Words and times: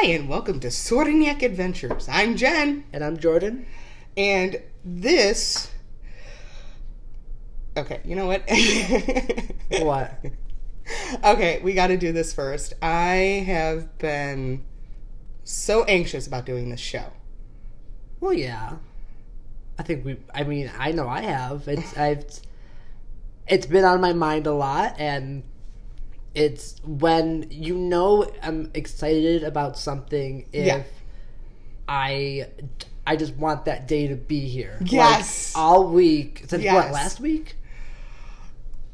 Hi, 0.00 0.10
and 0.10 0.28
welcome 0.28 0.60
to 0.60 0.68
Soriniac 0.68 1.42
Adventures. 1.42 2.08
I'm 2.08 2.36
Jen, 2.36 2.84
And 2.92 3.02
I'm 3.02 3.16
Jordan. 3.18 3.66
and 4.16 4.62
this. 4.84 5.72
Okay, 7.76 8.00
you 8.04 8.14
know 8.14 8.28
what? 8.28 8.48
What? 9.80 10.24
okay, 11.24 11.60
we 11.64 11.74
got 11.74 11.88
to 11.88 11.96
do 11.96 12.12
this 12.12 12.32
first. 12.32 12.74
I 12.80 13.42
have 13.48 13.98
been 13.98 14.64
so 15.42 15.82
anxious 15.82 16.28
about 16.28 16.46
doing 16.46 16.70
this 16.70 16.78
show. 16.78 17.12
Well, 18.20 18.34
yeah. 18.34 18.76
I 19.80 19.82
think 19.82 20.04
we. 20.04 20.18
I 20.32 20.44
mean, 20.44 20.70
I 20.78 20.92
know 20.92 21.08
I 21.08 21.22
have. 21.22 21.66
It's 21.66 21.96
I've. 21.98 22.24
It's 23.48 23.66
been 23.66 23.84
on 23.84 24.00
my 24.00 24.12
mind 24.12 24.46
a 24.46 24.52
lot, 24.52 24.94
and 24.96 25.42
it's 26.34 26.76
when 26.84 27.46
you 27.50 27.74
know 27.74 28.30
I'm 28.42 28.70
excited 28.74 29.42
about 29.44 29.78
something. 29.78 30.46
If 30.52 30.66
Yeah. 30.66 30.82
I, 31.88 32.48
I 33.06 33.16
just 33.16 33.34
want 33.36 33.64
that 33.64 33.88
day 33.88 34.08
to 34.08 34.14
be 34.16 34.40
here. 34.40 34.76
Like, 34.80 34.92
Yes. 34.92 35.52
all 35.56 35.88
week 35.88 36.44
since 36.48 36.62
Yes. 36.62 36.74
what 36.74 36.92
last 36.92 37.20
week? 37.20 37.56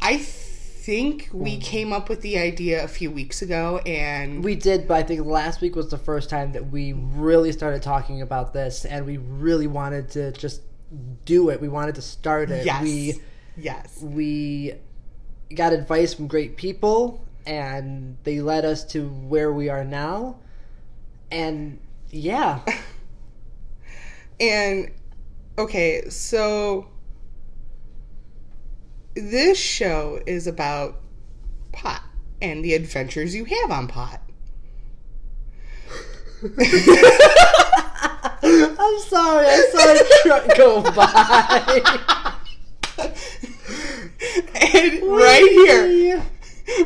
I 0.00 0.18
think 0.18 1.30
we 1.32 1.56
came 1.56 1.92
up 1.92 2.08
with 2.08 2.20
the 2.20 2.38
idea 2.38 2.84
a 2.84 2.88
few 2.88 3.10
weeks 3.10 3.40
ago, 3.42 3.78
and 3.86 4.44
We 4.44 4.54
did, 4.54 4.86
but 4.86 4.94
I 4.94 5.02
think 5.02 5.24
last 5.24 5.60
week 5.62 5.74
was 5.76 5.88
the 5.90 5.98
first 5.98 6.28
time 6.30 6.52
that 6.52 6.70
we 6.70 6.92
really 6.92 7.52
started 7.52 7.82
talking 7.82 8.20
about 8.22 8.52
this, 8.52 8.84
and 8.84 9.06
we 9.06 9.16
really 9.16 9.66
wanted 9.66 10.10
to 10.10 10.32
just 10.32 10.60
do 11.24 11.48
it. 11.48 11.60
We 11.60 11.68
wanted 11.68 11.94
to 11.96 12.02
start 12.02 12.50
it. 12.50 12.66
yes, 12.66 12.82
We 12.82 13.14
yes, 13.56 13.98
we 14.02 14.74
got 15.54 15.72
advice 15.72 16.14
from 16.14 16.26
great 16.26 16.56
people, 16.56 17.24
and 17.46 18.16
they 18.24 18.40
led 18.40 18.64
us 18.64 18.84
to 18.92 19.08
where 19.08 19.52
we 19.52 19.68
are 19.68 19.84
now. 19.84 20.36
And 21.30 21.78
yeah, 22.10 22.60
and 24.40 24.90
okay, 25.58 26.08
so 26.08 26.88
this 29.14 29.58
show 29.58 30.20
is 30.26 30.46
about 30.46 31.00
pot 31.72 32.02
and 32.40 32.64
the 32.64 32.74
adventures 32.74 33.34
you 33.34 33.44
have 33.44 33.70
on 33.70 33.88
pot. 33.88 34.20
I'm 38.46 38.98
sorry. 39.00 39.46
I 39.46 39.68
saw 39.72 39.92
a 39.92 40.04
truck 40.22 40.56
go 40.56 40.82
by. 40.92 42.34
And 44.54 45.02
right 45.02 45.48
here, 45.50 46.24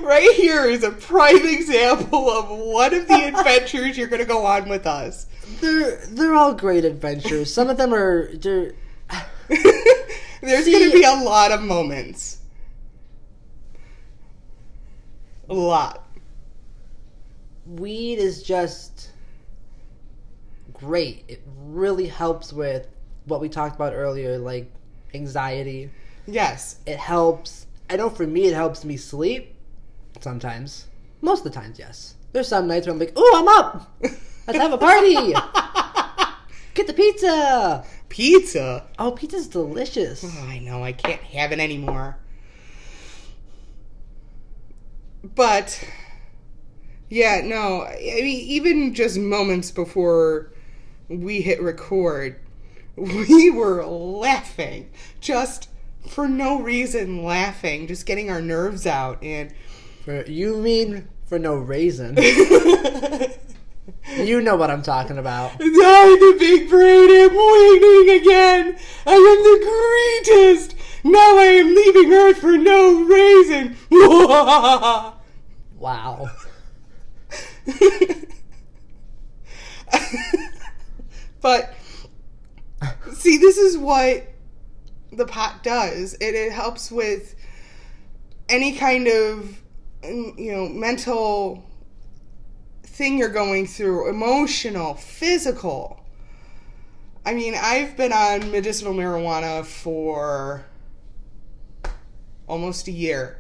right 0.00 0.33
here 0.34 0.64
is 0.64 0.83
a 0.83 0.91
prime 0.91 1.47
example 1.47 2.30
of 2.30 2.48
one 2.48 2.95
of 2.95 3.06
the 3.08 3.28
adventures 3.39 3.97
you're 3.97 4.08
going 4.08 4.22
to 4.22 4.27
go 4.27 4.45
on 4.47 4.69
with 4.69 4.86
us. 4.86 5.27
They're 5.61 6.05
they're 6.06 6.34
all 6.34 6.55
great 6.55 6.84
adventures. 6.84 7.53
Some 7.53 7.70
of 7.70 7.77
them 7.77 7.95
are. 7.95 8.30
There's 10.41 10.67
going 10.67 10.91
to 10.91 10.92
be 10.92 11.05
a 11.05 11.14
lot 11.14 11.53
of 11.53 11.62
moments. 11.62 12.39
A 15.48 15.55
lot. 15.55 16.06
weed 17.67 18.19
is 18.19 18.42
just 18.42 19.11
great. 20.75 21.25
It 21.28 21.42
really 21.64 22.06
helps 22.06 22.52
with 22.52 22.86
what 23.25 23.41
we 23.41 23.48
talked 23.48 23.75
about 23.77 23.95
earlier, 23.95 24.39
like 24.39 24.70
anxiety. 25.14 25.91
Yes. 26.29 26.77
It 26.87 26.98
helps. 26.98 27.67
I 27.89 27.97
know 27.97 28.11
for 28.11 28.27
me, 28.27 28.47
it 28.47 28.55
helps 28.55 28.84
me 28.84 28.97
sleep. 28.98 29.55
Sometimes, 30.21 30.87
most 31.23 31.45
of 31.45 31.53
the 31.53 31.59
times, 31.59 31.79
yes. 31.79 32.15
There's 32.33 32.48
some 32.48 32.67
nights 32.67 32.87
where 32.87 32.93
I'm 32.93 32.98
like, 33.01 33.19
"Ooh, 33.19 33.33
I'm 33.35 33.48
up. 33.48 33.97
Let's 34.03 34.59
have 34.59 34.73
a 34.73 34.79
party. 34.79 35.15
Get 36.75 36.87
the 36.87 36.93
pizza. 36.93 37.85
Pizza. 38.09 38.87
Oh, 38.98 39.12
pizza's 39.12 39.48
delicious. 39.48 40.25
Oh, 40.25 40.47
I 40.47 40.59
know, 40.59 40.83
I 40.85 40.93
can't 40.93 41.20
have 41.23 41.53
it 41.53 41.58
anymore. 41.61 42.19
But, 45.35 45.83
yeah, 47.08 47.41
no, 47.45 47.83
I 47.83 47.97
mean, 48.23 48.47
even 48.48 48.95
just 48.95 49.19
moments 49.19 49.70
before 49.70 50.52
we 51.08 51.41
hit 51.41 51.61
record, 51.61 52.36
we 52.97 53.51
were 53.51 53.85
laughing. 53.85 54.91
Just 55.20 55.69
for 56.08 56.29
no 56.29 56.61
reason, 56.61 57.24
laughing, 57.24 57.86
just 57.86 58.07
getting 58.07 58.30
our 58.30 58.41
nerves 58.41 58.86
out. 58.86 59.23
And 59.23 59.52
For 60.05 60.24
you 60.24 60.57
mean 60.57 61.08
for 61.27 61.39
no 61.39 61.57
reason? 61.57 62.17
you 64.17 64.41
know 64.41 64.57
what 64.57 64.70
I'm 64.70 64.83
talking 64.83 65.19
about. 65.19 65.52
I, 65.61 66.17
the 66.20 66.36
big 66.39 66.69
brain, 66.69 67.11
am 67.11 67.35
winning 67.35 68.20
again. 68.20 68.79
I 69.07 69.14
am 69.14 69.42
the 69.45 70.24
greatest. 70.24 70.74
Now 71.05 71.39
I 71.39 71.45
am 71.45 71.74
leaving 71.74 72.13
Earth 72.13 72.39
for 72.39 72.58
no 72.58 73.02
reason. 73.05 73.77
Wow. 75.79 76.29
but 81.40 81.73
see, 83.13 83.39
this 83.39 83.58
is 83.58 83.79
what 83.79 84.27
the 85.18 85.27
pot 85.27 85.62
does. 85.62 86.14
It, 86.14 86.34
it 86.34 86.52
helps 86.52 86.90
with 86.90 87.34
any 88.48 88.77
kind 88.77 89.06
of 89.06 89.61
mm, 90.02 90.39
you 90.39 90.52
know 90.52 90.68
mental 90.68 91.64
thing 92.83 93.18
you're 93.18 93.28
going 93.28 93.67
through, 93.67 94.08
emotional, 94.08 94.95
physical. 94.95 96.05
I 97.24 97.34
mean, 97.34 97.55
I've 97.61 97.96
been 97.96 98.12
on 98.12 98.51
medicinal 98.51 98.95
marijuana 98.95 99.64
for 99.64 100.64
almost 102.48 102.89
a 102.89 102.92
year. 102.92 103.39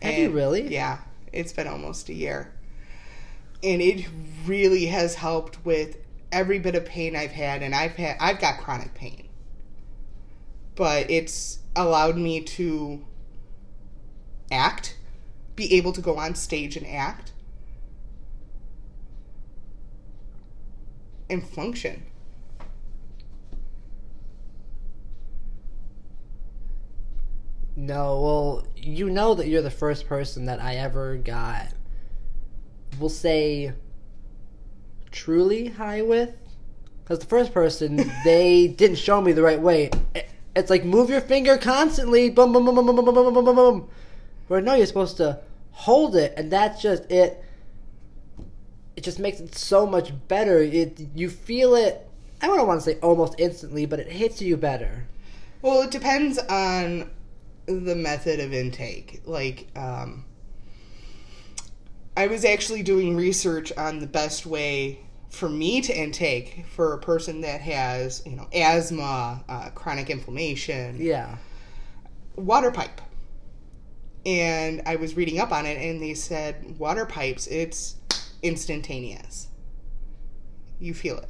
Have 0.00 0.14
you 0.14 0.30
really? 0.30 0.68
Yeah, 0.72 0.98
it's 1.32 1.52
been 1.52 1.66
almost 1.66 2.08
a 2.08 2.14
year. 2.14 2.52
And 3.62 3.82
it 3.82 4.06
really 4.46 4.86
has 4.86 5.14
helped 5.14 5.64
with 5.64 5.96
every 6.32 6.58
bit 6.58 6.74
of 6.74 6.84
pain 6.84 7.16
I've 7.16 7.30
had 7.30 7.62
and 7.62 7.74
I've 7.74 7.96
had 7.96 8.16
I've 8.20 8.40
got 8.40 8.58
chronic 8.58 8.94
pain. 8.94 9.25
But 10.76 11.10
it's 11.10 11.58
allowed 11.74 12.16
me 12.16 12.40
to 12.42 13.04
act, 14.52 14.96
be 15.56 15.74
able 15.74 15.92
to 15.92 16.00
go 16.00 16.16
on 16.16 16.34
stage 16.34 16.76
and 16.76 16.86
act 16.86 17.32
and 21.28 21.46
function. 21.46 22.04
No, 27.78 28.20
well, 28.22 28.66
you 28.74 29.10
know 29.10 29.34
that 29.34 29.48
you're 29.48 29.60
the 29.60 29.70
first 29.70 30.06
person 30.06 30.46
that 30.46 30.62
I 30.62 30.76
ever 30.76 31.16
got, 31.16 31.68
we'll 32.98 33.10
say, 33.10 33.72
truly 35.10 35.68
high 35.68 36.00
with. 36.00 36.34
Because 37.04 37.18
the 37.18 37.26
first 37.26 37.52
person, 37.52 37.96
they 38.24 38.66
didn't 38.66 38.96
show 38.96 39.20
me 39.20 39.32
the 39.32 39.42
right 39.42 39.60
way. 39.60 39.90
It- 40.56 40.60
It's 40.60 40.70
like 40.70 40.84
move 40.84 41.10
your 41.10 41.20
finger 41.20 41.56
constantly, 41.58 42.30
boom, 42.30 42.52
boom, 42.52 42.64
boom, 42.64 42.74
boom, 42.74 42.86
boom, 42.86 42.94
boom, 42.96 43.14
boom, 43.14 43.34
boom, 43.34 43.44
boom, 43.44 43.56
boom. 43.56 43.88
Where 44.48 44.60
no, 44.60 44.74
you're 44.74 44.86
supposed 44.86 45.16
to 45.18 45.40
hold 45.72 46.16
it, 46.16 46.32
and 46.36 46.50
that's 46.50 46.80
just 46.80 47.10
it. 47.10 47.42
It 48.96 49.04
just 49.04 49.18
makes 49.18 49.40
it 49.40 49.54
so 49.54 49.86
much 49.86 50.12
better. 50.28 50.60
It 50.60 51.00
you 51.14 51.28
feel 51.28 51.74
it. 51.74 52.08
I 52.40 52.46
don't 52.46 52.66
want 52.66 52.80
to 52.80 52.84
say 52.90 52.98
almost 53.00 53.34
instantly, 53.38 53.86
but 53.86 54.00
it 54.00 54.08
hits 54.08 54.40
you 54.40 54.56
better. 54.56 55.06
Well, 55.62 55.82
it 55.82 55.90
depends 55.90 56.38
on 56.38 57.10
the 57.66 57.94
method 57.94 58.40
of 58.40 58.52
intake. 58.52 59.22
Like, 59.26 59.66
um, 59.76 60.24
I 62.16 62.28
was 62.28 62.44
actually 62.44 62.82
doing 62.82 63.16
research 63.16 63.72
on 63.76 63.98
the 63.98 64.06
best 64.06 64.46
way 64.46 65.00
for 65.36 65.48
me 65.48 65.80
to 65.82 65.96
intake 65.96 66.64
for 66.68 66.94
a 66.94 66.98
person 66.98 67.42
that 67.42 67.60
has, 67.60 68.22
you 68.26 68.34
know, 68.36 68.48
asthma, 68.52 69.44
uh, 69.48 69.70
chronic 69.70 70.08
inflammation, 70.10 70.96
Yeah. 71.00 71.36
water 72.36 72.70
pipe. 72.70 73.00
And 74.24 74.82
I 74.86 74.96
was 74.96 75.14
reading 75.16 75.38
up 75.38 75.52
on 75.52 75.66
it, 75.66 75.78
and 75.78 76.02
they 76.02 76.14
said 76.14 76.78
water 76.78 77.06
pipes, 77.06 77.46
it's 77.46 77.96
instantaneous. 78.42 79.48
You 80.80 80.94
feel 80.94 81.18
it. 81.18 81.28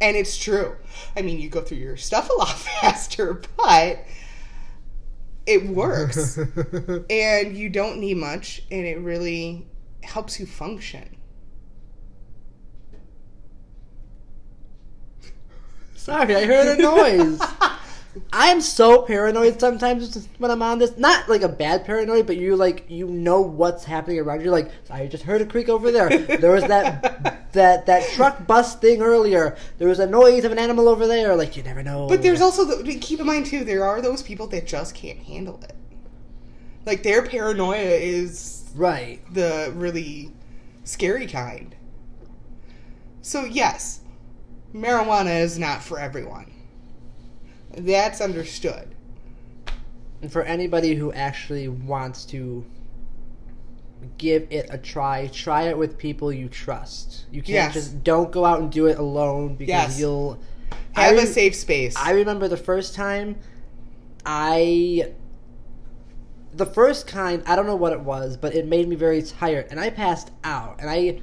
And 0.00 0.16
it's 0.16 0.36
true. 0.38 0.76
I 1.16 1.22
mean, 1.22 1.40
you 1.40 1.48
go 1.48 1.60
through 1.62 1.78
your 1.78 1.96
stuff 1.96 2.30
a 2.30 2.32
lot 2.34 2.56
faster, 2.80 3.42
but 3.56 4.04
it 5.46 5.66
works. 5.66 6.38
and 7.10 7.56
you 7.56 7.68
don't 7.70 7.98
need 7.98 8.18
much, 8.18 8.62
and 8.70 8.86
it 8.86 8.98
really 8.98 9.66
helps 10.02 10.38
you 10.38 10.46
function. 10.46 11.16
Sorry, 16.00 16.34
I 16.34 16.46
heard 16.46 16.78
a 16.78 16.82
noise. 16.82 17.42
I'm 18.32 18.62
so 18.62 19.02
paranoid 19.02 19.60
sometimes 19.60 20.26
when 20.38 20.50
I'm 20.50 20.62
on 20.62 20.78
this. 20.78 20.96
Not 20.96 21.28
like 21.28 21.42
a 21.42 21.48
bad 21.48 21.84
paranoid, 21.84 22.26
but 22.26 22.38
you 22.38 22.56
like 22.56 22.86
you 22.88 23.06
know 23.06 23.42
what's 23.42 23.84
happening 23.84 24.18
around 24.18 24.40
you. 24.40 24.50
Like 24.50 24.70
I 24.88 25.06
just 25.08 25.24
heard 25.24 25.42
a 25.42 25.46
creak 25.46 25.68
over 25.68 25.92
there. 25.92 26.08
There 26.08 26.52
was 26.52 26.64
that 26.64 27.52
that 27.52 27.84
that 27.84 28.08
truck 28.12 28.46
bus 28.46 28.76
thing 28.76 29.02
earlier. 29.02 29.58
There 29.76 29.88
was 29.88 29.98
a 29.98 30.06
noise 30.06 30.44
of 30.46 30.52
an 30.52 30.58
animal 30.58 30.88
over 30.88 31.06
there. 31.06 31.36
Like 31.36 31.54
you 31.54 31.62
never 31.62 31.82
know. 31.82 32.08
But 32.08 32.22
there's 32.22 32.40
also 32.40 32.64
the, 32.64 32.98
keep 32.98 33.20
in 33.20 33.26
mind 33.26 33.44
too, 33.44 33.62
there 33.62 33.84
are 33.84 34.00
those 34.00 34.22
people 34.22 34.46
that 34.48 34.66
just 34.66 34.94
can't 34.94 35.18
handle 35.18 35.60
it. 35.62 35.76
Like 36.86 37.02
their 37.02 37.22
paranoia 37.22 37.76
is 37.76 38.70
right. 38.74 39.20
the 39.34 39.70
really 39.76 40.32
scary 40.84 41.26
kind. 41.26 41.76
So 43.20 43.44
yes, 43.44 43.99
marijuana 44.74 45.40
is 45.40 45.58
not 45.58 45.82
for 45.82 45.98
everyone. 45.98 46.50
That's 47.76 48.20
understood. 48.20 48.94
And 50.22 50.30
for 50.30 50.42
anybody 50.42 50.94
who 50.94 51.12
actually 51.12 51.68
wants 51.68 52.24
to 52.26 52.64
give 54.18 54.46
it 54.50 54.66
a 54.70 54.78
try, 54.78 55.28
try 55.28 55.64
it 55.64 55.76
with 55.78 55.96
people 55.98 56.32
you 56.32 56.48
trust. 56.48 57.26
You 57.30 57.42
can't 57.42 57.74
Yes. 57.74 57.74
just 57.74 58.04
don't 58.04 58.30
go 58.30 58.44
out 58.44 58.60
and 58.60 58.70
do 58.70 58.86
it 58.86 58.98
alone 58.98 59.54
because 59.54 59.68
Yes. 59.68 60.00
you'll 60.00 60.38
Have 60.92 61.16
a 61.16 61.26
safe 61.26 61.54
space. 61.54 61.94
I 61.96 62.12
remember 62.12 62.48
the 62.48 62.56
first 62.56 62.94
time 62.94 63.36
I 64.26 65.12
the 66.52 66.66
first 66.66 67.06
kind, 67.06 67.44
I 67.46 67.54
don't 67.54 67.66
know 67.66 67.76
what 67.76 67.92
it 67.92 68.00
was, 68.00 68.36
but 68.36 68.56
it 68.56 68.66
made 68.66 68.88
me 68.88 68.96
very 68.96 69.22
tired 69.22 69.66
and 69.70 69.78
I 69.78 69.88
passed 69.90 70.30
out 70.42 70.76
and 70.80 70.90
I 70.90 71.20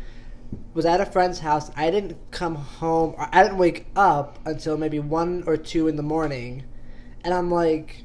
was 0.78 0.86
at 0.86 1.02
a 1.02 1.06
friend's 1.08 1.40
house. 1.40 1.72
I 1.76 1.90
didn't 1.90 2.16
come 2.30 2.56
home 2.56 3.16
I 3.18 3.42
didn't 3.42 3.58
wake 3.58 3.88
up 3.96 4.38
until 4.46 4.78
maybe 4.78 5.00
1 5.00 5.44
or 5.48 5.58
2 5.58 5.88
in 5.88 5.96
the 5.96 6.04
morning. 6.04 6.64
And 7.24 7.34
I'm 7.34 7.50
like 7.52 8.04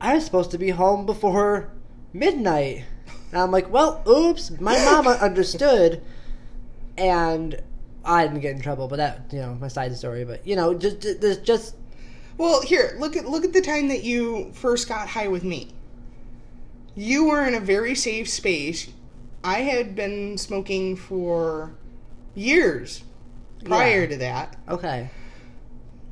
I 0.00 0.14
was 0.14 0.24
supposed 0.24 0.50
to 0.50 0.58
be 0.58 0.70
home 0.70 1.06
before 1.06 1.72
midnight. 2.12 2.84
And 3.30 3.40
I'm 3.40 3.52
like, 3.52 3.70
well, 3.70 4.02
oops, 4.08 4.50
my 4.60 4.76
mama 4.84 5.10
understood 5.22 6.02
and 6.98 7.62
I 8.04 8.26
didn't 8.26 8.40
get 8.40 8.56
in 8.56 8.60
trouble, 8.60 8.88
but 8.88 8.96
that, 8.96 9.26
you 9.30 9.38
know, 9.38 9.54
my 9.54 9.68
side 9.68 9.96
story, 9.96 10.24
but 10.24 10.44
you 10.44 10.56
know, 10.56 10.74
just 10.74 11.00
just- 11.00 11.20
there's 11.20 11.38
just 11.38 11.76
Well, 12.36 12.60
here, 12.62 12.96
look 12.98 13.16
at 13.16 13.28
look 13.28 13.44
at 13.44 13.52
the 13.52 13.60
time 13.60 13.86
that 13.86 14.02
you 14.02 14.50
first 14.52 14.88
got 14.88 15.08
high 15.10 15.28
with 15.28 15.44
me. 15.44 15.68
You 16.96 17.26
were 17.26 17.46
in 17.46 17.54
a 17.54 17.60
very 17.60 17.94
safe 17.94 18.28
space. 18.28 18.88
I 19.44 19.60
had 19.60 19.94
been 19.94 20.36
smoking 20.38 20.96
for 20.96 21.72
years 22.34 23.02
prior 23.64 24.02
Yeah. 24.02 24.06
to 24.08 24.16
that. 24.18 24.56
okay. 24.68 25.10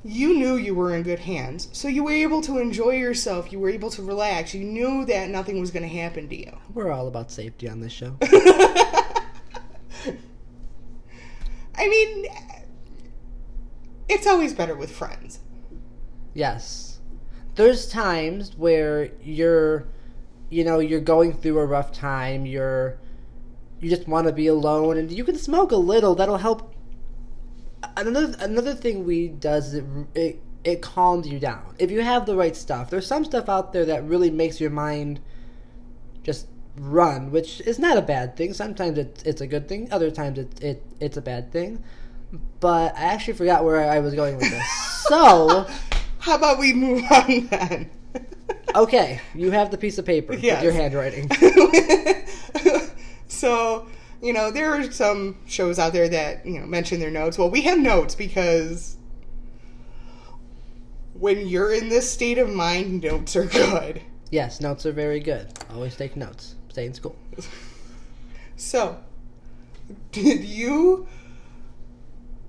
You 0.04 0.34
knew 0.38 0.56
you 0.56 0.74
were 0.74 0.94
in 0.94 1.02
good 1.02 1.18
hands, 1.18 1.68
so 1.72 1.88
you 1.88 2.04
were 2.04 2.12
able 2.12 2.40
to 2.42 2.58
enjoy 2.58 2.90
yourself. 2.92 3.50
You 3.52 3.58
were 3.58 3.68
able 3.68 3.90
to 3.90 4.02
relax. 4.02 4.54
You 4.54 4.64
knew 4.64 5.04
that 5.06 5.28
nothing 5.28 5.60
was 5.60 5.70
going 5.72 5.82
to 5.82 5.88
happen 5.88 6.28
to 6.28 6.36
you. 6.36 6.56
We're 6.72 6.92
all 6.92 7.08
about 7.08 7.30
safety 7.32 7.68
on 7.68 7.80
this 7.80 7.92
show. 7.92 8.16
I 11.74 11.88
mean, 11.88 12.26
it's 14.08 14.26
always 14.26 14.52
better 14.54 14.74
with 14.76 14.90
friends. 14.90 15.40
yes. 16.34 16.84
There's 17.56 17.88
times 17.88 18.54
where 18.56 19.10
you're 19.20 19.88
you 20.48 20.62
know, 20.64 20.78
you're 20.78 21.00
going 21.00 21.32
through 21.34 21.58
a 21.58 21.66
rough 21.66 21.90
time, 21.92 22.46
you're 22.46 22.98
you 23.80 23.88
just 23.90 24.08
want 24.08 24.26
to 24.26 24.32
be 24.32 24.46
alone 24.46 24.96
and 24.98 25.10
you 25.10 25.24
can 25.24 25.36
smoke 25.36 25.70
a 25.72 25.76
little, 25.76 26.14
that'll 26.14 26.38
help 26.38 26.74
another 27.96 28.34
another 28.40 28.74
thing 28.74 29.04
weed 29.04 29.40
does 29.40 29.74
it, 29.74 29.84
it 30.14 30.40
it 30.64 30.82
calms 30.82 31.26
you 31.28 31.38
down. 31.38 31.74
If 31.78 31.90
you 31.90 32.02
have 32.02 32.26
the 32.26 32.36
right 32.36 32.54
stuff. 32.56 32.90
There's 32.90 33.06
some 33.06 33.24
stuff 33.24 33.48
out 33.48 33.72
there 33.72 33.84
that 33.86 34.04
really 34.04 34.30
makes 34.30 34.60
your 34.60 34.70
mind 34.70 35.20
just 36.24 36.46
run, 36.76 37.30
which 37.30 37.60
is 37.62 37.78
not 37.78 37.96
a 37.96 38.02
bad 38.02 38.36
thing. 38.36 38.52
Sometimes 38.52 38.98
it's 38.98 39.22
it's 39.22 39.40
a 39.40 39.46
good 39.46 39.68
thing. 39.68 39.88
Other 39.92 40.10
times 40.10 40.38
it, 40.38 40.62
it 40.62 40.82
it's 41.00 41.16
a 41.16 41.22
bad 41.22 41.52
thing. 41.52 41.82
But 42.60 42.94
I 42.96 43.04
actually 43.04 43.34
forgot 43.34 43.64
where 43.64 43.88
I 43.88 44.00
was 44.00 44.14
going 44.14 44.36
with 44.36 44.50
this. 44.50 44.70
so, 45.08 45.66
How 46.18 46.34
about 46.36 46.58
we 46.58 46.72
move 46.74 47.02
on 47.10 47.46
then? 47.46 47.90
okay, 48.74 49.20
you 49.34 49.50
have 49.52 49.70
the 49.70 49.78
piece 49.78 49.96
of 49.96 50.04
paper 50.04 50.34
Yes. 50.38 50.56
with 50.62 50.64
your 50.64 50.72
handwriting. 50.82 51.30
so, 53.38 53.86
you 54.20 54.32
know, 54.32 54.50
there 54.50 54.74
are 54.74 54.90
some 54.90 55.36
shows 55.46 55.78
out 55.78 55.92
there 55.92 56.08
that, 56.08 56.44
you 56.44 56.58
know, 56.60 56.66
mention 56.66 56.98
their 56.98 57.10
notes. 57.10 57.38
Well, 57.38 57.50
we 57.50 57.62
have 57.62 57.78
notes 57.78 58.14
because 58.14 58.96
when 61.14 61.46
you're 61.46 61.72
in 61.72 61.88
this 61.88 62.10
state 62.10 62.38
of 62.38 62.48
mind, 62.48 63.02
notes 63.02 63.36
are 63.36 63.46
good. 63.46 64.02
Yes, 64.30 64.60
notes 64.60 64.84
are 64.86 64.92
very 64.92 65.20
good. 65.20 65.48
Always 65.72 65.96
take 65.96 66.16
notes. 66.16 66.56
Stay 66.68 66.86
in 66.86 66.94
school. 66.94 67.16
So, 68.56 68.98
did 70.12 70.44
you 70.44 71.06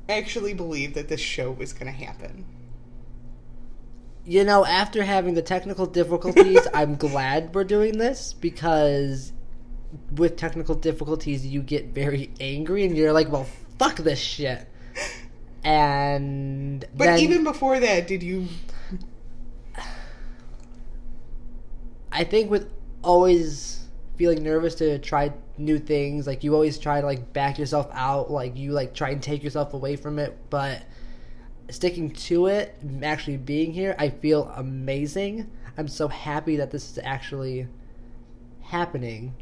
actually 0.10 0.54
believe 0.54 0.96
that 0.96 1.08
this 1.08 1.22
show 1.22 1.52
was 1.52 1.72
going 1.72 1.86
to 1.86 1.92
happen? 2.06 2.46
You 4.26 4.44
know, 4.44 4.66
after 4.66 5.04
having 5.04 5.36
the 5.36 5.42
technical 5.42 5.86
difficulties, 5.86 6.68
I'm 6.74 6.96
glad 6.96 7.54
we're 7.56 7.64
doing 7.64 7.98
this 7.98 8.34
because 8.34 9.32
with 10.12 10.36
technical 10.36 10.76
difficulties, 10.76 11.46
you 11.46 11.62
get 11.62 11.88
very 11.88 12.32
angry 12.40 12.86
and 12.86 12.96
you're 12.96 13.14
like, 13.14 13.32
well, 13.32 13.48
fuck 13.78 13.98
this 13.98 14.20
shit. 14.20 14.68
And 15.64 16.86
But 16.96 17.06
then 17.06 17.20
even 17.20 17.44
before 17.44 17.80
that, 17.80 18.08
did 18.08 18.24
you 18.24 18.48
I 22.12 22.24
think 22.24 22.50
with 22.50 22.70
always 23.04 23.86
feeling 24.16 24.44
nervous 24.44 24.76
to 24.76 25.00
try 25.00 25.32
new 25.58 25.80
things, 25.80 26.28
like 26.28 26.44
you 26.44 26.54
always 26.54 26.78
try 26.78 27.00
to 27.00 27.06
like 27.06 27.32
back 27.34 27.58
yourself 27.58 27.90
out, 27.94 28.32
like 28.32 28.58
you 28.58 28.72
like 28.72 28.94
try 28.94 29.12
and 29.12 29.22
take 29.22 29.44
yourself 29.44 29.74
away 29.74 29.96
from 29.96 30.20
it, 30.20 30.38
but 30.50 30.84
sticking 31.70 32.12
to 32.12 32.48
it, 32.48 32.76
actually 33.04 33.38
being 33.38 33.72
here, 33.72 33.96
I 33.98 34.10
feel 34.10 34.52
amazing. 34.56 35.50
I'm 35.78 35.88
so 35.88 36.08
happy 36.08 36.58
that 36.58 36.72
this 36.72 36.92
is 36.92 37.00
actually 37.02 37.68
happening. 38.62 39.36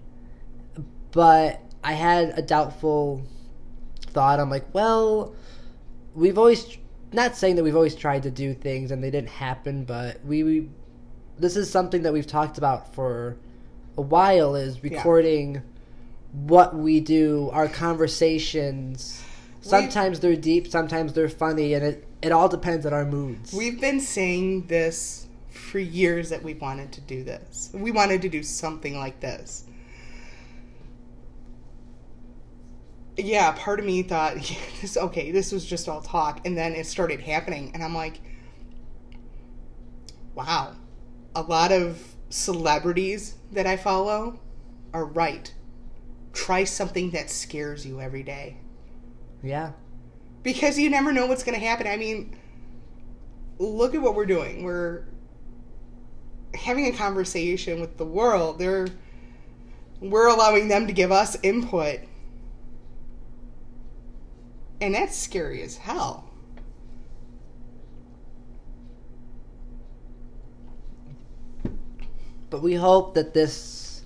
But 1.12 1.62
I 1.83 1.94
had 1.94 2.38
a 2.38 2.42
doubtful 2.42 3.24
thought. 4.01 4.39
I'm 4.39 4.50
like, 4.50 4.74
well, 4.74 5.36
we've 6.15 6.38
always 6.38 6.77
not 7.13 7.36
saying 7.36 7.56
that 7.56 7.63
we've 7.63 7.75
always 7.75 7.95
tried 7.95 8.24
to 8.24 8.31
do 8.31 8.54
things 8.54 8.92
and 8.92 9.04
they 9.04 9.12
didn't 9.12 9.30
happen, 9.30 9.86
but 9.86 10.24
we, 10.25 10.44
we 10.44 10.69
this 11.39 11.56
is 11.56 11.69
something 11.69 12.04
that 12.04 12.13
we've 12.13 12.27
talked 12.27 12.57
about 12.57 12.94
for 12.94 13.38
a 13.98 14.01
while 14.01 14.56
is 14.56 14.83
recording 14.83 15.62
what 16.33 16.75
we 16.75 17.00
do, 17.00 17.50
our 17.53 17.68
conversations. 17.68 19.24
Sometimes 19.62 20.19
they're 20.19 20.36
deep, 20.36 20.68
sometimes 20.68 21.13
they're 21.13 21.30
funny, 21.30 21.74
and 21.74 21.84
it, 21.84 22.08
it 22.22 22.32
all 22.32 22.48
depends 22.48 22.86
on 22.86 22.93
our 22.93 23.05
moods. 23.05 23.53
We've 23.53 23.79
been 23.79 24.00
saying 24.00 24.67
this 24.67 25.27
for 25.50 25.79
years 25.79 26.29
that 26.29 26.43
we 26.43 26.53
wanted 26.53 26.91
to 26.93 27.01
do 27.01 27.24
this. 27.24 27.70
We 27.74 27.91
wanted 27.91 28.22
to 28.22 28.29
do 28.29 28.43
something 28.43 28.98
like 28.98 29.20
this. 29.20 29.65
Yeah, 33.17 33.51
part 33.51 33.79
of 33.79 33.86
me 33.86 34.03
thought, 34.03 34.36
yeah, 34.51 34.57
this 34.81 34.97
okay, 34.97 35.31
this 35.31 35.51
was 35.51 35.65
just 35.65 35.89
all 35.89 36.01
talk, 36.01 36.45
and 36.45 36.57
then 36.57 36.74
it 36.74 36.86
started 36.86 37.19
happening, 37.19 37.71
and 37.74 37.83
I'm 37.83 37.95
like, 37.95 38.19
wow, 40.36 40.75
a 41.36 41.41
lot 41.41 41.71
of 41.71 42.15
celebrities 42.29 43.36
that 43.51 43.65
I 43.65 43.77
follow 43.77 44.39
are 44.93 45.05
right. 45.05 45.53
Try 46.33 46.63
something 46.63 47.12
that 47.12 47.29
scares 47.29 47.86
you 47.86 48.00
every 48.00 48.21
day 48.21 48.57
yeah. 49.43 49.71
because 50.43 50.77
you 50.77 50.89
never 50.89 51.12
know 51.12 51.25
what's 51.25 51.43
going 51.43 51.59
to 51.59 51.65
happen. 51.65 51.88
I 51.88 51.97
mean, 51.97 52.36
look 53.59 53.95
at 53.95 54.01
what 54.01 54.15
we're 54.15 54.25
doing. 54.25 54.63
We're 54.63 55.05
having 56.53 56.86
a 56.88 56.91
conversation 56.91 57.81
with 57.81 57.97
the 57.97 58.05
world. 58.05 58.59
They're 58.59 58.88
we're 60.00 60.27
allowing 60.27 60.67
them 60.67 60.88
to 60.88 60.93
give 60.93 61.12
us 61.12 61.38
input. 61.41 62.01
And 64.79 64.93
that's 64.93 65.17
scary 65.17 65.62
as 65.63 65.77
hell. 65.77 66.29
But 72.50 72.62
we 72.62 72.75
hope 72.75 73.13
that 73.15 73.34
this 73.34 74.03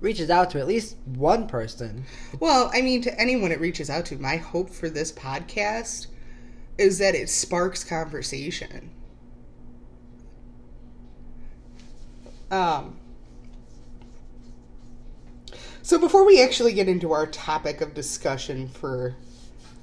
reaches 0.00 0.30
out 0.30 0.50
to 0.50 0.58
at 0.58 0.66
least 0.66 0.96
one 1.06 1.46
person. 1.46 2.04
Well, 2.38 2.70
I 2.72 2.82
mean, 2.82 3.02
to 3.02 3.20
anyone 3.20 3.52
it 3.52 3.60
reaches 3.60 3.90
out 3.90 4.06
to, 4.06 4.18
my 4.18 4.36
hope 4.36 4.70
for 4.70 4.88
this 4.88 5.10
podcast 5.10 6.08
is 6.76 6.98
that 6.98 7.14
it 7.14 7.28
sparks 7.28 7.82
conversation. 7.82 8.90
Um, 12.50 12.98
so 15.88 15.98
before 15.98 16.26
we 16.26 16.42
actually 16.42 16.74
get 16.74 16.86
into 16.86 17.12
our 17.12 17.26
topic 17.26 17.80
of 17.80 17.94
discussion 17.94 18.68
for 18.68 19.16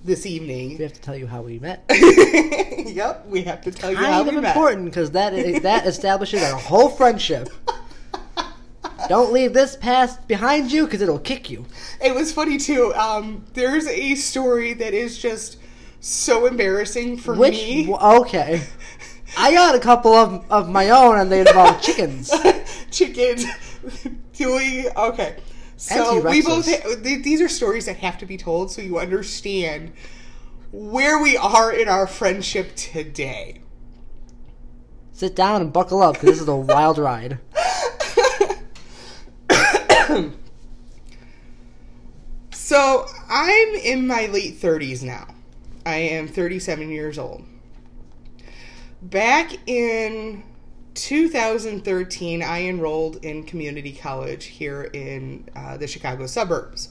this 0.04 0.28
evening, 0.28 0.78
We 0.78 0.84
have 0.84 0.94
to 0.94 1.02
tell 1.02 1.16
you 1.16 1.26
how 1.26 1.42
we 1.42 1.58
met. 1.58 1.84
yep, 1.90 3.26
we 3.26 3.42
have 3.42 3.62
to 3.64 3.72
tell 3.72 3.90
you 3.90 3.98
how 3.98 4.22
Kind 4.24 4.28
we 4.30 4.36
of 4.36 4.44
met. 4.44 4.56
important 4.56 4.86
because 4.86 5.10
that 5.12 5.32
that 5.64 5.88
establishes 5.88 6.44
our 6.44 6.60
whole 6.60 6.90
friendship. 6.90 7.50
Don't 9.10 9.34
leave 9.34 9.54
this 9.54 9.76
past 9.76 10.28
behind 10.28 10.72
you 10.72 10.86
because 10.86 11.02
it'll 11.02 11.18
kick 11.18 11.50
you. 11.50 11.66
It 12.00 12.14
was 12.14 12.32
funny 12.32 12.60
too. 12.60 12.94
Um, 12.94 13.44
there's 13.56 13.88
a 13.88 14.14
story 14.14 14.74
that 14.74 14.94
is 14.94 15.18
just 15.18 15.58
so 16.02 16.46
embarrassing 16.46 17.18
for 17.18 17.34
Which 17.34 17.56
me. 17.56 17.92
okay, 17.92 18.62
I 19.36 19.52
got 19.56 19.74
a 19.74 19.80
couple 19.80 20.14
of 20.14 20.46
of 20.52 20.70
my 20.70 20.92
own, 20.92 21.18
and 21.18 21.32
they 21.32 21.40
involve 21.40 21.82
chickens. 21.82 22.32
Chickens 22.92 23.44
doing 24.34 24.86
okay. 24.96 25.38
So 25.78 26.22
we 26.30 26.42
both 26.42 26.68
ha- 26.68 26.96
these 27.00 27.42
are 27.42 27.50
stories 27.50 27.86
that 27.86 27.98
have 27.98 28.18
to 28.20 28.26
be 28.26 28.38
told 28.38 28.72
so 28.72 28.82
you 28.82 28.98
understand 28.98 29.92
where 30.72 31.20
we 31.22 31.36
are 31.38 31.72
in 31.72 31.88
our 31.88 32.08
friendship 32.08 32.76
today. 32.76 33.62
Sit 35.12 35.36
down 35.36 35.62
and 35.62 35.72
buckle 35.72 36.02
up 36.02 36.14
because 36.16 36.30
this 36.30 36.42
is 36.42 36.48
a 36.48 36.56
wild 36.56 36.98
ride. 36.98 37.40
So 42.66 43.06
I'm 43.30 43.76
in 43.76 44.08
my 44.08 44.26
late 44.26 44.60
30s 44.60 45.04
now. 45.04 45.28
I 45.86 45.98
am 45.98 46.28
37 46.28 46.90
years 46.90 47.20
old. 47.20 47.46
Back 49.04 49.52
in 49.68 50.42
2013, 50.96 52.42
I 52.42 52.64
enrolled 52.64 53.24
in 53.24 53.44
community 53.44 53.94
college 53.94 54.46
here 54.46 54.84
in 54.84 55.48
uh, 55.56 55.78
the 55.78 55.88
Chicago 55.88 56.26
suburbs. 56.26 56.90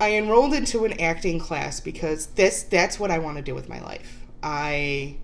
I 0.00 0.12
enrolled 0.12 0.52
into 0.52 0.84
an 0.84 1.00
acting 1.00 1.38
class 1.38 1.80
because 1.80 2.26
this 2.26 2.62
that's 2.64 3.00
what 3.00 3.10
I 3.10 3.18
want 3.18 3.36
to 3.38 3.42
do 3.42 3.54
with 3.54 3.68
my 3.68 3.80
life. 3.80 4.20
I 4.42 5.16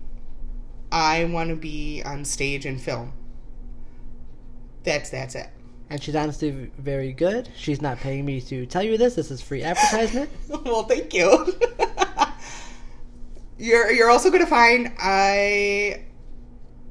I 0.91 1.25
want 1.25 1.49
to 1.49 1.55
be 1.55 2.01
on 2.03 2.25
stage 2.25 2.65
and 2.65 2.81
film. 2.81 3.13
That's 4.83 5.09
that's 5.09 5.35
it. 5.35 5.49
And 5.89 6.01
she's 6.01 6.15
honestly 6.15 6.71
very 6.77 7.11
good. 7.11 7.49
She's 7.55 7.81
not 7.81 7.99
paying 7.99 8.25
me 8.25 8.39
to 8.41 8.65
tell 8.65 8.81
you 8.81 8.97
this. 8.97 9.15
This 9.15 9.29
is 9.29 9.41
free 9.41 9.61
advertisement. 9.61 10.29
well, 10.65 10.83
thank 10.83 11.13
you. 11.13 11.53
you're 13.61 13.91
you're 13.91 14.09
also 14.09 14.29
going 14.29 14.43
to 14.43 14.49
find 14.49 14.91
I 14.97 16.03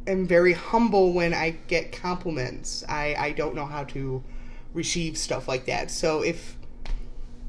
am 0.07 0.27
very 0.27 0.53
humble 0.53 1.13
when 1.13 1.35
I 1.35 1.51
get 1.67 1.91
compliments. 1.93 2.85
I 2.89 3.15
I 3.19 3.33
don't 3.33 3.55
know 3.55 3.67
how 3.67 3.85
to 3.85 4.23
receive 4.73 5.19
stuff 5.19 5.49
like 5.49 5.67
that. 5.67 5.91
So 5.91 6.23
if 6.23 6.57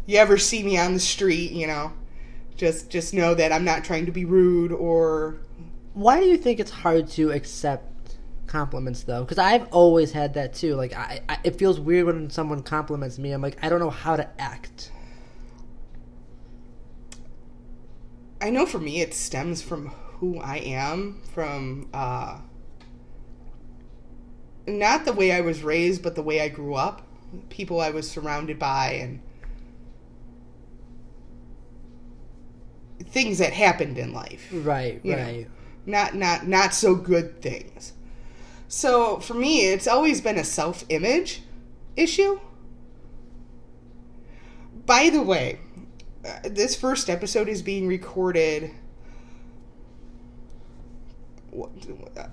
you 0.08 0.18
ever 0.18 0.38
see 0.38 0.64
me 0.64 0.78
on 0.78 0.94
the 0.96 1.00
street, 1.00 1.52
you 1.52 1.68
know, 1.68 1.94
just 2.58 2.90
just 2.90 3.14
know 3.14 3.36
that 3.36 3.52
I'm 3.52 3.64
not 3.64 3.84
trying 3.84 4.08
to 4.08 4.12
be 4.12 4.26
rude 4.26 4.72
or 4.72 5.38
Why 5.94 6.20
do 6.20 6.26
you 6.26 6.38
think 6.38 6.60
it's 6.60 6.72
hard 6.72 7.08
to 7.10 7.32
accept 7.32 8.18
compliments 8.48 9.04
though? 9.04 9.22
Because 9.24 9.38
I've 9.38 9.68
always 9.72 10.12
had 10.12 10.34
that 10.36 10.54
too. 10.54 10.76
Like, 10.76 10.94
I, 10.96 11.22
I, 11.30 11.38
it 11.44 11.58
feels 11.58 11.80
weird 11.80 12.06
when 12.08 12.30
someone 12.30 12.64
compliments 12.64 13.20
me. 13.20 13.32
I'm 13.34 13.42
like, 13.42 13.58
I 13.64 13.70
don't 13.70 13.80
know 13.80 13.90
how 13.90 14.16
to 14.16 14.28
act. 14.40 14.92
I 18.42 18.50
know 18.50 18.66
for 18.66 18.80
me 18.80 19.02
it 19.02 19.14
stems 19.14 19.62
from 19.62 19.88
who 20.20 20.40
I 20.40 20.58
am, 20.58 21.22
from 21.34 21.90
uh, 21.94 22.40
not 24.68 25.06
the 25.06 25.14
way 25.14 25.32
I 25.32 25.42
was 25.42 25.64
raised, 25.64 26.02
but 26.02 26.16
the 26.16 26.24
way 26.24 26.42
I 26.42 26.50
grew 26.50 26.74
up, 26.74 27.04
people 27.50 27.80
I 27.80 27.92
was 27.92 28.10
surrounded 28.10 28.58
by, 28.58 28.94
and 28.94 29.20
things 33.06 33.38
that 33.38 33.54
happened 33.54 33.98
in 33.98 34.14
life. 34.14 34.50
Right, 34.52 35.00
You 35.04 35.16
know. 35.16 35.24
right. 35.24 35.48
Not 35.86 36.16
not 36.16 36.48
not 36.48 36.74
so 36.74 36.96
good 36.96 37.42
things. 37.42 37.94
So 38.68 39.20
for 39.20 39.34
me, 39.34 39.68
it's 39.68 39.88
always 39.88 40.22
been 40.22 40.38
a 40.38 40.44
self 40.44 40.86
image 40.90 41.42
issue. 41.96 42.40
By 44.86 45.10
the 45.10 45.22
way, 45.22 45.60
this 46.44 46.76
first 46.76 47.10
episode 47.10 47.48
is 47.50 47.62
being 47.62 47.88
recorded. 47.88 48.72
what- 51.52 51.72
uh, 52.18 52.28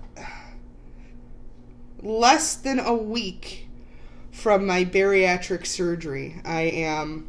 Less 2.02 2.54
than 2.57 2.78
a 2.80 2.92
week 2.95 3.68
from 4.33 4.66
my 4.66 4.85
bariatric 4.85 5.66
surgery. 5.66 6.40
I 6.45 6.62
am. 6.62 7.28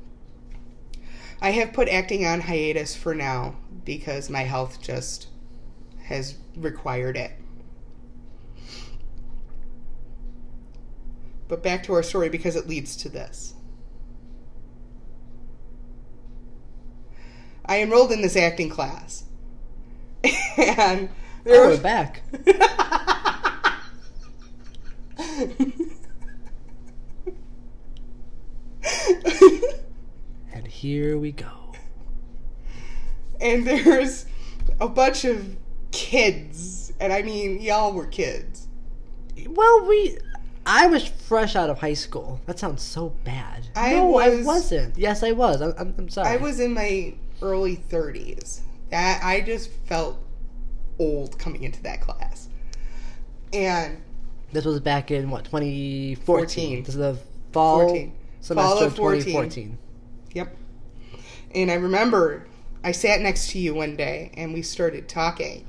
I 1.41 1.51
have 1.51 1.73
put 1.73 1.89
acting 1.89 2.25
on 2.25 2.39
hiatus 2.39 2.95
for 2.95 3.13
now 3.13 3.55
because 3.83 4.29
my 4.29 4.43
health 4.43 4.81
just 4.81 5.27
has 6.05 6.35
required 6.55 7.17
it. 7.17 7.31
But 11.49 11.61
back 11.63 11.83
to 11.83 11.93
our 11.93 12.03
story 12.03 12.29
because 12.29 12.55
it 12.55 12.67
leads 12.67 12.95
to 12.97 13.09
this. 13.09 13.53
I 17.69 17.81
enrolled 17.81 18.11
in 18.11 18.21
this 18.21 18.35
acting 18.35 18.69
class. 18.69 19.23
and 20.57 21.07
there 21.45 21.63
Oh, 21.63 21.69
we're 21.69 21.77
back. 21.81 22.21
And 30.51 30.67
here 30.67 31.17
we 31.17 31.31
go. 31.31 31.47
and 33.39 33.65
there's 33.65 34.25
a 34.79 34.87
bunch 34.89 35.25
of 35.25 35.55
kids, 35.91 36.91
and 36.99 37.13
I 37.13 37.21
mean 37.21 37.61
y'all 37.61 37.93
were 37.93 38.07
kids. 38.07 38.67
Well, 39.47 39.85
we. 39.85 40.17
I 40.65 40.87
was 40.87 41.07
fresh 41.07 41.55
out 41.55 41.69
of 41.69 41.79
high 41.79 41.93
school. 41.93 42.41
That 42.45 42.59
sounds 42.59 42.81
so 42.83 43.09
bad. 43.23 43.67
I 43.75 43.93
no, 43.93 44.17
I 44.17 44.29
was- 44.29 44.45
wasn't. 44.45 44.97
Yes, 44.97 45.23
I 45.23 45.31
was. 45.31 45.61
I'm, 45.61 45.73
I'm 45.97 46.09
sorry. 46.09 46.27
I 46.29 46.37
was 46.37 46.59
in 46.59 46.73
my 46.73 47.13
early 47.41 47.77
30s. 47.77 48.61
That 48.89 49.23
I 49.23 49.41
just 49.41 49.71
felt 49.85 50.17
old 50.97 51.37
coming 51.39 51.63
into 51.63 51.81
that 51.83 52.01
class. 52.01 52.49
And 53.53 54.01
This 54.51 54.65
was 54.65 54.79
back 54.79 55.11
in 55.11 55.29
what 55.29 55.45
2014. 55.45 56.15
14. 56.25 56.83
This 56.83 56.95
is 56.95 56.99
the 56.99 57.17
fall 57.51 57.87
14. 57.89 58.13
semester 58.41 58.67
Fall 58.67 58.77
of 58.79 58.87
of 58.91 58.95
2014. 58.95 59.77
Yep. 60.33 60.55
And 61.55 61.71
I 61.71 61.75
remember 61.75 62.45
I 62.83 62.91
sat 62.91 63.21
next 63.21 63.49
to 63.51 63.59
you 63.59 63.73
one 63.75 63.95
day 63.95 64.31
and 64.35 64.53
we 64.53 64.61
started 64.61 65.07
talking. 65.09 65.65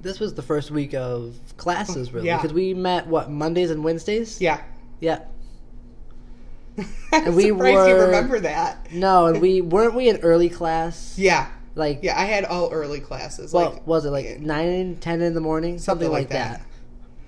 This 0.00 0.20
was 0.20 0.34
the 0.34 0.42
first 0.42 0.70
week 0.70 0.94
of 0.94 1.38
classes, 1.56 2.12
really, 2.12 2.26
Yeah. 2.28 2.36
because 2.36 2.52
we 2.54 2.72
met 2.72 3.06
what 3.08 3.30
Mondays 3.30 3.70
and 3.70 3.82
Wednesdays. 3.82 4.40
Yeah. 4.40 4.60
Yeah. 5.00 5.20
I'm 7.12 7.34
we 7.34 7.48
surprised 7.48 7.88
you 7.88 7.94
were- 7.94 8.06
remember 8.06 8.40
that. 8.40 8.92
No, 8.92 9.26
and 9.26 9.40
we 9.40 9.60
weren't 9.60 9.94
we 9.94 10.08
in 10.08 10.18
early 10.18 10.48
class. 10.48 11.14
Yeah. 11.18 11.48
Like, 11.74 12.00
Yeah, 12.02 12.18
I 12.18 12.24
had 12.24 12.44
all 12.44 12.70
early 12.72 13.00
classes. 13.00 13.52
what 13.52 13.74
like 13.74 13.86
was 13.86 14.04
it 14.04 14.10
like 14.10 14.24
yeah. 14.24 14.36
nine, 14.40 14.96
ten 15.00 15.20
in 15.22 15.34
the 15.34 15.40
morning, 15.40 15.78
something, 15.78 16.06
Something 16.06 16.10
like 16.10 16.22
like 16.22 16.28
that. 16.30 16.58
that. 16.60 16.64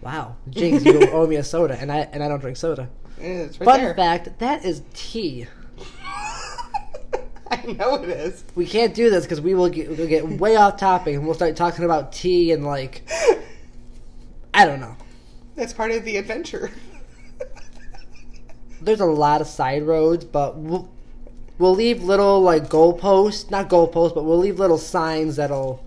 Wow, 0.02 0.36
Jinx, 0.48 0.84
you 0.84 1.08
owe 1.10 1.26
me 1.26 1.36
a 1.36 1.44
soda, 1.44 1.76
and 1.78 1.92
I 1.92 1.98
and 2.12 2.22
I 2.22 2.28
don't 2.28 2.40
drink 2.40 2.56
soda. 2.56 2.88
It's 3.22 3.60
right 3.60 3.66
Fun 3.66 3.80
there. 3.82 3.94
fact: 3.94 4.38
that 4.38 4.64
is 4.64 4.82
tea. 4.94 5.46
I 7.50 7.62
know 7.78 7.96
it 7.96 8.08
is. 8.08 8.44
We 8.54 8.64
can't 8.64 8.94
do 8.94 9.10
this 9.10 9.24
because 9.24 9.40
we 9.40 9.54
will 9.54 9.68
get, 9.68 9.88
we'll 9.96 10.06
get 10.08 10.26
way 10.26 10.56
off 10.56 10.78
topic, 10.78 11.14
and 11.16 11.24
we'll 11.24 11.34
start 11.34 11.56
talking 11.56 11.84
about 11.84 12.12
tea 12.12 12.52
and 12.52 12.64
like 12.64 13.02
I 14.54 14.64
don't 14.64 14.80
know. 14.80 14.96
That's 15.56 15.72
part 15.74 15.90
of 15.90 16.04
the 16.04 16.16
adventure. 16.16 16.70
There's 18.80 19.00
a 19.00 19.06
lot 19.06 19.40
of 19.40 19.46
side 19.46 19.86
roads, 19.86 20.24
but 20.24 20.56
we'll 20.56 20.90
we'll 21.58 21.74
leave 21.74 22.02
little 22.02 22.40
like 22.40 22.68
goalposts, 22.68 23.50
not 23.50 23.68
goalposts, 23.68 24.14
but 24.14 24.24
we'll 24.24 24.38
leave 24.38 24.58
little 24.58 24.78
signs 24.78 25.36
that'll 25.36 25.84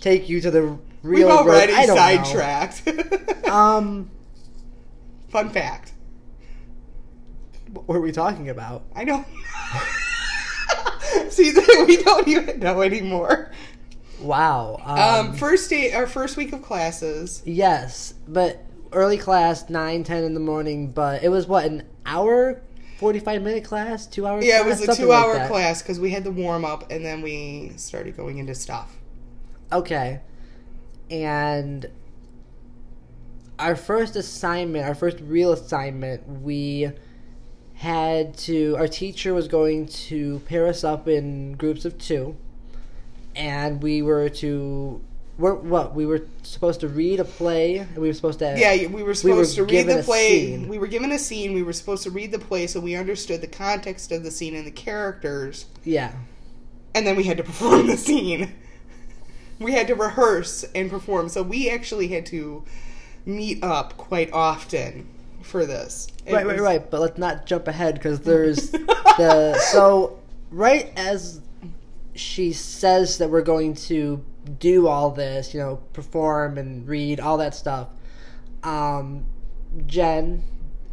take 0.00 0.28
you 0.28 0.40
to 0.40 0.50
the 0.50 0.62
We've 1.02 1.02
real 1.02 1.28
road. 1.28 1.38
already 1.48 1.72
sidetracked. 1.86 2.82
Um, 3.48 4.10
Fun 5.28 5.50
fact. 5.50 5.92
what 7.72 7.86
were 7.86 8.00
we 8.00 8.10
talking 8.10 8.48
about? 8.48 8.82
I 8.94 9.04
know. 9.04 9.24
See, 11.30 11.52
we 11.86 11.96
don't 12.02 12.26
even 12.26 12.58
know 12.58 12.82
anymore. 12.82 13.52
Wow. 14.20 14.80
Um, 14.84 15.28
Um, 15.30 15.36
first 15.36 15.70
day, 15.70 15.92
our 15.92 16.06
first 16.06 16.36
week 16.36 16.52
of 16.52 16.62
classes. 16.62 17.42
yes, 17.44 18.14
but 18.26 18.64
early 18.92 19.18
class, 19.18 19.68
nine, 19.70 20.02
ten 20.04 20.24
in 20.24 20.34
the 20.34 20.40
morning. 20.40 20.90
But 20.90 21.22
it 21.22 21.28
was 21.28 21.46
what 21.46 21.64
an 21.66 21.84
hour, 22.06 22.62
forty-five 22.98 23.42
minute 23.42 23.64
class, 23.64 24.06
two 24.06 24.26
hours. 24.26 24.44
Yeah, 24.44 24.60
it 24.60 24.66
was 24.66 24.80
a 24.80 24.94
two-hour 24.94 25.34
that. 25.34 25.50
class 25.50 25.82
because 25.82 26.00
we 26.00 26.10
had 26.10 26.24
the 26.24 26.30
warm 26.30 26.64
up 26.64 26.90
and 26.90 27.04
then 27.04 27.20
we 27.20 27.72
started 27.76 28.16
going 28.16 28.38
into 28.38 28.54
stuff. 28.54 28.96
Okay. 29.72 30.20
And 31.10 31.90
our 33.58 33.76
first 33.76 34.16
assignment, 34.16 34.86
our 34.86 34.94
first 34.94 35.18
real 35.20 35.52
assignment, 35.52 36.42
we 36.42 36.90
had 37.74 38.36
to, 38.38 38.74
our 38.76 38.88
teacher 38.88 39.34
was 39.34 39.48
going 39.48 39.86
to 39.86 40.40
pair 40.46 40.66
us 40.66 40.82
up 40.82 41.06
in 41.08 41.52
groups 41.52 41.84
of 41.84 41.98
two. 41.98 42.36
And 43.34 43.82
we 43.82 44.00
were 44.00 44.28
to 44.30 45.02
we're 45.38 45.54
what 45.54 45.94
we 45.94 46.06
were 46.06 46.22
supposed 46.42 46.80
to 46.80 46.88
read 46.88 47.20
a 47.20 47.24
play 47.24 47.78
and 47.78 47.98
we 47.98 48.08
were 48.08 48.14
supposed 48.14 48.38
to 48.38 48.54
Yeah, 48.56 48.86
we 48.88 49.02
were 49.02 49.14
supposed 49.14 49.54
to 49.56 49.64
read 49.64 49.86
the 49.86 50.02
play. 50.02 50.56
We 50.58 50.78
were 50.78 50.86
given 50.86 51.12
a 51.12 51.18
scene. 51.18 51.52
We 51.52 51.62
were 51.62 51.74
supposed 51.74 52.02
to 52.04 52.10
read 52.10 52.32
the 52.32 52.38
play 52.38 52.66
so 52.66 52.80
we 52.80 52.94
understood 52.94 53.40
the 53.42 53.46
context 53.46 54.12
of 54.12 54.22
the 54.22 54.30
scene 54.30 54.54
and 54.56 54.66
the 54.66 54.70
characters. 54.70 55.66
yeah 55.84 56.12
And 56.94 57.06
then 57.06 57.16
we 57.16 57.24
had 57.24 57.36
to 57.36 57.44
perform 57.44 57.86
the 57.86 57.96
scene. 57.96 58.54
We 59.58 59.72
had 59.72 59.86
to 59.88 59.94
rehearse 59.94 60.64
and 60.74 60.90
perform. 60.90 61.28
So 61.28 61.42
we 61.42 61.70
actually 61.70 62.08
had 62.08 62.26
to 62.26 62.64
meet 63.24 63.62
up 63.62 63.96
quite 63.96 64.32
often 64.32 65.08
for 65.42 65.66
this. 65.66 66.08
It 66.24 66.32
right 66.32 66.46
right 66.46 66.60
right 66.60 66.90
but 66.90 67.00
let's 67.00 67.18
not 67.18 67.46
jump 67.46 67.68
ahead 67.68 67.94
because 67.94 68.20
there's 68.20 68.70
the 68.70 69.58
so 69.70 70.18
right 70.50 70.92
as 70.96 71.40
she 72.14 72.52
says 72.52 73.18
that 73.18 73.28
we're 73.28 73.42
going 73.42 73.74
to 73.74 74.24
do 74.58 74.86
all 74.86 75.10
this 75.10 75.52
you 75.52 75.60
know 75.60 75.76
perform 75.92 76.56
and 76.58 76.86
read 76.88 77.18
all 77.20 77.36
that 77.36 77.54
stuff 77.54 77.88
um 78.62 79.24
jen 79.86 80.42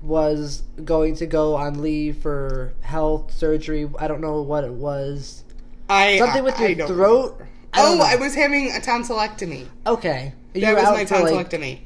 was 0.02 0.64
going 0.84 1.16
to 1.16 1.26
go 1.26 1.56
on 1.56 1.82
leave 1.82 2.18
for 2.18 2.74
health 2.82 3.32
surgery 3.32 3.90
i 4.00 4.08
don't 4.08 4.22
know 4.22 4.42
what 4.42 4.64
it 4.64 4.74
was 4.74 5.44
I, 5.90 6.18
something 6.18 6.44
with 6.44 6.60
I- 6.60 6.64
I 6.64 6.68
your 6.70 6.76
don't 6.78 6.88
throat. 6.88 7.42
I 7.74 7.82
oh, 7.86 7.96
know. 7.96 8.04
I 8.04 8.16
was 8.16 8.36
having 8.36 8.70
a 8.72 8.80
tonsillectomy. 8.80 9.68
okay 9.86 10.34
you 10.54 10.62
That 10.62 10.76
was 10.76 10.84
my 10.86 11.06
for 11.06 11.20
like 11.32 11.50
tonsillectomy. 11.50 11.80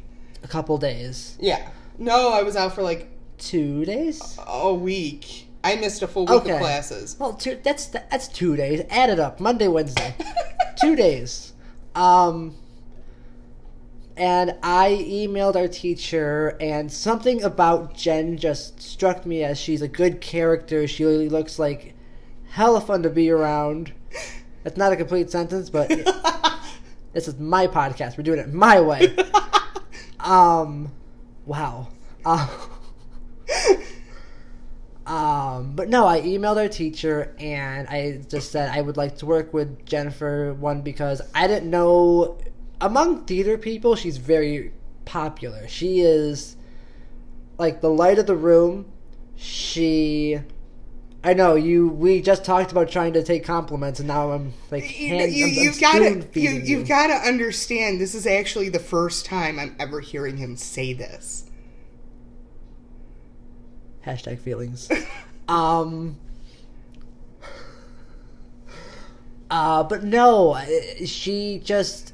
a 0.44 0.48
couple 0.48 0.78
days 0.78 1.38
Yeah. 1.40 1.70
No, 1.98 2.30
I 2.32 2.44
was 2.44 2.56
out 2.56 2.74
for 2.76 2.84
like 2.84 3.10
two 3.40 3.84
days 3.86 4.38
a 4.46 4.74
week. 4.74 5.48
I 5.64 5.76
missed 5.78 6.02
a 6.04 6.08
full 6.08 6.26
week 6.28 6.42
Okay. 6.42 6.52
of 6.52 6.60
classes. 6.60 7.16
Well, 7.20 7.34
two, 7.34 7.60
that's 7.64 7.88
that's 7.88 8.28
two 8.28 8.56
days. 8.56 8.84
Add 8.92 9.10
it 9.10 9.20
up. 9.20 9.40
Monday, 9.40 9.68
Wednesday, 9.68 10.14
two 10.80 10.96
days. 10.96 11.54
Um, 11.98 12.56
and 14.16 14.56
I 14.64 14.92
emailed 14.92 15.56
our 15.56 15.68
teacher, 15.68 16.56
and 16.62 16.92
something 16.92 17.44
about 17.44 17.96
Jen 17.96 18.38
just 18.38 18.82
struck 18.82 19.26
me 19.26 19.44
as 19.44 19.60
she's 19.60 19.82
a 19.82 19.88
good 19.88 20.22
character. 20.22 20.88
She 20.88 21.04
really 21.04 21.28
looks 21.28 21.60
like 21.60 21.96
hella 22.50 22.82
fun 22.82 23.04
to 23.04 23.10
be 23.10 23.30
around. 23.30 23.94
That's 24.64 24.78
not 24.78 24.94
a 24.94 24.96
complete 24.96 25.30
sentence, 25.30 25.70
but 25.70 25.90
this 27.14 27.28
is 27.28 27.40
my 27.40 27.68
podcast. 27.68 28.18
We're 28.18 28.24
doing 28.24 28.40
it 28.40 28.54
my 28.54 28.80
way. 28.80 29.16
Um, 30.20 30.92
wow. 31.46 31.88
Uh, 32.26 32.48
um, 35.08 35.72
but 35.74 35.88
no, 35.88 36.06
I 36.06 36.20
emailed 36.20 36.58
our 36.58 36.68
teacher 36.68 37.34
and 37.40 37.88
I 37.88 38.20
just 38.28 38.52
said 38.52 38.70
I 38.70 38.82
would 38.82 38.98
like 38.98 39.18
to 39.20 39.26
work 39.26 39.54
with 39.54 39.86
Jennifer. 39.86 40.54
One 40.54 40.82
because 40.82 41.22
I 41.34 41.48
didn't 41.48 41.70
know 41.70 42.38
among 42.82 43.26
theater 43.26 43.58
people 43.58 43.96
she's 43.96 44.18
very 44.18 44.74
popular. 45.06 45.66
She 45.70 46.02
is 46.02 46.58
like 47.58 47.80
the 47.80 47.90
light 47.90 48.20
of 48.20 48.28
the 48.28 48.36
room. 48.36 48.92
She. 49.38 50.40
I 51.24 51.34
know 51.34 51.56
you. 51.56 51.88
We 51.88 52.22
just 52.22 52.44
talked 52.44 52.72
about 52.74 52.90
trying 52.90 53.14
to 53.14 53.24
take 53.24 53.44
compliments, 53.44 54.00
and 54.00 54.08
now 54.08 54.32
I'm 54.32 54.54
like, 54.72 55.00
you, 55.00 55.10
hand, 55.10 55.34
you, 55.34 55.46
I'm 55.46 55.54
you've 55.54 55.80
got 55.80 56.00
to 56.00 56.40
you, 56.40 56.52
you've 56.52 56.88
got 56.88 57.08
to 57.08 57.14
understand 57.14 58.00
this 58.00 58.14
is 58.14 58.28
actually 58.28 58.70
the 58.70 58.80
first 58.80 59.26
time 59.26 59.58
I'm 59.58 59.76
ever 59.80 60.00
hearing 60.00 60.38
him 60.38 60.58
say 60.58 60.94
this. 60.94 61.47
Hashtag 64.08 64.40
feelings. 64.40 64.90
um. 65.50 66.18
Uh, 69.50 69.84
but 69.84 70.04
no, 70.04 70.60
she 71.06 71.62
just. 71.64 72.14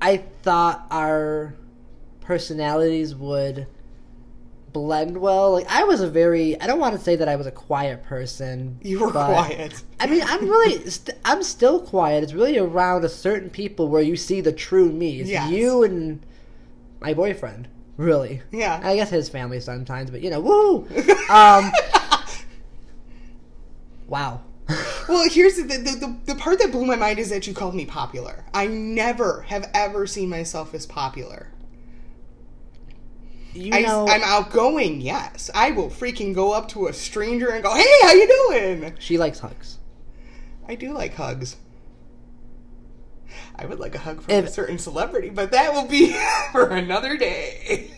I 0.00 0.18
thought 0.42 0.86
our 0.90 1.54
personalities 2.20 3.14
would 3.14 3.66
blend 4.72 5.16
well. 5.16 5.52
Like 5.52 5.66
I 5.70 5.84
was 5.84 6.00
a 6.00 6.08
very. 6.08 6.60
I 6.60 6.66
don't 6.66 6.78
want 6.80 6.96
to 6.96 7.00
say 7.00 7.16
that 7.16 7.28
I 7.28 7.36
was 7.36 7.46
a 7.46 7.52
quiet 7.52 8.02
person. 8.04 8.78
You 8.82 9.00
were 9.00 9.10
quiet. 9.10 9.82
I 10.00 10.06
mean, 10.06 10.22
I'm 10.24 10.48
really, 10.48 10.78
st- 10.90 11.16
I'm 11.24 11.42
still 11.42 11.80
quiet. 11.80 12.22
It's 12.24 12.32
really 12.34 12.58
around 12.58 13.04
a 13.04 13.08
certain 13.08 13.50
people 13.50 13.88
where 13.88 14.02
you 14.02 14.16
see 14.16 14.40
the 14.40 14.52
true 14.52 14.90
me. 14.90 15.20
It's 15.20 15.30
Yes. 15.30 15.50
you 15.50 15.82
and 15.84 16.24
my 17.00 17.14
boyfriend, 17.14 17.68
really. 17.96 18.42
Yeah. 18.50 18.80
I 18.82 18.96
guess 18.96 19.10
his 19.10 19.28
family 19.28 19.60
sometimes, 19.60 20.10
but 20.10 20.20
you 20.20 20.30
know, 20.30 20.40
woo. 20.40 20.88
Um, 21.28 21.68
wow. 24.08 24.40
Well, 25.06 25.28
here's 25.28 25.56
the, 25.56 25.64
the 25.64 25.76
the 25.76 26.32
the 26.32 26.34
part 26.34 26.60
that 26.60 26.72
blew 26.72 26.86
my 26.86 26.96
mind 26.96 27.18
is 27.18 27.28
that 27.28 27.46
you 27.46 27.52
called 27.52 27.74
me 27.74 27.84
popular. 27.84 28.42
I 28.54 28.66
never 28.66 29.42
have 29.42 29.70
ever 29.74 30.06
seen 30.06 30.30
myself 30.30 30.72
as 30.72 30.86
popular. 30.86 31.48
You 33.52 33.74
I, 33.74 33.82
know, 33.82 34.08
I'm 34.08 34.22
outgoing, 34.24 35.02
yes. 35.02 35.50
I 35.54 35.72
will 35.72 35.90
freaking 35.90 36.34
go 36.34 36.52
up 36.52 36.68
to 36.68 36.86
a 36.86 36.94
stranger 36.94 37.50
and 37.50 37.62
go, 37.62 37.74
"Hey, 37.74 37.84
how 38.00 38.12
you 38.12 38.26
doing?" 38.48 38.94
she 38.98 39.18
likes 39.18 39.40
hugs. 39.40 39.76
I 40.66 40.74
do 40.74 40.94
like 40.94 41.14
hugs. 41.14 41.56
I 43.56 43.66
would 43.66 43.78
like 43.80 43.94
a 43.94 43.98
hug 43.98 44.22
from 44.22 44.32
If- 44.32 44.46
a 44.46 44.48
certain 44.48 44.78
celebrity, 44.78 45.30
but 45.30 45.50
that 45.52 45.72
will 45.72 45.86
be 45.86 46.16
for 46.52 46.68
another 46.68 47.16
day. 47.16 47.90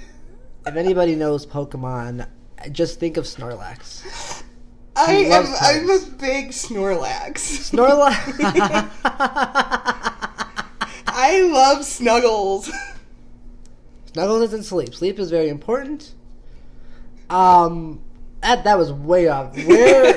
If 0.67 0.77
anybody 0.77 1.15
knows 1.15 1.47
Pokemon, 1.47 2.27
just 2.73 2.99
think 3.01 3.17
of 3.17 3.25
Snorlax. 3.25 4.43
I 4.97 5.13
am 5.13 5.45
I'm 5.61 5.91
a 5.91 5.99
big 6.19 6.49
Snorlax. 6.49 7.35
Snorlax. 7.71 8.91
I 11.09 11.43
love 11.53 11.85
snuggles. 11.85 12.71
Snuggles 14.13 14.41
doesn't 14.41 14.63
sleep. 14.65 14.95
Sleep 14.95 15.19
is 15.19 15.31
very 15.31 15.49
important. 15.51 16.15
Um, 17.31 18.01
that 18.43 18.65
that 18.65 18.79
was 18.79 18.93
way 18.93 19.29
off. 19.29 19.55
Where 19.67 20.15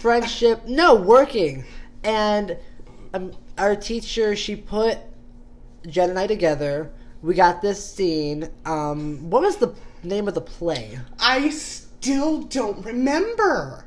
friendship? 0.00 0.66
No, 0.66 0.94
working. 0.94 1.64
And 2.04 2.56
um, 3.12 3.32
our 3.58 3.76
teacher, 3.76 4.36
she 4.36 4.56
put 4.56 4.98
Jen 5.86 6.10
and 6.10 6.18
I 6.18 6.26
together. 6.26 6.90
We 7.22 7.34
got 7.34 7.62
this 7.62 7.84
scene. 7.84 8.50
Um, 8.64 9.30
what 9.30 9.42
was 9.42 9.56
the 9.56 9.74
name 10.02 10.28
of 10.28 10.34
the 10.34 10.40
play? 10.40 10.98
I 11.18 11.50
still 11.50 12.42
don't 12.42 12.84
remember. 12.84 13.84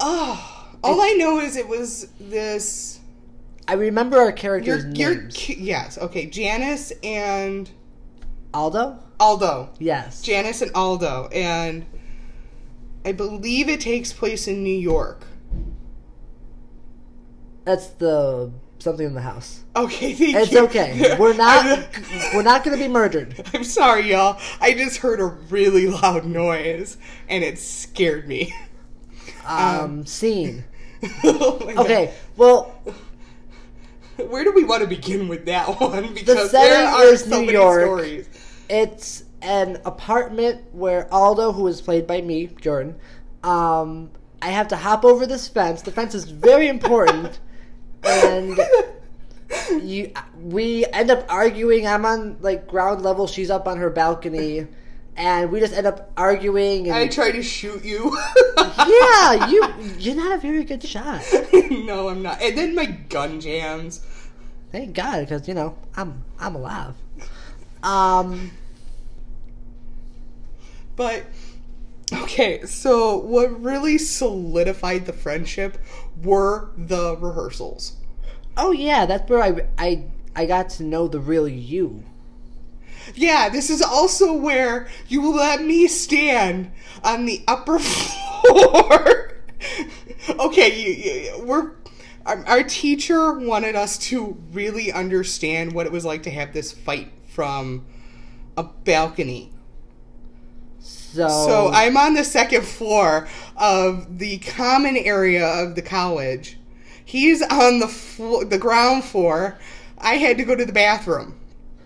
Oh, 0.00 0.74
all 0.82 1.00
I 1.00 1.12
know 1.12 1.40
is 1.40 1.56
it 1.56 1.68
was 1.68 2.08
this. 2.20 3.00
I 3.66 3.74
remember 3.74 4.18
our 4.18 4.32
characters' 4.32 4.84
your, 4.98 5.14
names. 5.16 5.34
ki- 5.34 5.58
yes, 5.58 5.98
okay, 5.98 6.26
Janice 6.26 6.92
and 7.02 7.70
Aldo. 8.54 8.98
Aldo. 9.20 9.70
Yes. 9.78 10.22
Janice 10.22 10.62
and 10.62 10.70
Aldo, 10.74 11.28
and 11.32 11.84
I 13.04 13.12
believe 13.12 13.68
it 13.68 13.80
takes 13.80 14.12
place 14.12 14.48
in 14.48 14.62
New 14.62 14.76
York. 14.76 15.24
That's 17.68 17.88
the 17.88 18.50
something 18.78 19.06
in 19.06 19.12
the 19.12 19.20
house. 19.20 19.60
Okay, 19.76 20.14
thank 20.14 20.36
It's 20.36 20.52
you. 20.52 20.64
okay. 20.64 21.16
We're 21.18 21.34
not. 21.46 21.86
we're 22.32 22.42
not 22.42 22.64
going 22.64 22.74
to 22.78 22.82
be 22.82 22.88
murdered. 22.90 23.44
I'm 23.52 23.62
sorry, 23.62 24.10
y'all. 24.10 24.40
I 24.58 24.72
just 24.72 24.96
heard 24.96 25.20
a 25.20 25.26
really 25.26 25.86
loud 25.86 26.24
noise, 26.24 26.96
and 27.28 27.44
it 27.44 27.58
scared 27.58 28.26
me. 28.26 28.54
Um, 29.46 30.06
scene. 30.06 30.64
oh 31.24 31.58
my 31.66 31.74
God. 31.74 31.84
Okay. 31.84 32.14
Well, 32.38 32.74
Where 34.16 34.44
do 34.44 34.52
we 34.52 34.64
want 34.64 34.80
to 34.80 34.88
begin 34.88 35.28
with 35.28 35.44
that 35.44 35.78
one? 35.78 36.14
Because 36.14 36.50
there 36.50 36.88
setting 36.88 37.12
are 37.12 37.16
so 37.18 37.28
New 37.40 37.46
many 37.48 37.52
York. 37.52 37.82
stories. 37.82 38.28
it's 38.70 39.24
an 39.42 39.76
apartment 39.84 40.62
where 40.72 41.06
Aldo, 41.12 41.52
who 41.52 41.66
is 41.66 41.82
played 41.82 42.06
by 42.06 42.22
me, 42.22 42.46
Jordan, 42.62 42.96
um, 43.44 44.10
I 44.40 44.48
have 44.48 44.68
to 44.68 44.76
hop 44.76 45.04
over 45.04 45.26
this 45.26 45.48
fence. 45.48 45.82
The 45.82 45.92
fence 45.92 46.14
is 46.14 46.24
very 46.24 46.68
important, 46.68 47.38
and 48.04 48.58
you 49.82 50.12
we 50.40 50.84
end 50.86 51.10
up 51.10 51.24
arguing. 51.28 51.86
I'm 51.86 52.04
on 52.04 52.38
like 52.40 52.68
ground 52.68 53.02
level. 53.02 53.26
She's 53.26 53.50
up 53.50 53.66
on 53.66 53.78
her 53.78 53.90
balcony, 53.90 54.66
and 55.16 55.50
we 55.50 55.60
just 55.60 55.74
end 55.74 55.86
up 55.86 56.12
arguing. 56.16 56.86
And 56.86 56.96
I 56.96 57.08
try 57.08 57.30
to 57.30 57.42
shoot 57.42 57.84
you. 57.84 58.16
yeah, 58.58 59.46
you 59.48 59.64
you're 59.98 60.16
not 60.16 60.32
a 60.32 60.38
very 60.38 60.64
good 60.64 60.82
shot. 60.82 61.22
no, 61.70 62.08
I'm 62.08 62.22
not. 62.22 62.40
And 62.42 62.56
then 62.56 62.74
my 62.74 62.86
gun 62.86 63.40
jams. 63.40 64.00
Thank 64.70 64.94
God, 64.94 65.20
because 65.20 65.48
you 65.48 65.54
know 65.54 65.76
I'm 65.96 66.24
I'm 66.38 66.54
alive. 66.54 66.94
Um. 67.82 68.50
But 70.96 71.24
okay, 72.12 72.64
so 72.64 73.16
what 73.16 73.62
really 73.62 73.98
solidified 73.98 75.06
the 75.06 75.12
friendship 75.12 75.78
were 76.22 76.70
the 76.76 77.16
rehearsals. 77.16 77.96
Oh 78.56 78.72
yeah, 78.72 79.06
that's 79.06 79.28
where 79.30 79.42
I 79.42 79.68
I 79.78 80.04
I 80.34 80.46
got 80.46 80.70
to 80.70 80.84
know 80.84 81.08
the 81.08 81.20
real 81.20 81.48
you. 81.48 82.04
Yeah, 83.14 83.48
this 83.48 83.70
is 83.70 83.80
also 83.82 84.32
where 84.32 84.88
you 85.08 85.34
let 85.34 85.62
me 85.62 85.86
stand 85.88 86.70
on 87.02 87.24
the 87.24 87.42
upper 87.48 87.78
floor. 87.78 89.32
okay, 90.38 90.80
you, 90.80 90.92
you, 90.92 91.44
we're 91.44 91.72
our, 92.26 92.44
our 92.46 92.62
teacher 92.62 93.32
wanted 93.32 93.74
us 93.74 93.96
to 93.98 94.36
really 94.52 94.92
understand 94.92 95.72
what 95.72 95.86
it 95.86 95.92
was 95.92 96.04
like 96.04 96.22
to 96.24 96.30
have 96.30 96.52
this 96.52 96.72
fight 96.72 97.10
from 97.26 97.86
a 98.56 98.64
balcony. 98.64 99.50
So, 101.12 101.28
So 101.28 101.68
I'm 101.72 101.96
on 101.96 102.14
the 102.14 102.24
second 102.24 102.64
floor 102.64 103.28
of 103.56 104.18
the 104.18 104.38
common 104.38 104.96
area 104.96 105.46
of 105.46 105.74
the 105.74 105.82
college. 105.82 106.58
He's 107.04 107.40
on 107.42 107.80
the 107.80 107.88
flo- 107.88 108.44
the 108.44 108.58
ground 108.58 109.04
floor. 109.04 109.58
I 109.98 110.14
had 110.14 110.36
to 110.38 110.44
go 110.44 110.54
to 110.54 110.64
the 110.64 110.72
bathroom. 110.72 111.38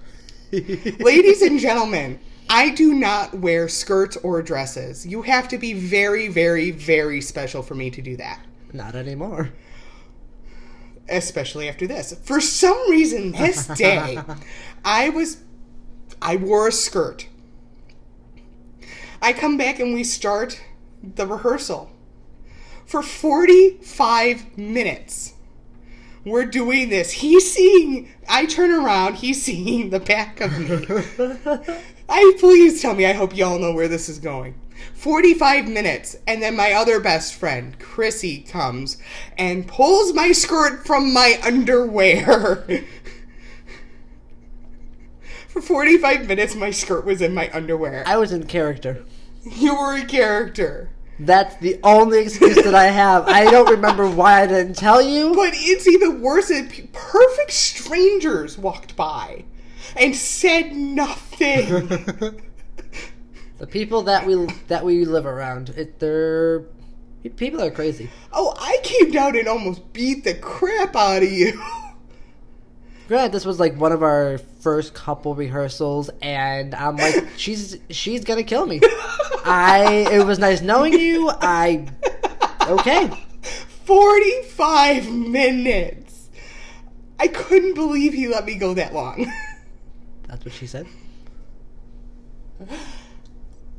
Ladies 0.52 1.40
and 1.40 1.58
gentlemen, 1.58 2.18
I 2.50 2.70
do 2.70 2.92
not 2.92 3.35
wear 3.38 3.68
skirts 3.68 4.16
or 4.18 4.42
dresses. 4.42 5.06
You 5.06 5.22
have 5.22 5.48
to 5.48 5.58
be 5.58 5.72
very, 5.72 6.28
very, 6.28 6.70
very 6.72 7.20
special 7.20 7.62
for 7.62 7.74
me 7.74 7.90
to 7.90 8.02
do 8.02 8.16
that. 8.16 8.40
not 8.72 8.94
anymore. 8.94 9.50
Especially 11.08 11.68
after 11.68 11.87
this. 11.87 12.14
For 12.22 12.40
some 12.40 12.90
reason, 12.90 13.32
this 13.32 13.66
day, 13.68 14.18
I 14.85 15.08
was. 15.11 15.38
I 16.20 16.37
wore 16.37 16.68
a 16.68 16.72
skirt. 16.72 17.26
I 19.22 19.32
come 19.32 19.56
back 19.56 19.78
and 19.78 19.94
we 19.94 20.02
start 20.02 20.61
the 21.00 21.26
rehearsal. 21.28 21.90
For 22.85 23.02
45 23.02 24.58
minutes, 24.58 25.35
we're 26.24 26.44
doing 26.44 26.88
this. 26.88 27.12
He's 27.12 27.50
seeing. 27.50 28.12
I 28.28 28.46
turn 28.46 28.72
around, 28.72 29.14
he's 29.14 29.40
seeing 29.42 29.90
the 29.90 30.00
back 30.00 30.40
of 30.40 30.58
me. 30.58 30.85
I 32.08 32.37
please 32.40 32.82
tell 32.82 32.94
me. 32.94 33.06
I 33.06 33.12
hope 33.12 33.37
y'all 33.37 33.61
know 33.61 33.72
where 33.72 33.88
this 33.88 34.08
is 34.08 34.18
going. 34.18 34.56
45 34.94 35.68
minutes, 35.68 36.16
and 36.26 36.42
then 36.42 36.56
my 36.56 36.72
other 36.72 36.98
best 36.98 37.35
friend, 37.35 37.78
Chrissy, 37.78 38.40
comes 38.40 38.98
and 39.38 39.68
pulls 39.68 40.12
my 40.12 40.32
skirt 40.32 40.85
from 40.85 41.12
my 41.12 41.40
underwear. 41.44 42.66
For 45.52 45.60
45 45.60 46.28
minutes, 46.28 46.54
my 46.54 46.70
skirt 46.70 47.04
was 47.04 47.20
in 47.20 47.34
my 47.34 47.50
underwear. 47.52 48.04
I 48.06 48.16
was 48.16 48.32
in 48.32 48.46
character. 48.46 49.04
You 49.44 49.74
were 49.74 49.96
a 49.96 50.04
character. 50.06 50.88
That's 51.18 51.56
the 51.56 51.78
only 51.84 52.20
excuse 52.20 52.56
that 52.56 52.74
I 52.74 52.86
have. 52.86 53.28
I 53.28 53.50
don't 53.50 53.68
remember 53.70 54.08
why 54.08 54.42
I 54.42 54.46
didn't 54.46 54.76
tell 54.76 55.02
you. 55.02 55.34
But 55.34 55.52
it's 55.54 55.86
even 55.86 56.22
worse 56.22 56.48
p- 56.48 56.88
perfect 56.92 57.50
strangers 57.52 58.56
walked 58.56 58.96
by 58.96 59.44
and 59.94 60.16
said 60.16 60.72
nothing. 60.72 62.40
The 63.58 63.68
people 63.68 64.02
that 64.02 64.26
we 64.26 64.48
that 64.66 64.84
we 64.84 65.04
live 65.04 65.24
around, 65.24 65.68
it, 65.76 66.00
they're 66.00 66.64
people 67.36 67.62
are 67.62 67.70
crazy. 67.70 68.10
oh, 68.32 68.56
I 68.58 68.78
came 68.82 69.12
down 69.12 69.36
and 69.38 69.46
almost 69.46 69.92
beat 69.92 70.24
the 70.24 70.34
crap 70.34 70.96
out 70.96 71.22
of 71.22 71.30
you. 71.30 71.62
Granted, 73.08 73.32
this 73.32 73.44
was 73.44 73.58
like 73.58 73.76
one 73.76 73.92
of 73.92 74.02
our 74.02 74.38
first 74.60 74.94
couple 74.94 75.34
rehearsals, 75.34 76.10
and 76.20 76.74
I'm 76.74 76.96
like, 76.96 77.26
she's 77.36 77.78
she's 77.90 78.24
gonna 78.24 78.44
kill 78.44 78.66
me. 78.66 78.80
I 79.44 80.06
it 80.10 80.24
was 80.24 80.38
nice 80.38 80.60
knowing 80.60 80.92
you. 80.92 81.30
I 81.30 81.88
okay. 82.68 83.10
45 83.84 85.10
minutes. 85.10 86.28
I 87.18 87.28
couldn't 87.28 87.74
believe 87.74 88.12
he 88.12 88.28
let 88.28 88.44
me 88.44 88.54
go 88.54 88.74
that 88.74 88.94
long. 88.94 89.30
That's 90.28 90.44
what 90.44 90.54
she 90.54 90.66
said. 90.66 90.86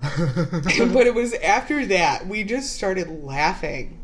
but 0.01 1.07
it 1.07 1.15
was 1.15 1.33
after 1.35 1.85
that 1.85 2.27
we 2.27 2.43
just 2.43 2.75
started 2.75 3.23
laughing. 3.23 3.99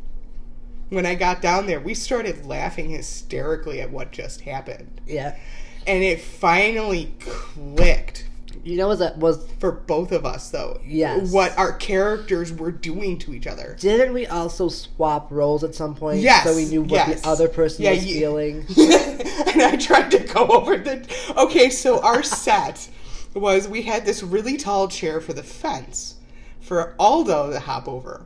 When 0.89 1.05
I 1.05 1.15
got 1.15 1.41
down 1.41 1.67
there, 1.67 1.79
we 1.79 1.93
started 1.93 2.45
laughing 2.45 2.89
hysterically 2.89 3.79
at 3.81 3.91
what 3.91 4.11
just 4.11 4.41
happened. 4.41 5.01
yeah, 5.05 5.37
And 5.85 6.03
it 6.03 6.19
finally 6.21 7.13
clicked 7.19 8.25
you 8.61 8.75
know 8.75 8.89
what 8.89 8.99
that 8.99 9.17
was? 9.17 9.47
for 9.59 9.71
both 9.71 10.11
of 10.11 10.25
us 10.25 10.49
though. 10.51 10.81
Yes. 10.85 11.31
What 11.31 11.57
our 11.57 11.71
characters 11.73 12.51
were 12.51 12.71
doing 12.73 13.17
to 13.19 13.33
each 13.33 13.47
other. 13.47 13.77
Didn't 13.79 14.13
we 14.13 14.27
also 14.27 14.67
swap 14.67 15.31
roles 15.31 15.63
at 15.63 15.73
some 15.73 15.95
point? 15.95 16.19
Yes, 16.19 16.43
So 16.43 16.53
we 16.55 16.65
knew 16.65 16.81
what 16.81 16.91
yes. 16.91 17.21
the 17.21 17.27
other 17.29 17.47
person 17.47 17.85
Yeah, 17.85 17.91
was 17.91 18.05
you- 18.05 18.19
feeling. 18.19 18.65
and 18.77 19.61
I 19.61 19.77
tried 19.79 20.11
to 20.11 20.19
go 20.19 20.45
over 20.47 20.75
the. 20.77 21.07
Okay, 21.37 21.69
so 21.69 22.01
our 22.01 22.21
set 22.21 22.89
was 23.33 23.67
we 23.67 23.83
had 23.83 24.05
this 24.05 24.21
really 24.23 24.57
tall 24.57 24.89
chair 24.89 25.21
for 25.21 25.31
the 25.31 25.43
fence 25.43 26.15
for 26.59 26.95
Aldo 26.99 27.51
to 27.53 27.59
hop 27.61 27.87
over. 27.87 28.25